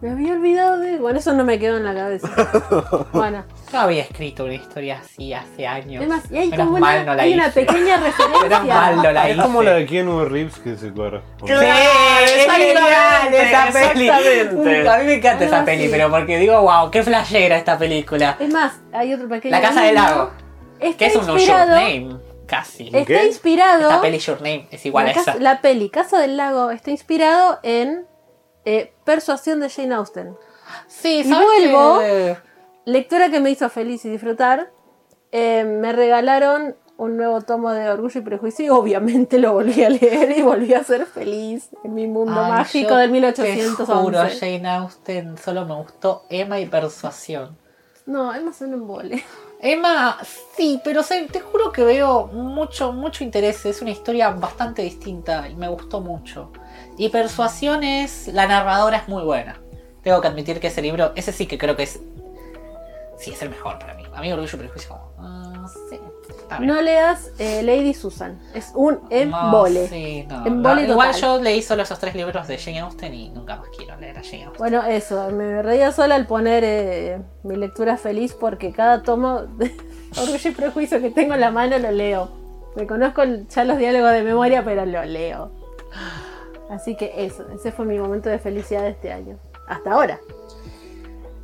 [0.00, 0.98] Me había olvidado de.
[0.98, 2.28] Bueno, eso no me quedó en la cabeza.
[3.12, 6.00] bueno, Yo había escrito una historia así hace años.
[6.02, 7.60] además, y hay Menos como mal una, no la hay una hice.
[7.60, 8.58] pequeña Menos referencia.
[8.74, 9.42] mal no la Es hice.
[9.42, 11.22] como la de Keanu Reeves que se corre.
[11.44, 14.08] Claro, es genial esa peli.
[14.08, 14.88] exactamente.
[14.88, 18.36] A mí me encanta esa peli, pero porque digo, wow, qué flashera esta película.
[18.38, 19.50] Es más, hay otro pequeño.
[19.54, 20.02] La Casa del guiño.
[20.08, 20.30] Lago,
[20.78, 21.70] Está que es un Your inspirado.
[21.70, 22.16] Name,
[22.46, 22.86] casi.
[22.92, 23.26] Está ¿Qué?
[23.26, 23.82] inspirado.
[23.82, 25.40] Esta peli Your Name es igual la, a casa- esa.
[25.40, 28.06] la peli Casa del Lago está inspirado en
[28.64, 30.36] eh, Persuasión de Jane Austen.
[30.88, 31.98] Sí, Y ¿sabes vuelvo.
[32.00, 32.36] qué?
[32.86, 34.72] Lectura que me hizo feliz y disfrutar.
[35.32, 39.90] Eh, me regalaron un nuevo tomo de Orgullo y Prejuicio y obviamente lo volví a
[39.90, 43.92] leer y volví a ser feliz en mi mundo Ay, mágico del Te 1811.
[43.92, 47.58] juro, Jane Austen solo me gustó Emma y Persuasión.
[48.06, 49.22] No, es más un embole.
[49.60, 50.18] Emma,
[50.56, 53.66] sí, pero te juro que veo mucho, mucho interés.
[53.66, 56.52] Es una historia bastante distinta y me gustó mucho.
[56.96, 58.28] Y Persuasión es.
[58.28, 59.60] La narradora es muy buena.
[60.02, 61.98] Tengo que admitir que ese libro, ese sí que creo que es.
[63.18, 64.04] Sí, es el mejor para mí.
[64.14, 65.12] A mí Orgullo y Prejuicio, como.
[65.18, 65.98] ah, sí,
[66.38, 66.70] está bien.
[66.70, 68.38] No leas eh, Lady Susan.
[68.54, 69.88] Es un No, embole.
[69.88, 70.92] sí, no, Embole no.
[70.92, 74.18] Igual yo leí solo esos tres libros de Jane Austen y nunca más quiero leer
[74.18, 74.58] a Jane Austen.
[74.58, 79.74] Bueno, eso, me reía sola al poner eh, mi lectura feliz porque cada tomo de
[80.20, 82.28] Orgullo y Prejuicio que tengo en la mano lo leo.
[82.76, 85.50] Me conozco ya los diálogos de memoria, pero lo leo.
[86.68, 89.38] Así que eso, ese fue mi momento de felicidad de este año.
[89.68, 90.20] Hasta ahora.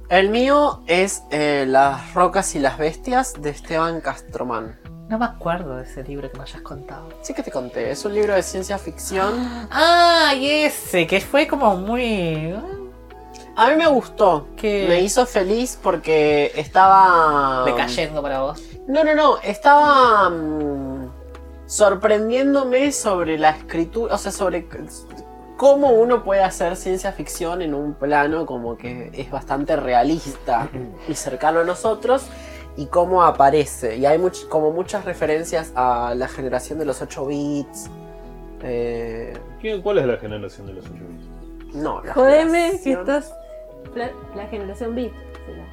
[0.09, 4.79] El mío es eh, Las rocas y las bestias de Esteban Castromán.
[5.09, 7.09] No me acuerdo de ese libro que me hayas contado.
[7.23, 9.33] Sí que te conté, es un libro de ciencia ficción.
[9.71, 12.55] Ah, y ese, que fue como muy.
[13.57, 17.65] A mí me gustó, Que- me hizo feliz porque estaba...
[17.67, 18.63] decayendo para vos.
[18.89, 21.11] No, no, no, estaba mm,
[21.67, 24.67] sorprendiéndome sobre la escritura, o sea, sobre
[25.63, 30.69] cómo uno puede hacer ciencia ficción en un plano como que es bastante realista
[31.07, 32.27] y cercano a nosotros
[32.77, 33.95] y cómo aparece.
[33.97, 37.89] Y hay much- como muchas referencias a la generación de los 8 bits.
[38.65, 41.75] eh, ¿Quién- ¿Cuál es la generación de los 8 bits?
[41.77, 43.33] no, la Jodeme que estás.
[43.95, 45.13] La, la generación beat.
[45.47, 45.65] será.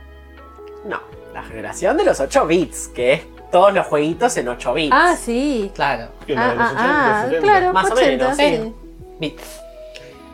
[0.85, 0.99] No,
[1.33, 3.21] la generación de los 8 bits, que es
[3.51, 4.91] todos los jueguitos en 8 bits.
[4.95, 5.71] Ah, sí.
[5.73, 6.09] Claro.
[6.27, 7.41] ¿Qué, la Ah, ah, 80, ah, 70?
[7.41, 8.75] claro, Más o 80, menos, sí.
[9.19, 9.61] Bits.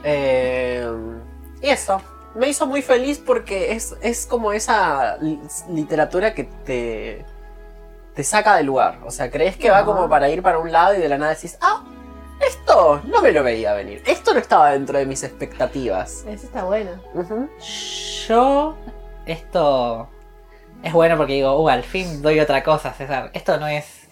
[0.07, 0.87] Eh,
[1.61, 1.99] y eso,
[2.35, 7.25] me hizo muy feliz porque es, es como esa li- literatura que te,
[8.13, 8.99] te saca del lugar.
[9.05, 11.33] O sea, crees que va como para ir para un lado y de la nada
[11.33, 11.83] decís, ah,
[12.45, 14.03] esto no me lo veía venir.
[14.05, 16.23] Esto no estaba dentro de mis expectativas.
[16.27, 16.91] Eso está bueno.
[18.27, 18.75] Yo.
[19.25, 20.07] Esto.
[20.83, 23.31] Es bueno porque digo, uh, al fin doy otra cosa, César.
[23.33, 24.04] Esto no es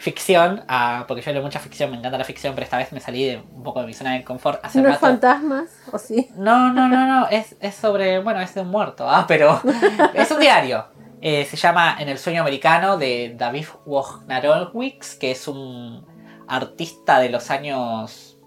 [0.00, 0.64] ficción,
[1.06, 3.36] porque yo leo mucha ficción, me encanta la ficción, pero esta vez me salí de
[3.38, 4.64] un poco de mi zona de confort.
[4.64, 5.68] Hace ¿No es rato- fantasmas?
[5.92, 6.28] ¿O sí?
[6.36, 7.28] No, no, no, no.
[7.28, 8.18] Es, es sobre.
[8.20, 9.60] Bueno, es de un muerto, ah, pero.
[10.14, 10.86] es un diario.
[11.22, 16.06] Eh, se llama En el sueño americano de David Wojnarowicz, que es un
[16.48, 18.38] artista de los años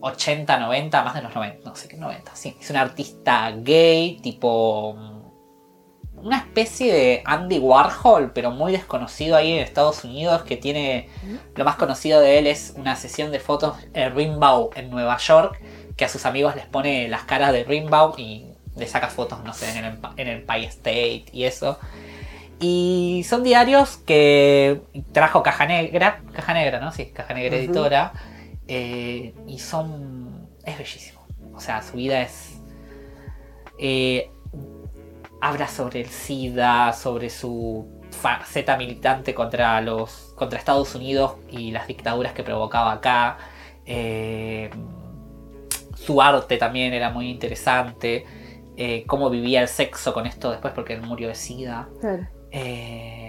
[0.00, 2.56] 80, 90, más de los 90, no sé qué 90, sí.
[2.60, 4.96] Es un artista gay, tipo.
[6.22, 11.08] Una especie de Andy Warhol, pero muy desconocido ahí en Estados Unidos, que tiene.
[11.54, 15.60] Lo más conocido de él es una sesión de fotos en Rimbaud, en Nueva York,
[15.96, 19.52] que a sus amigos les pone las caras de Rimbaud y le saca fotos, no
[19.52, 21.78] sé, en el, en el Empire State y eso.
[22.60, 24.82] Y son diarios que
[25.12, 26.92] trajo Caja Negra, Caja Negra, ¿no?
[26.92, 27.56] Sí, Caja Negra.
[27.56, 28.12] Editora.
[28.68, 30.48] eh, y son...
[30.64, 31.26] es bellísimo.
[31.54, 32.58] O sea, su vida es...
[33.78, 34.30] eh,
[35.40, 41.86] habla sobre el SIDA, sobre su faceta militante contra los contra Estados Unidos y las
[41.86, 43.38] dictaduras que provocaba acá.
[43.86, 44.70] Eh,
[45.94, 48.24] su arte también era muy interesante.
[48.76, 51.88] eh, cómo vivía el sexo con esto después porque él murió de sida.
[52.00, 52.26] Claro.
[52.50, 53.19] Eh,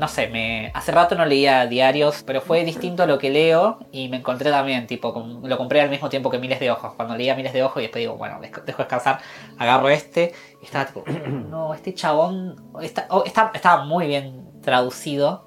[0.00, 3.78] no sé, me, hace rato no leía diarios, pero fue distinto a lo que leo
[3.92, 6.94] y me encontré también, tipo, con- lo compré al mismo tiempo que Miles de Ojos.
[6.96, 9.20] Cuando leía Miles de Ojos y después digo, bueno, dejo, descansar,
[9.58, 11.04] agarro este y estaba tipo,
[11.50, 15.46] no, este chabón está, oh, está- estaba muy bien traducido.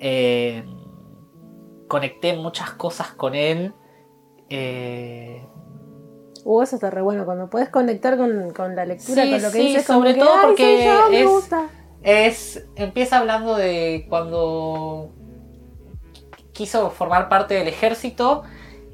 [0.00, 0.64] Eh,
[1.88, 3.74] conecté muchas cosas con él.
[4.48, 5.44] Eh,
[6.44, 7.26] Uh, eso está re bueno.
[7.26, 10.14] Cuando puedes conectar con, con la lectura, Sí, con lo que sí, dices, como sobre
[10.14, 11.68] que, todo "Ay, porque sí, yo, me es- gusta.
[12.02, 12.64] Es.
[12.76, 15.12] Empieza hablando de cuando
[16.52, 18.42] quiso formar parte del ejército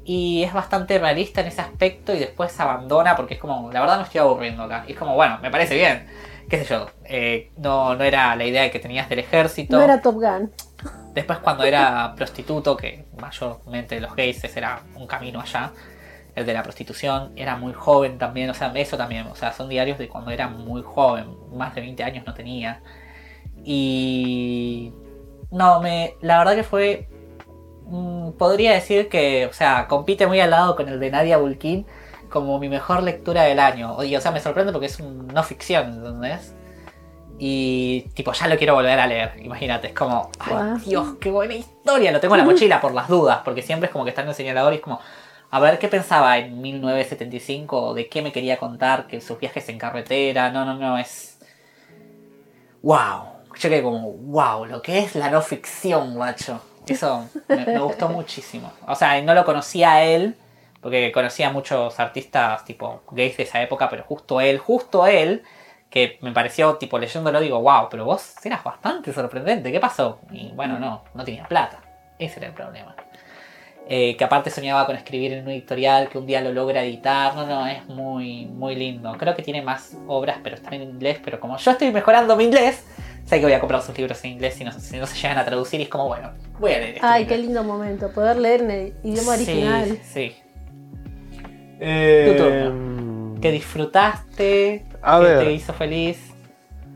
[0.03, 3.81] y es bastante realista en ese aspecto y después se abandona porque es como, la
[3.81, 4.85] verdad me estoy aburriendo acá.
[4.87, 6.07] Y es como, bueno, me parece bien.
[6.47, 9.77] Qué sé yo, eh, no, no era la idea que tenías del ejército.
[9.77, 10.51] No era Top Gun.
[11.13, 15.71] Después cuando era prostituto, que mayormente los gays era un camino allá,
[16.35, 19.69] el de la prostitución, era muy joven también, o sea, eso también, o sea, son
[19.69, 22.81] diarios de cuando era muy joven, más de 20 años no tenía.
[23.63, 24.93] Y...
[25.51, 27.07] No, me, la verdad que fue...
[27.85, 31.85] mm, podría decir que, o sea, compite muy al lado con el de Nadia Bulkin
[32.29, 34.03] como mi mejor lectura del año.
[34.03, 36.53] Y, o sea, me sorprende porque es un no ficción, ¿entendés?
[37.37, 40.81] Y tipo, ya lo quiero volver a leer, imagínate, es como, ay.
[40.85, 43.91] Dios, qué buena historia, lo tengo en la mochila por las dudas, porque siempre es
[43.91, 44.99] como que está en el señalador y es como,
[45.55, 49.77] a ver qué pensaba en 1975, de qué me quería contar, que sus viajes en
[49.77, 51.39] carretera, no, no, no, es...
[52.81, 53.23] ¡Wow!
[53.57, 56.61] Yo quedé como, wow, lo que es la no ficción, macho.
[56.85, 58.69] Eso me, me gustó muchísimo.
[58.85, 60.35] O sea, no lo conocía a él,
[60.81, 65.43] porque conocía a muchos artistas tipo gays de esa época, pero justo él, justo él,
[65.89, 70.19] que me pareció, tipo, leyéndolo, digo, wow, pero vos eras bastante sorprendente, ¿qué pasó?
[70.31, 71.79] Y bueno, no, no tenía plata.
[72.19, 72.94] Ese era el problema.
[73.87, 77.35] Eh, que aparte soñaba con escribir en un editorial, que un día lo logra editar.
[77.35, 79.13] No, no, es muy, muy lindo.
[79.19, 81.19] Creo que tiene más obras, pero están en inglés.
[81.23, 82.83] Pero como yo estoy mejorando mi inglés,
[83.25, 85.37] sé que voy a comprar sus libros en inglés si no, si no se llegan
[85.37, 85.79] a traducir.
[85.79, 88.09] Y es como, bueno, voy a leer este Ay, qué lindo momento.
[88.11, 89.99] Poder leer en el idioma Sí, original.
[90.03, 90.35] Sí,
[91.79, 93.39] Eh, Tu turno.
[93.41, 95.39] Que disfrutaste, A que ver.
[95.45, 96.17] te hizo feliz.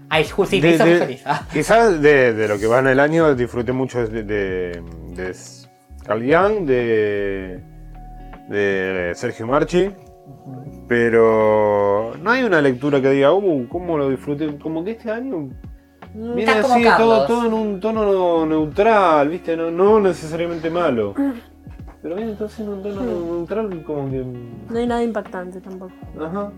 [0.09, 1.21] Ay, sí, te de- hizo de- feliz.
[1.25, 1.45] Ah.
[1.53, 4.81] Quizás de, de lo que va en el año disfruté mucho de,
[6.65, 7.61] de,
[8.49, 9.91] de Sergio Marchi,
[10.87, 14.57] pero no hay una lectura que diga, uh, ¿cómo lo disfruté?
[14.57, 15.49] Como que este año
[16.15, 19.55] viene Estás como así, todo, todo en un tono neutral, ¿viste?
[19.55, 21.13] No, no necesariamente malo.
[22.01, 24.25] Pero viene todo así en un tono neutral, como que.
[24.69, 25.93] No hay nada impactante tampoco.
[26.19, 26.51] Ajá.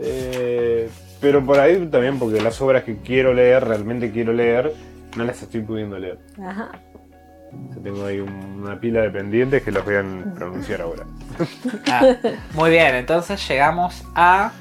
[0.00, 0.88] Eh,
[1.20, 4.72] pero por ahí también, porque las obras que quiero leer, realmente quiero leer,
[5.16, 6.18] no las estoy pudiendo leer.
[6.42, 6.72] Ajá.
[7.82, 10.04] Tengo ahí un- una pila de pendientes que los voy a
[10.34, 11.04] pronunciar ahora.
[11.90, 12.14] Ah,
[12.54, 14.52] muy bien, entonces llegamos a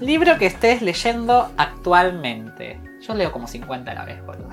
[0.00, 2.80] libro que estés leyendo actualmente.
[3.06, 4.48] Yo leo como 50 a la vez, boludo.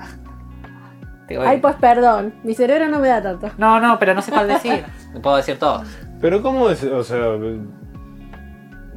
[1.26, 2.34] Te voy- Ay, pues perdón.
[2.44, 3.50] Mi cerebro no me da tanto.
[3.58, 4.84] No, no, pero no sé cuál decir.
[5.22, 5.86] Puedo decir todos.
[6.20, 6.82] Pero ¿cómo es?
[6.84, 7.18] O sea,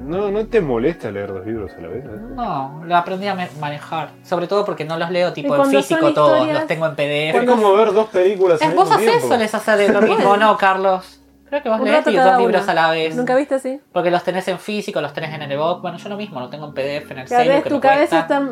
[0.04, 2.06] ¿no, no te molesta leer dos libros a la vez?
[2.06, 2.10] eh?
[2.36, 4.10] No, lo aprendí a manejar.
[4.24, 7.36] Sobre todo porque no los leo tipo en físico todos, historias- los tengo en PDF.
[7.44, 10.58] Es como ver dos películas al Es, vos mismo haces solés hacer lo mismo, ¿no,
[10.58, 11.20] Carlos?
[11.50, 13.16] Creo que vos Un lees y dos libros a la vez.
[13.16, 13.80] ¿Nunca viste así?
[13.92, 15.82] Porque los tenés en físico, los tenés en el box.
[15.84, 17.76] Bueno, yo lo mismo, lo tengo en PDF, en el Cada celu, vez que tu
[17.76, 18.38] me cabeza cuesta.
[18.40, 18.52] está.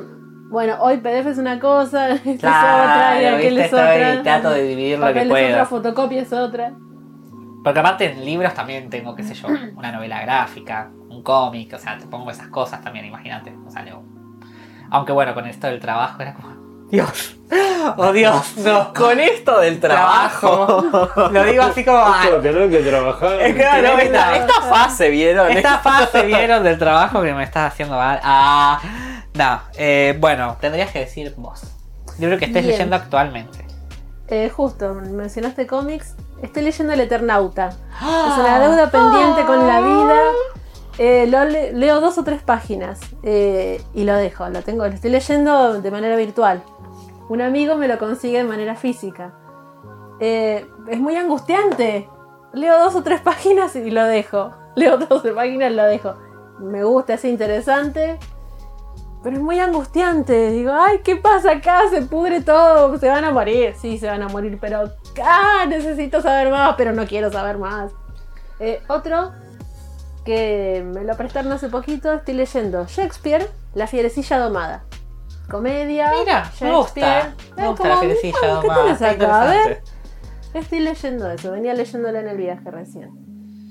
[0.52, 4.22] Bueno, hoy PDF es una cosa, esta es Claro, otra, y aquel es otra.
[4.23, 5.48] trato de dividir lo que Papel es puedo.
[5.49, 6.73] otra, fotocopia es otra.
[7.64, 10.91] Porque aparte en libros también tengo, qué sé yo, una novela gráfica,
[11.22, 13.56] un cómic, o sea, te pongo esas cosas también, imagínate.
[13.68, 14.02] O sea, leo.
[14.89, 16.52] Aunque bueno, con esto del trabajo era como.
[16.89, 17.35] Dios.
[17.98, 18.93] Oh Dios, no.
[18.93, 20.84] Con esto del trabajo.
[21.31, 21.98] Lo digo así como.
[22.06, 23.41] "Ay, Esto de tener que trabajar.
[23.41, 25.52] Es que no, esta, esta fase, ¿vieron?
[25.52, 28.19] Esta fase vieron del trabajo que me está haciendo mal.
[28.23, 28.80] Ah,
[29.34, 29.60] no.
[29.77, 31.64] eh, bueno, tendrías que decir vos.
[32.19, 32.73] Libro que estés Bien.
[32.73, 33.65] leyendo actualmente.
[34.27, 36.15] Eh, justo, mencionaste cómics.
[36.41, 37.68] Estoy leyendo El Eternauta.
[37.69, 40.19] Es una deuda pendiente con la vida.
[41.03, 44.48] Eh, leo dos o tres páginas eh, y lo dejo.
[44.49, 46.61] Lo tengo, lo estoy leyendo de manera virtual.
[47.28, 49.34] Un amigo me lo consigue de manera física.
[50.19, 52.07] Eh, es muy angustiante.
[52.53, 54.52] Leo dos o tres páginas y lo dejo.
[54.76, 56.14] Leo dos o tres páginas y lo dejo.
[56.60, 58.19] Me gusta, es interesante.
[59.23, 60.52] Pero es muy angustiante.
[60.52, 61.82] Digo, ay, ¿qué pasa acá?
[61.90, 62.95] Se pudre todo.
[62.99, 63.73] Se van a morir.
[63.76, 64.60] Sí, se van a morir.
[64.61, 64.91] Pero,
[65.23, 66.76] ah, necesito saber más.
[66.78, 67.91] Pero no quiero saber más.
[68.88, 69.32] Otro
[70.26, 72.14] que me lo prestaron hace poquito.
[72.14, 74.84] Estoy leyendo Shakespeare, La fierecilla domada.
[75.49, 76.11] Comedia.
[76.19, 76.99] Mira, me gusta.
[77.02, 77.56] Shakespeare.
[77.57, 79.41] Me gusta como, la fierecilla "Ah, ¿Qué domada, tenés acá?
[79.41, 79.81] A ver.
[80.53, 81.52] Estoy leyendo eso.
[81.52, 83.10] Venía leyéndola en el viaje recién.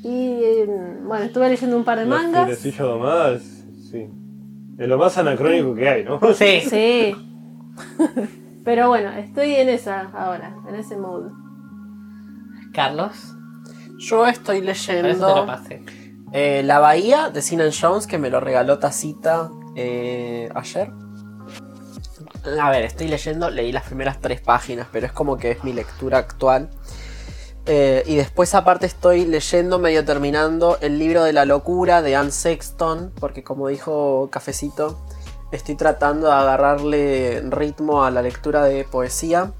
[0.02, 2.44] Y mm, bueno, estuve leyendo un par de La mangas.
[2.46, 3.42] fierecilla domada es,
[3.90, 4.10] sí.
[4.78, 6.18] Es lo más anacrónico que hay, ¿no?
[6.34, 6.60] Sí.
[6.62, 7.14] Sí.
[8.64, 11.30] Pero bueno, estoy en esa ahora, en ese mood.
[12.72, 13.34] Carlos,
[13.98, 15.82] Yo estoy por eso te lo leyendo pasé.
[16.32, 20.92] Eh, La Bahía de Sinan Jones, que me lo regaló Tacita eh, ayer.
[22.60, 25.72] A ver, estoy leyendo, leí las primeras tres páginas, pero es como que es mi
[25.72, 26.70] lectura actual.
[27.66, 32.30] Eh, y después aparte estoy leyendo, medio terminando, el libro de la locura de Anne
[32.30, 35.04] Sexton, porque como dijo Cafecito,
[35.52, 39.52] estoy tratando de agarrarle ritmo a la lectura de poesía.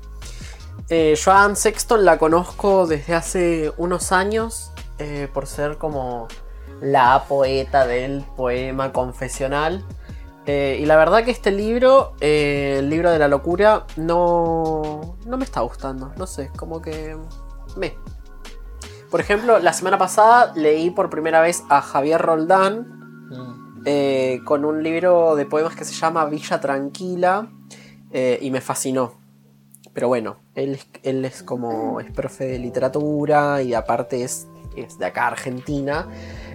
[0.89, 4.73] Yo a Anne Sexton la conozco desde hace unos años
[5.33, 6.27] por ser como
[6.81, 9.85] la poeta del poema confesional.
[10.47, 15.37] Eh, y la verdad que este libro, eh, el libro de la locura, no, no
[15.37, 16.13] me está gustando.
[16.17, 17.17] No sé, como que
[17.77, 17.95] me.
[19.11, 22.97] Por ejemplo, la semana pasada leí por primera vez a Javier Roldán
[23.31, 23.83] Mm.
[23.87, 27.49] eh, con un libro de poemas que se llama Villa Tranquila
[28.41, 29.15] y me fascinó.
[29.93, 34.99] Pero bueno, él, es- él es como es profe de literatura y aparte es, es
[34.99, 36.07] de acá Argentina.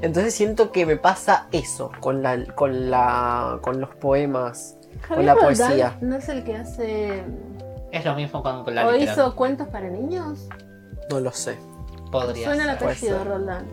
[0.02, 4.78] Entonces siento que me pasa eso con, la, con, la, con los poemas,
[5.08, 5.98] con la poesía.
[6.02, 7.24] ¿No es el que hace.
[7.92, 9.26] Es lo mismo con, con la o literatura.
[9.28, 10.48] hizo cuentos para niños?
[11.10, 11.58] No lo sé.
[12.12, 12.78] Podría Suena ser.
[12.80, 13.24] puede apellido.
[13.24, 13.66] Roldán.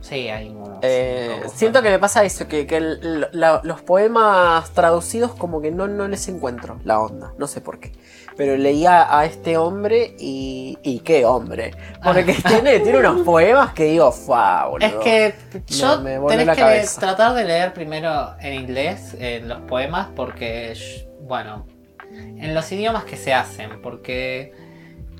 [0.00, 0.78] Sí, hay unos.
[0.82, 5.60] Eh, unos siento que me pasa eso, que, que el- la- los poemas traducidos como
[5.60, 7.92] que no, no les encuentro la onda, no sé por qué.
[8.36, 10.78] Pero leía a este hombre y...
[10.82, 11.72] ¿Y qué hombre?
[12.02, 14.86] Porque tiene, tiene unos poemas que digo, ¡fua, boludo!
[14.86, 15.34] Es que
[15.66, 20.74] yo me tenés que tratar de leer primero en inglés eh, los poemas porque,
[21.20, 21.66] bueno,
[22.12, 24.52] en los idiomas que se hacen, porque,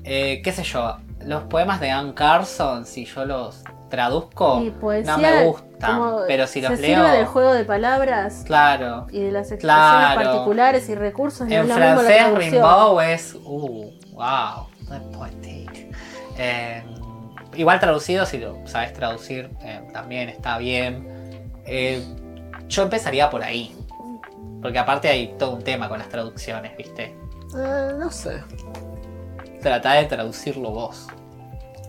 [0.03, 3.63] eh, qué sé yo, los poemas de Anne Carson, si yo los
[3.93, 7.53] traduzco, Y poesía, no me gustan, como pero si los se leo, sirve del juego
[7.53, 9.05] de palabras claro.
[9.11, 10.23] y de las expresiones Claro.
[10.23, 11.47] particulares y recursos.
[11.47, 12.51] no En lo la francés, traducción.
[12.53, 13.35] Rimbaud es.
[13.45, 14.67] Uh, wow.
[16.39, 16.83] Eh,
[17.55, 21.51] igual traducido, si lo sabes traducir, eh, también está bien.
[21.67, 22.03] Eh,
[22.67, 23.75] yo empezaría por ahí.
[24.59, 27.15] Porque aparte hay todo un tema con las traducciones, ¿viste?
[27.55, 28.41] Eh, no sé.
[29.61, 31.07] Trata de traducirlo vos.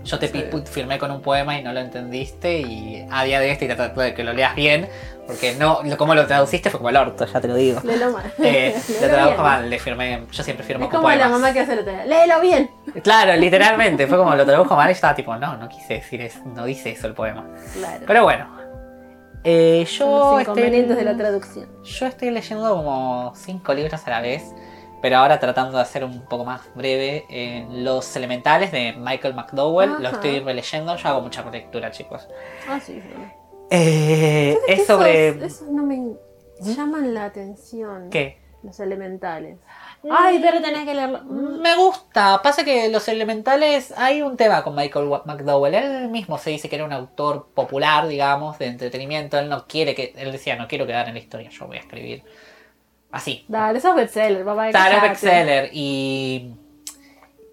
[0.05, 0.44] Yo te Sí.
[0.70, 4.02] firmé con un poema y no lo entendiste y a día de este estoy tratando
[4.02, 4.89] de que lo leas bien.
[5.26, 7.81] Porque no, como lo traduciste fue como el orto, ya te lo digo.
[7.82, 8.31] Léelo mal.
[8.43, 11.31] Eh, Léelo lo traduzco mal, le firmé, yo siempre firmo Es con como la poemas.
[11.40, 12.05] mamá que hace la.
[12.05, 12.70] Léelo bien.
[13.02, 16.40] Claro, literalmente, fue como lo tradujo mal y estaba tipo, no, no quise decir eso,
[16.44, 17.47] no dice eso el poema.
[17.72, 18.05] Claro.
[18.06, 18.64] Pero bueno.
[19.44, 21.68] Eh, Son yo, los estoy, inconvenientes de la traducción.
[21.82, 24.43] yo estoy leyendo como cinco libros a la vez,
[25.05, 27.26] pero ahora tratando de hacer un poco más breve.
[27.28, 30.16] eh, Los Elementales de Michael McDowell, lo Ajá.
[30.16, 32.26] estoy releyendo, yo hago mucha lectura, chicos.
[32.66, 33.02] Ah, sí.
[33.02, 33.24] sí.
[33.70, 35.28] Eh, es sobre...
[35.28, 36.14] Esos, esos no me
[36.59, 38.09] llaman la atención.
[38.09, 38.39] ¿Qué?
[38.62, 39.59] Los elementales.
[40.10, 41.20] Ay, pero tenés que leerlo.
[41.24, 42.40] Mm, Me gusta.
[42.43, 43.93] Pasa que los elementales.
[43.98, 45.74] Hay un tema con Michael McDowell.
[45.74, 49.39] Él mismo se dice que era un autor popular, digamos, de entretenimiento.
[49.39, 50.14] Él no quiere que.
[50.16, 52.24] Él decía, no quiero quedar en la historia, yo voy a escribir.
[53.14, 53.44] Así.
[53.46, 54.72] Dale, sos bestseller, papá.
[54.72, 55.08] Cállate.
[55.08, 55.70] bestseller.
[55.72, 56.52] Y.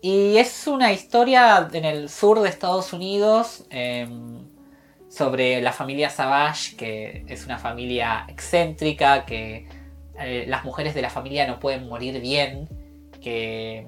[0.02, 3.66] Y es una historia en el sur de Estados Unidos.
[3.70, 4.40] em,
[5.08, 9.68] sobre la familia Savage, que es una familia excéntrica, que
[10.18, 12.70] eh, las mujeres de la familia no pueden morir bien,
[13.22, 13.86] que,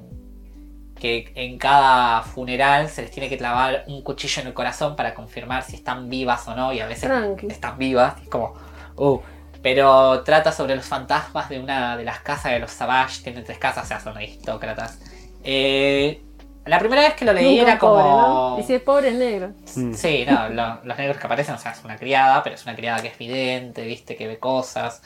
[1.00, 5.14] que en cada funeral se les tiene que clavar un cuchillo en el corazón para
[5.14, 7.48] confirmar si están vivas o no, y a veces Tranqui.
[7.48, 8.54] están vivas, y es como,
[8.98, 9.20] uh.
[9.64, 13.58] Pero trata sobre los fantasmas de una de las casas de los Savage, tienen tres
[13.58, 15.00] casas, o sea, son aristócratas.
[15.44, 16.22] Eh,
[16.66, 18.56] la primera vez que lo leí Nunca era pobre, como...
[18.56, 18.60] ¿no?
[18.60, 19.52] Y si es pobre, es negro.
[19.76, 19.94] Mm.
[19.94, 22.76] Sí, no, lo- los negros que aparecen, o sea, es una criada, pero es una
[22.76, 25.02] criada que es vidente, viste, que ve cosas.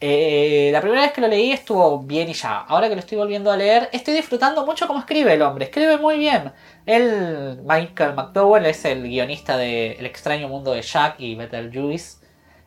[0.00, 2.58] Eh, la primera vez que lo leí estuvo bien y ya.
[2.60, 5.66] Ahora que lo estoy volviendo a leer, estoy disfrutando mucho cómo escribe el hombre.
[5.66, 6.52] Escribe muy bien.
[6.86, 12.16] Él, Michael McDowell, es el guionista de El extraño mundo de Jack y Betelgeuse.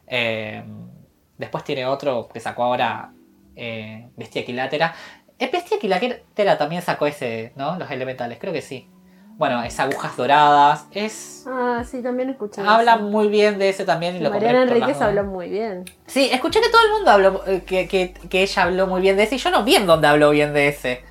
[0.07, 0.63] Eh,
[1.37, 3.11] después tiene otro que sacó ahora,
[3.55, 4.93] eh, Bestia Equilátera.
[5.39, 7.77] Eh, Bestia Equilátera también sacó ese, ¿no?
[7.77, 8.89] Los elementales, creo que sí.
[9.37, 10.87] Bueno, es Agujas Doradas.
[10.91, 12.61] Es Ah, sí, también escuché.
[12.65, 13.03] Habla eso.
[13.03, 15.83] muy bien de ese también y lo Mariana Enríquez habló muy bien.
[16.07, 19.17] Sí, escuché que todo el mundo habló, eh, que, que, que ella habló muy bien
[19.17, 21.03] de ese y yo no vi en dónde habló bien de ese.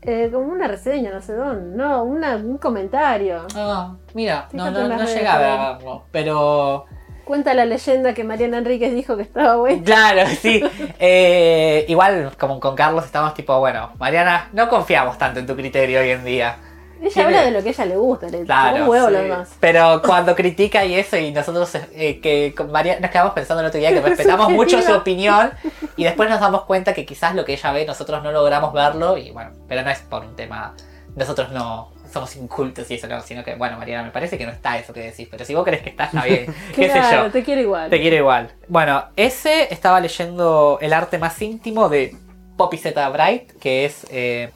[0.00, 1.76] Eh, como una reseña, no sé dónde.
[1.76, 3.46] No, una- un comentario.
[3.54, 6.86] Ah, mira, no, Fíjate no, no llegué a verlo, pero...
[7.24, 9.82] Cuenta la leyenda que Mariana Enríquez dijo que estaba bueno.
[9.84, 10.62] Claro, sí.
[10.98, 16.00] Eh, igual, como con Carlos estamos tipo, bueno, Mariana, no confiamos tanto en tu criterio
[16.00, 16.56] hoy en día.
[17.00, 19.12] Ella Tiene- habla de lo que ella le gusta, le Claro, un huevo sí.
[19.12, 19.50] lo demás.
[19.58, 23.66] Pero cuando critica y eso, y nosotros eh, que con María nos quedamos pensando el
[23.68, 25.50] otro día que respetamos mucho su opinión,
[25.96, 29.16] y después nos damos cuenta que quizás lo que ella ve nosotros no logramos verlo,
[29.18, 30.74] y bueno, pero no es por un tema,
[31.16, 34.52] nosotros no somos incultos y eso, no, sino que, bueno, Mariana, me parece que no
[34.52, 37.26] está eso que decís, pero si vos crees que está, está bien, qué sé Claro,
[37.26, 37.32] yo.
[37.32, 37.90] te quiero igual.
[37.90, 38.52] Te quiero igual.
[38.68, 42.14] Bueno, ese estaba leyendo El arte más íntimo de
[42.56, 43.08] Poppy Z.
[43.08, 44.50] Bright, que es eh,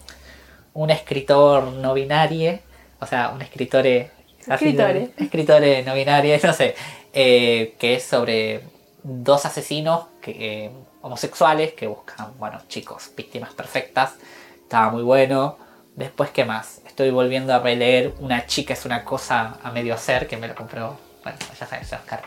[0.75, 2.59] un escritor no binario,
[3.01, 5.11] o sea, un escritor Escritore.
[5.17, 6.75] escritore no binario, no sé,
[7.13, 8.61] eh, que es sobre
[9.03, 10.71] dos asesinos que, eh,
[11.03, 14.15] homosexuales que buscan, bueno, chicos, víctimas perfectas.
[14.63, 15.57] Estaba muy bueno.
[15.95, 16.81] Después, ¿qué más?
[16.97, 20.55] Estoy volviendo a releer Una chica es una cosa a medio hacer, que me lo
[20.55, 22.23] compró, bueno, ya sabes, Oscar.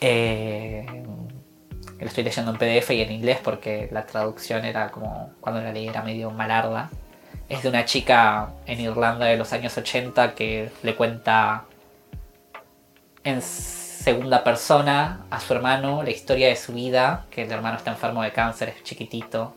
[0.00, 0.84] Eh,
[2.00, 5.72] lo estoy leyendo en PDF y en inglés porque la traducción era como, cuando la
[5.72, 6.90] leí era medio malarda.
[7.48, 11.62] Es de una chica en Irlanda de los años 80 que le cuenta
[13.22, 17.92] en segunda persona a su hermano la historia de su vida, que el hermano está
[17.92, 19.54] enfermo de cáncer, es chiquitito,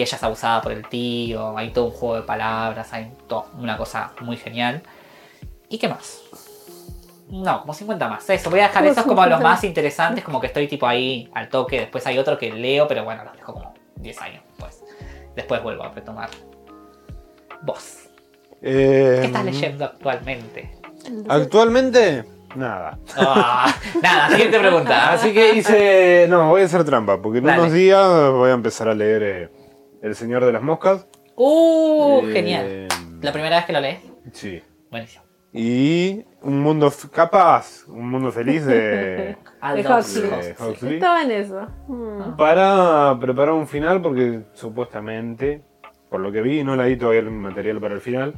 [0.00, 3.46] y ella es abusada por el tío, hay todo un juego de palabras, hay to-
[3.58, 4.82] una cosa muy genial.
[5.68, 6.20] ¿Y qué más?
[7.28, 8.28] No, como 50 más.
[8.30, 9.48] Eso, voy a dejar esos como los 50.
[9.48, 11.78] más interesantes, como que estoy tipo ahí al toque.
[11.80, 14.82] Después hay otro que leo, pero bueno, los dejo como 10 años después.
[15.36, 16.30] Después vuelvo a retomar.
[17.62, 18.08] Vos,
[18.62, 20.70] Eh, ¿qué estás leyendo actualmente?
[21.28, 22.24] Actualmente,
[22.56, 22.98] nada.
[23.16, 23.72] Ah,
[24.02, 25.12] nada, siguiente pregunta.
[25.12, 26.26] Así que hice.
[26.28, 27.60] No, voy a hacer trampa, porque en Dale.
[27.60, 29.48] unos días voy a empezar a leer eh,
[30.02, 31.06] El Señor de las Moscas.
[31.36, 32.88] Uh, Eh, genial.
[33.20, 34.00] ¿La primera vez que lo lees?
[34.32, 34.62] Sí.
[34.90, 35.24] Buenísimo.
[35.52, 38.74] Y Un Mundo Capaz, Un Mundo Feliz de,
[39.74, 40.30] De Huxley.
[40.30, 40.94] de Huxley.
[40.94, 41.66] Estaba en eso.
[41.88, 42.36] Mm.
[42.36, 45.62] Para preparar un final, porque supuestamente,
[46.08, 48.34] por lo que vi, no leí todavía el material para el final,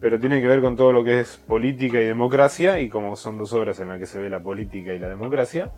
[0.00, 3.38] pero tiene que ver con todo lo que es política y democracia, y como son
[3.38, 5.70] dos obras en las que se ve la política y la democracia.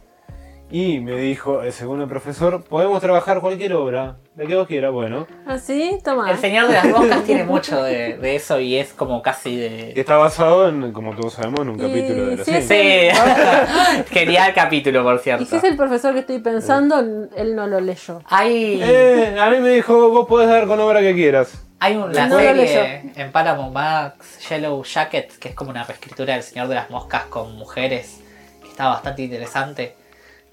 [0.70, 4.92] Y me dijo, eh, según el profesor, podemos trabajar cualquier obra, la que vos quieras,
[4.92, 5.26] bueno.
[5.46, 5.98] ¿Ah, sí?
[6.04, 6.30] Toma.
[6.30, 9.92] El Señor de las Moscas tiene mucho de, de eso y es como casi de.
[9.98, 13.08] Está basado en, como todos sabemos, en un Y capítulo de la si serie.
[13.08, 15.46] es Sí, genial capítulo, por Y cierto.
[15.46, 16.98] si es el profesor que estoy pensando,
[17.34, 18.20] él no lo leyó.
[18.26, 21.64] Hay, Eh, a mí me dijo, vos podés dar con obra que quieras.
[21.80, 26.42] hay una No serie en Paramount Max, Yellow Jacket, que es como una reescritura del
[26.42, 28.20] Señor de las Moscas con mujeres,
[28.62, 29.96] que está bastante interesante.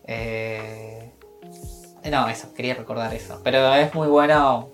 [0.07, 1.11] Eh,
[2.11, 3.41] no, eso, quería recordar eso.
[3.44, 4.69] Pero es muy bueno.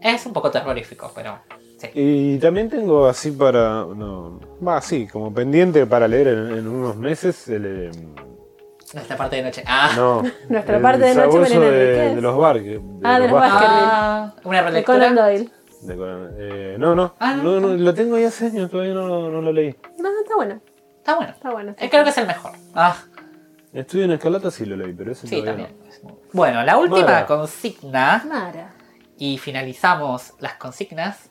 [0.00, 1.38] Es un poco terrorífico, pero
[1.78, 1.88] sí.
[1.94, 3.84] Y también tengo así para.
[3.84, 7.48] No, va así, como pendiente para leer en, en unos meses.
[7.48, 7.90] El, eh,
[8.94, 9.62] Nuestra parte de noche.
[9.66, 12.80] Ah, no, Nuestra el parte de noche, Belén de, de los Barques.
[13.04, 14.98] Ah, de los Ah, una De relectura.
[14.98, 15.50] Conan Doyle.
[15.82, 17.68] de Conan- eh, no, no, Ah, no, no.
[17.68, 19.74] no, lo tengo ya hace años, todavía no, no lo leí.
[19.98, 20.60] No, está bueno.
[20.98, 21.32] Está bueno.
[21.32, 21.74] Está bueno.
[21.78, 22.52] Eh, creo que es el mejor.
[22.74, 22.96] Ah,
[23.72, 25.70] Estudio en Escalata sí lo leí, pero ese sí, todavía
[26.02, 27.26] muy- Bueno, la última Mara.
[27.26, 28.72] consigna, Mara.
[29.16, 31.30] y finalizamos las consignas,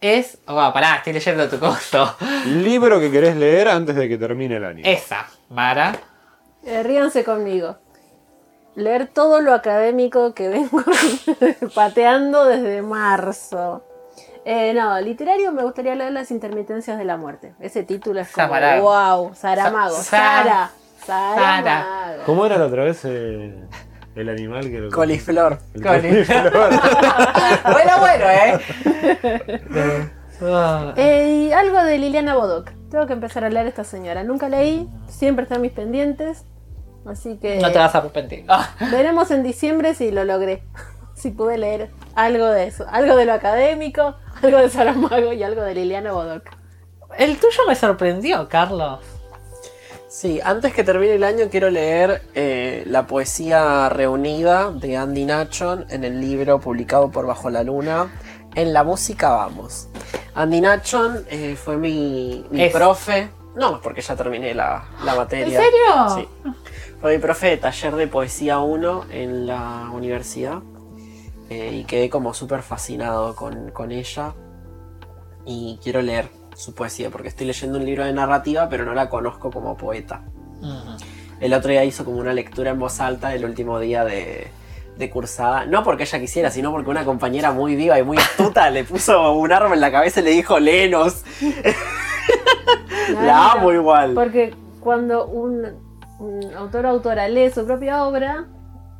[0.00, 0.38] es.
[0.46, 2.16] Oh, pará, estoy leyendo tu costo.
[2.20, 2.26] no.
[2.62, 4.82] Libro que querés leer antes de que termine el año.
[4.84, 5.94] Esa, Mara.
[6.64, 7.78] Eh, ríanse conmigo.
[8.74, 10.82] Leer todo lo académico que vengo
[11.74, 13.84] pateando desde marzo.
[14.44, 17.54] Eh, no, literario me gustaría leer Las intermitencias de la muerte.
[17.60, 18.82] Ese título es como, Saramago.
[18.82, 19.94] wow, Saramago.
[19.96, 20.70] Sa- Sara.
[21.06, 22.16] Sara.
[22.26, 23.54] ¿Cómo era la otra vez eh,
[24.16, 25.58] el animal que lo Coliflor.
[25.74, 26.52] El Coliflor.
[27.72, 28.60] bueno, bueno, ¿eh?
[30.42, 32.70] Ah, Eh, y algo de Liliana Bodoc.
[32.90, 34.22] Tengo que empezar a leer esta señora.
[34.24, 36.44] Nunca leí, siempre está en mis pendientes.
[37.06, 38.44] Así que no te vas a arrepentir.
[38.48, 40.62] Ah, veremos en diciembre si lo logré.
[41.14, 42.84] si pude leer algo de eso.
[42.90, 46.42] Algo de lo académico, algo de Saramago y algo de Liliana Bodoc.
[47.16, 49.00] el tuyo me sorprendió, Carlos.
[50.18, 55.84] Sí, antes que termine el año quiero leer eh, la poesía reunida de Andy Nachon
[55.90, 58.10] en el libro publicado por Bajo la Luna.
[58.54, 59.88] En la música vamos.
[60.34, 63.28] Andy Nachon eh, fue mi, mi Es- profe.
[63.56, 65.58] No, porque ya terminé la, la materia.
[65.58, 66.14] ¿En serio?
[66.44, 66.52] Sí.
[66.98, 70.60] Fue mi profe de taller de poesía 1 en la universidad.
[71.50, 74.32] eh, y quedé como súper fascinado con, con ella.
[75.44, 79.08] Y quiero leer su poesía, porque estoy leyendo un libro de narrativa, pero no la
[79.08, 80.22] conozco como poeta.
[80.60, 80.96] Mm.
[81.40, 84.48] El otro día hizo como una lectura en voz alta el último día de,
[84.96, 85.66] de cursada.
[85.66, 89.32] No porque ella quisiera, sino porque una compañera muy viva y muy astuta le puso
[89.32, 91.24] un arma en la cabeza y le dijo, léenos.
[93.22, 94.14] La amo igual.
[94.14, 95.64] Porque cuando un,
[96.18, 98.46] un autor o autora lee su propia obra,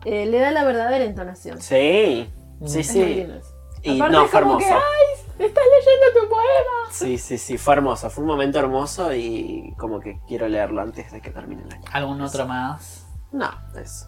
[0.04, 1.60] eh, le da la verdadera entonación.
[1.60, 2.28] Sí,
[2.64, 3.20] sí, muy sí.
[3.20, 3.54] eso.
[3.82, 4.84] Y Aparte no, es fue como que, hermoso.
[4.84, 5.25] ¡ay!
[5.38, 6.90] ¡Estás leyendo tu poema!
[6.90, 11.12] Sí, sí, sí, fue hermoso, fue un momento hermoso y como que quiero leerlo antes
[11.12, 11.84] de que termine el año.
[11.92, 13.06] ¿Algún otro más?
[13.32, 14.06] No, eso.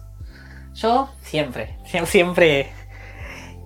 [0.73, 2.71] Yo siempre, sie- siempre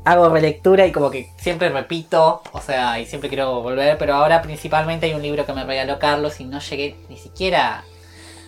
[0.06, 4.42] hago relectura y como que siempre repito, o sea, y siempre quiero volver, pero ahora
[4.42, 7.84] principalmente hay un libro que me regaló Carlos y no llegué ni siquiera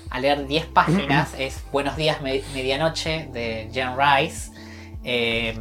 [0.09, 4.51] a leer 10 páginas, es Buenos días Me- medianoche de Jen Rice.
[5.05, 5.57] Eh,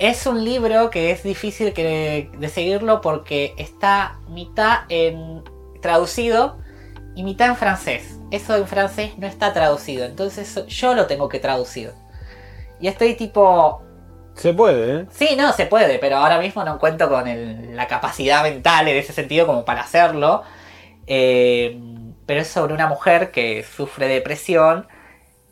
[0.00, 5.44] es un libro que es difícil que- de seguirlo porque está mitad en
[5.82, 6.58] traducido
[7.14, 8.18] y mitad en francés.
[8.30, 11.92] Eso en francés no está traducido, entonces yo lo tengo que traducir.
[12.80, 13.82] Y estoy tipo,
[14.34, 15.06] Se puede, ¿eh?
[15.10, 18.96] sí, no, se puede, pero ahora mismo no cuento con el- la capacidad mental en
[18.96, 20.42] ese sentido como para hacerlo.
[21.06, 21.78] Eh,
[22.24, 24.86] pero es sobre una mujer que sufre depresión.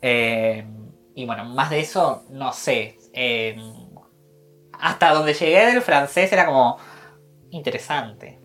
[0.01, 0.65] eh,
[1.13, 2.97] y bueno, más de eso no sé.
[3.13, 3.57] Eh,
[4.79, 6.77] hasta donde llegué del francés era como
[7.51, 8.39] interesante.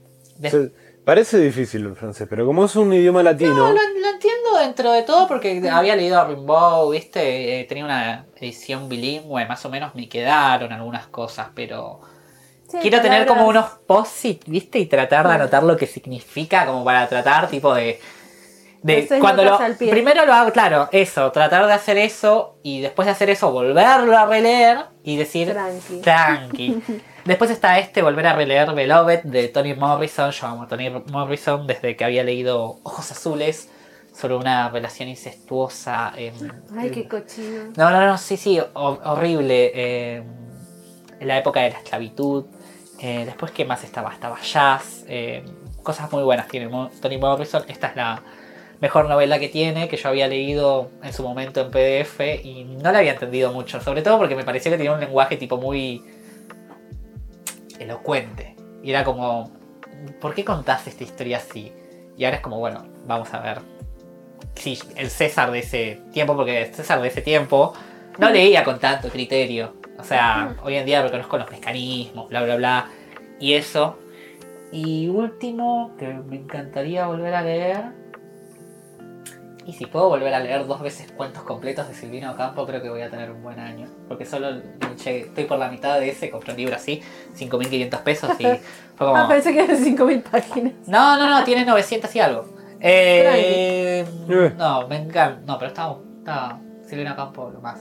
[1.04, 3.54] Parece difícil el francés, pero como es un idioma latino.
[3.54, 7.84] No, lo, lo entiendo dentro de todo porque había leído a Rimbaud, viste, Eh, tenía
[7.84, 12.00] una edición bilingüe, más o menos me quedaron algunas cosas, pero
[12.68, 16.82] Sí, quiero tener como unos posit, viste, y tratar de anotar lo que significa, como
[16.84, 18.00] para tratar tipo de...
[18.84, 19.90] De cuando lo, notas al pie.
[19.90, 24.16] primero lo hago, claro, eso, tratar de hacer eso y después de hacer eso volverlo
[24.16, 26.00] a releer y decir Tranqui.
[26.00, 26.82] tranqui.
[27.24, 30.30] Después está este, volver a releer Beloved de Toni Morrison.
[30.30, 33.70] Yo amo a Toni Morrison desde que había leído Ojos Azules
[34.14, 36.12] sobre una relación incestuosa.
[36.14, 37.72] Ay, qué cochino.
[37.78, 39.72] No, no, no, sí, sí, ho- horrible.
[39.74, 40.22] eh,
[41.20, 42.44] en la época de la esclavitud.
[43.00, 44.12] Eh, después, ¿qué más estaba?
[44.12, 45.04] Estaba Jazz.
[45.08, 45.42] eh,
[45.82, 46.68] cosas muy buenas tiene
[47.00, 47.64] Toni Morrison.
[47.68, 48.22] Esta es la
[48.84, 52.92] mejor novela que tiene, que yo había leído en su momento en PDF y no
[52.92, 53.80] la había entendido mucho.
[53.80, 56.04] Sobre todo porque me pareció que tenía un lenguaje tipo muy
[57.78, 58.56] elocuente.
[58.82, 59.50] Y era como,
[60.20, 61.72] ¿por qué contaste esta historia así?
[62.18, 63.62] Y ahora es como, bueno, vamos a ver.
[64.54, 67.72] Sí, el César de ese tiempo, porque el César de ese tiempo
[68.18, 69.76] no leía con tanto criterio.
[69.98, 72.90] O sea, hoy en día reconozco los mecanismos, bla, bla, bla.
[73.40, 73.98] Y eso.
[74.72, 78.03] Y último, que me encantaría volver a leer.
[79.66, 82.90] Y si puedo volver a leer dos veces cuentos completos de Silvino Campo, creo que
[82.90, 83.88] voy a tener un buen año.
[84.08, 84.60] Porque solo
[84.96, 87.02] che, estoy por la mitad de ese, compré un libro así,
[87.36, 88.44] 5.500 pesos y
[88.96, 89.16] fue como...
[89.16, 90.72] Ah, pensé que eran 5.000 páginas.
[90.86, 92.54] No, no, no, tiene 900 y algo.
[92.80, 94.04] Eh,
[94.58, 95.40] no, me encanta.
[95.46, 97.80] No, pero está, está Silvina Campo lo más.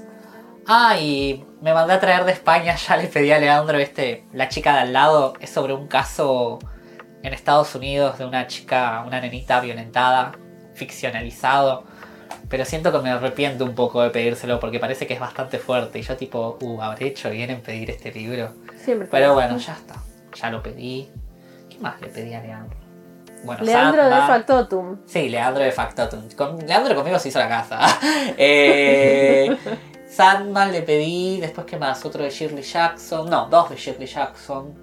[0.66, 4.48] Ah, y me mandé a traer de España, ya le pedí a Leandro este, la
[4.48, 6.60] chica de al lado, es sobre un caso
[7.22, 10.34] en Estados Unidos de una chica, una nenita violentada,
[10.74, 11.84] ficcionalizado.
[12.50, 16.00] Pero siento que me arrepiento un poco de pedírselo porque parece que es bastante fuerte.
[16.00, 18.52] Y yo tipo, uh, habré hecho bien en pedir este libro.
[18.78, 19.08] Siempre.
[19.10, 19.95] Pero bueno, ya está.
[20.36, 21.10] Ya lo pedí.
[21.70, 22.78] ¿Qué más le pedí a Leandro?
[23.44, 24.12] Bueno, Leandro de.
[24.12, 24.98] Factotum.
[25.06, 26.30] Sí, Leandro de Factotum.
[26.36, 27.80] Con, Leandro conmigo se hizo la casa.
[28.38, 29.56] eh,
[30.08, 33.30] Sandman le pedí, después qué más, otro de Shirley Jackson.
[33.30, 34.74] No, dos de Shirley Jackson.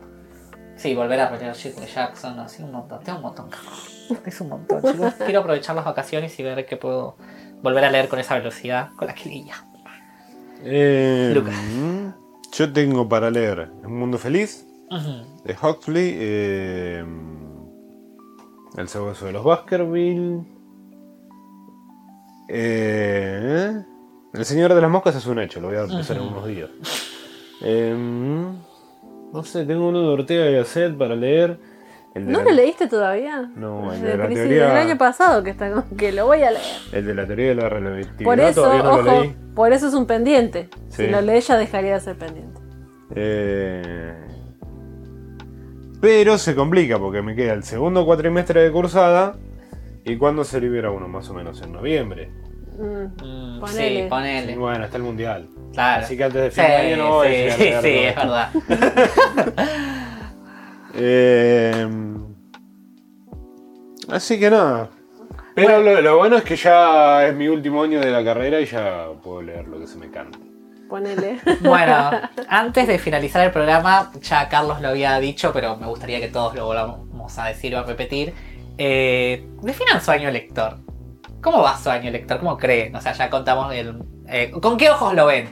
[0.76, 2.36] Sí, volver a leer Shirley Jackson.
[2.36, 3.02] No, sí, un montón.
[3.02, 3.50] Tengo un montón.
[4.26, 5.14] Es un montón, chicos.
[5.24, 7.16] Quiero aprovechar las vacaciones y ver qué puedo
[7.62, 9.54] volver a leer con esa velocidad con la que leía.
[10.62, 11.54] Eh, Lucas.
[12.52, 15.42] Yo tengo para leer Un Mundo Feliz Ujú.
[15.44, 17.04] de Huxley, eh,
[18.76, 20.40] El Sabueso de los Baskerville,
[22.48, 23.72] eh,
[24.32, 26.70] El Señor de las Moscas es un hecho, lo voy a empezar en unos días.
[27.62, 27.94] Eh,
[29.32, 31.58] no sé, tengo uno de Ortega y Gasset para leer.
[32.14, 33.48] El ¿No la- lo leíste todavía?
[33.54, 34.66] No, el De de la teoría.
[34.68, 36.62] del año pasado que está con- que lo voy a leer.
[36.92, 39.36] El de la teoría de la relatividad Por eso, todavía no lo ojo, leí.
[39.54, 40.68] por eso es un pendiente.
[40.88, 41.04] Sí.
[41.04, 42.60] Si lo lees ya dejaría de ser pendiente.
[43.14, 44.14] Eh,
[46.00, 49.36] Pero se complica porque me queda el segundo cuatrimestre de cursada.
[50.04, 51.06] ¿Y cuándo se libera uno?
[51.08, 52.30] Más o menos en noviembre.
[52.78, 53.22] Mm.
[53.22, 54.02] Mm, Ponele.
[54.04, 54.56] Sí, ponele.
[54.56, 55.48] Bueno, está el mundial.
[55.74, 56.02] Claro.
[56.04, 58.16] Así que antes de Sí, fin de año no voy a sí, sí, sí, es
[58.16, 58.48] verdad.
[60.94, 61.86] Eh,
[64.08, 64.88] Así que nada.
[65.54, 68.66] Pero lo, lo bueno es que ya es mi último año de la carrera y
[68.66, 70.38] ya puedo leer lo que se me cante.
[70.88, 71.38] Ponele.
[71.60, 72.10] Bueno,
[72.48, 76.54] antes de finalizar el programa, ya Carlos lo había dicho, pero me gustaría que todos
[76.54, 78.34] lo volvamos a decir o a repetir.
[78.78, 80.78] Eh, definan su año lector.
[81.40, 82.38] ¿Cómo va su año lector?
[82.40, 82.94] ¿Cómo creen?
[82.96, 84.02] O sea, ya contamos el.
[84.28, 85.48] eh, ¿Con qué ojos lo ven?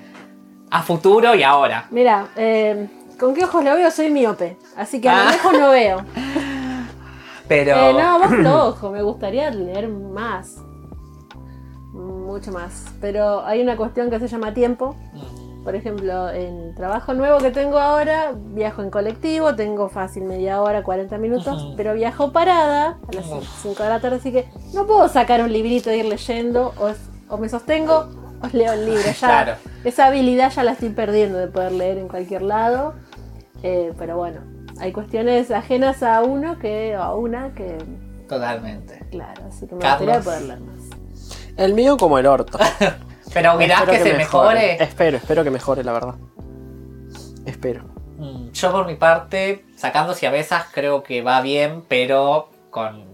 [0.71, 1.87] A futuro y ahora.
[1.91, 2.89] Mira, eh,
[3.19, 3.91] ¿con qué ojos lo veo?
[3.91, 4.57] Soy miope.
[4.77, 5.25] Así que a Ah.
[5.25, 5.99] lo lejos no veo.
[7.49, 7.75] Pero.
[7.77, 8.91] Eh, no, más flojo.
[8.91, 10.57] Me gustaría leer más.
[11.93, 12.85] Mucho más.
[13.01, 14.95] Pero hay una cuestión que se llama tiempo.
[15.65, 20.83] Por ejemplo, en trabajo nuevo que tengo ahora, viajo en colectivo, tengo fácil media hora,
[20.83, 23.45] 40 minutos, pero viajo parada a las Uf.
[23.63, 26.93] 5 de la tarde, así que no puedo sacar un librito e ir leyendo, o,
[27.35, 28.09] o me sostengo
[28.41, 29.03] o leo el libro.
[29.03, 29.53] Ya, Claro.
[29.85, 32.95] Esa habilidad ya la estoy perdiendo de poder leer en cualquier lado,
[33.63, 34.41] eh, pero bueno,
[34.81, 37.77] hay cuestiones ajenas a uno que, o a una que,
[38.29, 39.05] Totalmente.
[39.11, 40.17] claro, así que me Carlos.
[40.17, 40.85] gustaría poder leer más.
[41.57, 42.59] El mío como el orto.
[43.35, 44.83] Pero mirás Espero que, se mejore.
[44.83, 46.15] Espero, espero que mejore, la verdad.
[47.45, 47.85] Espero.
[48.17, 53.05] Mm, Yo por mi parte, sacando siabesas, creo que va bien, pero con,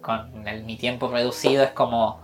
[0.00, 2.20] con el- mi tiempo reducido es como...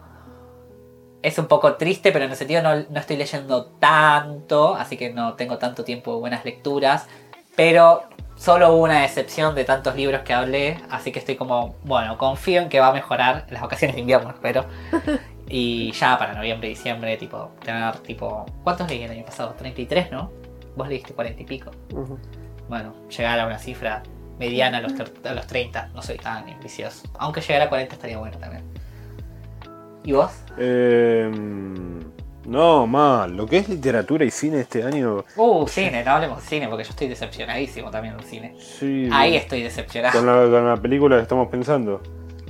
[1.22, 5.12] Es un poco triste, pero en el sentido no, no estoy leyendo tanto, así que
[5.12, 7.06] no tengo tanto tiempo de buenas lecturas.
[7.56, 8.04] Pero
[8.36, 12.62] solo hubo una excepción de tantos libros que hablé, así que estoy como, bueno, confío
[12.62, 14.64] en que va a mejorar en las vacaciones de invierno, espero.
[15.50, 18.44] Y ya para noviembre, diciembre, tipo, tener tipo...
[18.62, 19.54] ¿Cuántos leí el año pasado?
[19.56, 20.30] 33, ¿no?
[20.76, 21.70] Vos leíste 40 y pico.
[22.68, 24.02] Bueno, llegar a una cifra
[24.38, 24.92] mediana a los,
[25.24, 27.08] a los 30, no soy tan ambicioso.
[27.18, 28.62] Aunque llegar a 40 estaría bueno también.
[30.04, 30.30] ¿Y vos?
[30.56, 31.30] Eh,
[32.46, 33.36] no, mal.
[33.36, 35.24] Lo que es literatura y cine este año.
[35.36, 38.56] Uh, cine, no hablemos de cine porque yo estoy decepcionadísimo también del cine.
[38.58, 39.08] Sí.
[39.12, 40.18] Ahí estoy decepcionado.
[40.18, 42.00] Con la, con la película que estamos pensando.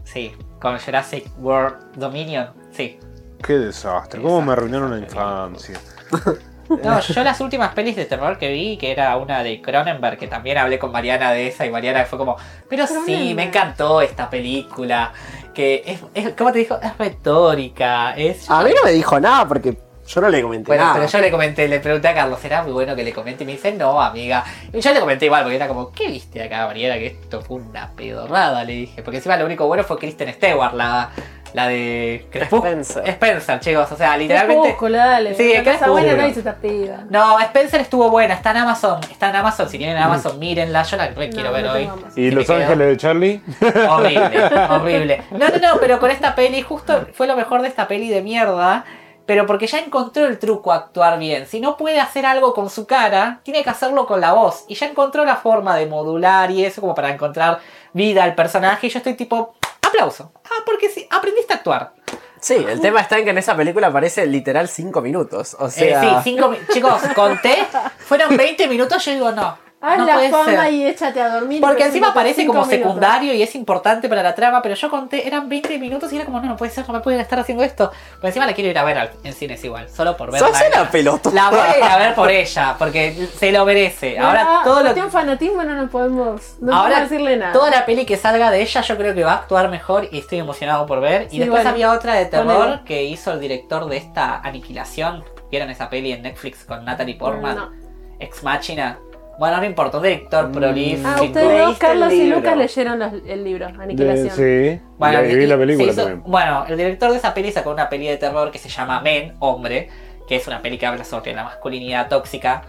[0.05, 2.99] Sí, con Jurassic World Dominion, sí.
[3.45, 4.23] Qué desastre.
[4.23, 5.79] ¿Cómo me arruinaron la infancia?
[6.69, 10.27] No, yo las últimas pelis de terror que vi, que era una de Cronenberg, que
[10.27, 12.37] también hablé con Mariana de esa, y Mariana fue como,
[12.69, 15.13] pero sí, me encantó esta película,
[15.59, 16.79] que es, es ¿cómo te dijo?
[16.81, 18.49] Es retórica, es...
[18.49, 19.77] A mí no me dijo nada porque
[20.07, 20.95] yo no le comenté Bueno, nada.
[20.95, 23.43] pero yo le comenté, le pregunté a Carlos, ¿será muy bueno que le comente?
[23.43, 24.45] Y me dice, no, amiga.
[24.73, 26.95] Y yo le comenté igual, porque era como, ¿qué viste acá, Mariana?
[26.95, 29.03] Que esto fue una pedorrada, le dije.
[29.03, 31.11] Porque encima lo único bueno fue Kristen Stewart, la,
[31.55, 32.63] la de Crepúsculo.
[32.81, 33.09] Spencer.
[33.09, 33.91] Spencer, chicos.
[33.93, 34.63] O sea, literalmente.
[34.63, 35.35] Crepúsculo, dale.
[35.35, 35.93] Sí, cosa Crepúsculo.
[35.93, 36.97] buena no hizo esta piba.
[37.11, 39.01] No, Spencer estuvo buena, está en Amazon.
[39.11, 40.83] Está en Amazon, si tienen Amazon, mírenla.
[40.83, 41.91] Yo la re quiero No, ver no hoy.
[42.17, 42.49] ¿Y Los.
[42.51, 43.43] Ángeles de Charlie?
[43.89, 45.23] Horrible, horrible.
[45.31, 48.23] No, no, no, pero con esta peli justo fue lo mejor de esta peli de
[48.23, 48.85] mierda.
[49.27, 51.47] Pero porque ya encontró el truco a actuar bien.
[51.47, 54.65] Si no puede hacer algo con su cara, tiene que hacerlo con la voz.
[54.69, 57.59] Y ya encontró la forma de modular y eso como para encontrar
[57.93, 58.87] vida al personaje.
[58.87, 59.55] Y yo estoy tipo,
[59.89, 60.33] aplauso.
[60.45, 61.93] Ah, porque sí, aprendiste a actuar.
[62.41, 65.57] Sí, el tema está en que en esa película aparece literal 5 minutos.
[65.59, 67.67] O Eh, sea, sí, cinco Chicos, conté,
[67.99, 69.59] fueron 20 minutos, yo digo, no.
[69.81, 70.73] Haz no la puede fama ser.
[70.73, 71.61] y échate a dormir.
[71.61, 72.71] Porque encima cinco aparece como minutos.
[72.79, 76.25] secundario y es importante para la trama, pero yo conté, eran 20 minutos y era
[76.25, 77.93] como, no, no puede ser, no me pueden estar haciendo esto.
[78.17, 80.49] Pero encima la quiero ir a ver al- en cines igual, solo por verla.
[80.49, 80.81] sos a ella.
[80.83, 81.31] una pelota.
[81.33, 84.19] La voy a ir a ver por ella, porque se lo merece.
[84.19, 87.53] Ahora Ah, todo lo cuestión fanatismo no nos podemos, no Ahora, podemos decirle nada.
[87.53, 90.19] toda la peli que salga de ella yo creo que va a actuar mejor y
[90.19, 91.29] estoy emocionado por ver.
[91.29, 92.81] Y Sí, después bueno, había otra de terror ponele.
[92.85, 95.23] que hizo el director de esta Aniquilación.
[95.53, 97.55] ¿Vieron esa peli en Netflix con Natalie Portman?
[97.57, 97.71] No.
[98.19, 98.99] Ex Machina.
[99.39, 100.53] Bueno, no importa, un director Mm.
[100.53, 101.09] prolífico.
[101.09, 102.27] Ah, ustedes dos, Carlos y.
[102.29, 104.31] Lucas, leyeron los- el libro, De- Aniquilación.
[104.31, 104.81] sí.
[104.99, 106.23] Bueno, y vi la película hizo- también.
[106.27, 109.35] Bueno, el director de esa peli sacó una peli de terror que se llama Men,
[109.39, 109.89] Hombre,
[110.29, 112.63] que es una peli que habla sobre la masculinidad tóxica.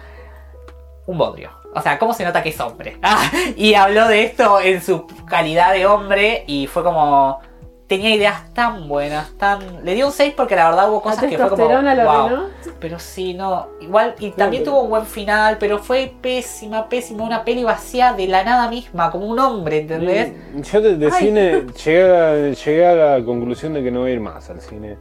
[1.08, 1.50] Un bodrio.
[1.74, 2.98] O sea, ¿cómo se nota que es hombre?
[3.04, 7.42] Ah, y habló de esto en su calidad de hombre y fue como...
[7.90, 9.84] Tenía ideas tan buenas, tan...
[9.84, 11.66] Le dio un 6 porque la verdad hubo cosas que fue como...
[11.68, 11.72] "Wow".
[11.76, 12.44] arruinó.
[12.80, 13.68] Pero sí, no.
[13.82, 17.24] Igual, y también tuvo un buen final, pero fue pésima, pésima.
[17.24, 20.32] Una peli vacía de la nada misma, como un hombre, ¿entendés?
[20.54, 24.14] Mm, Yo de, cine llegué a, llegué a la conclusión de que no voy a
[24.14, 24.96] ir más al cine.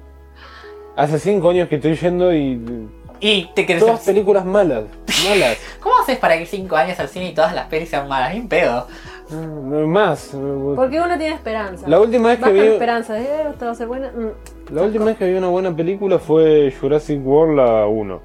[0.96, 2.88] Hace cinco años que estoy yendo y.
[3.20, 3.82] Y te querés...
[3.84, 4.84] Todas películas malas.
[5.28, 5.58] Malas.
[5.80, 8.32] ¿Cómo haces para ir 5 años al cine y todas las pelis sean malas?
[8.32, 8.86] Ni un pedo.
[9.30, 10.30] No, más.
[10.76, 11.86] Porque uno tiene esperanza.
[11.88, 12.60] La última vez que vi.
[12.60, 14.10] esperanza de, eh, esto va a ser buena.
[14.10, 14.74] Mm.
[14.74, 18.20] La última vez que vi una buena película fue Jurassic World la 1.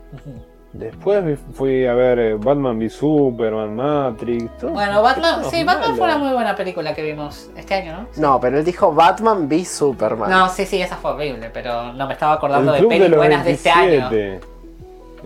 [0.73, 4.57] Después fui a ver eh, Batman v Superman, Matrix.
[4.57, 8.07] todo- Bueno, Batman, sí, Batman fue una muy buena película que vimos este año, ¿no?
[8.17, 10.31] No, pero él dijo Batman v Superman.
[10.31, 13.09] No, sí, sí, esa fue horrible, pero no me estaba acordando El de de pelis
[13.09, 14.09] los buenas de este año.
[14.09, 14.39] 27.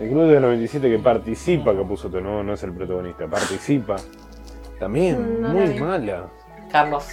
[0.00, 3.96] El club de los 27 que participa, Capuzoto, no, no es el protagonista, participa.
[4.78, 6.26] También, No muy mala.
[6.70, 7.04] Carlos.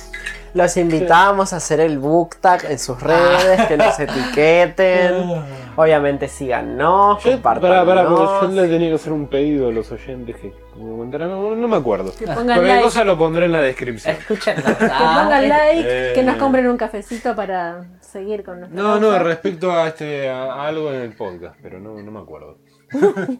[0.53, 5.43] Los invitamos a hacer el book tag en sus redes, que nos etiqueten.
[5.75, 7.67] Obviamente síganos, pará, porque
[8.05, 8.41] compártanos.
[8.55, 11.67] yo le tenía que hacer un pedido a los oyentes que me comentaran, no, no
[11.67, 12.13] me acuerdo.
[12.17, 12.83] Que pongan Cualquier like.
[12.83, 14.15] cosa lo pondré en la descripción.
[14.15, 14.55] Escuchen.
[14.63, 16.11] Que pongan like, Eh.
[16.15, 20.43] que nos compren un cafecito para seguir con nuestra No, no, respecto a este a,
[20.53, 22.57] a algo en el podcast, pero no, no me acuerdo.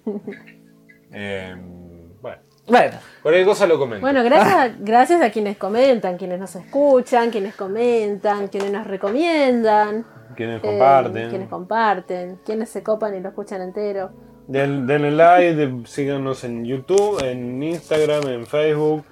[1.17, 1.55] Eh,
[2.67, 4.01] bueno, Bueno, cualquier cosa lo comento.
[4.01, 10.05] Bueno, gracias, gracias a quienes comentan, quienes nos escuchan, quienes comentan, quienes nos recomiendan,
[10.35, 11.29] Quienes eh, comparten.
[11.29, 14.11] quienes comparten, quienes se copan y lo escuchan entero.
[14.47, 19.03] Den- denle like, de- síganos en YouTube, en Instagram, en Facebook,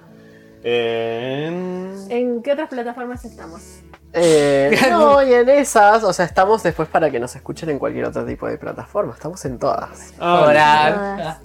[0.62, 1.94] en...
[2.10, 3.80] ¿En qué otras plataformas estamos?
[4.12, 8.06] Eh, no, y en esas, o sea, estamos después para que nos escuchen en cualquier
[8.06, 9.12] otro tipo de plataforma.
[9.14, 10.14] Estamos en todas.
[10.20, 11.40] Ah, Hola.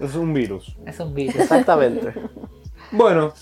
[0.00, 0.76] Es un virus.
[0.86, 1.36] Es un virus.
[1.36, 2.14] Exactamente.
[2.92, 3.32] Bueno,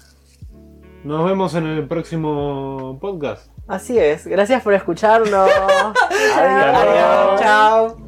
[1.04, 3.50] nos vemos en el próximo podcast.
[3.66, 4.26] Así es.
[4.26, 5.48] Gracias por escucharnos.
[6.36, 6.76] Adiós.
[6.76, 7.40] Adiós.
[7.40, 8.07] Chao.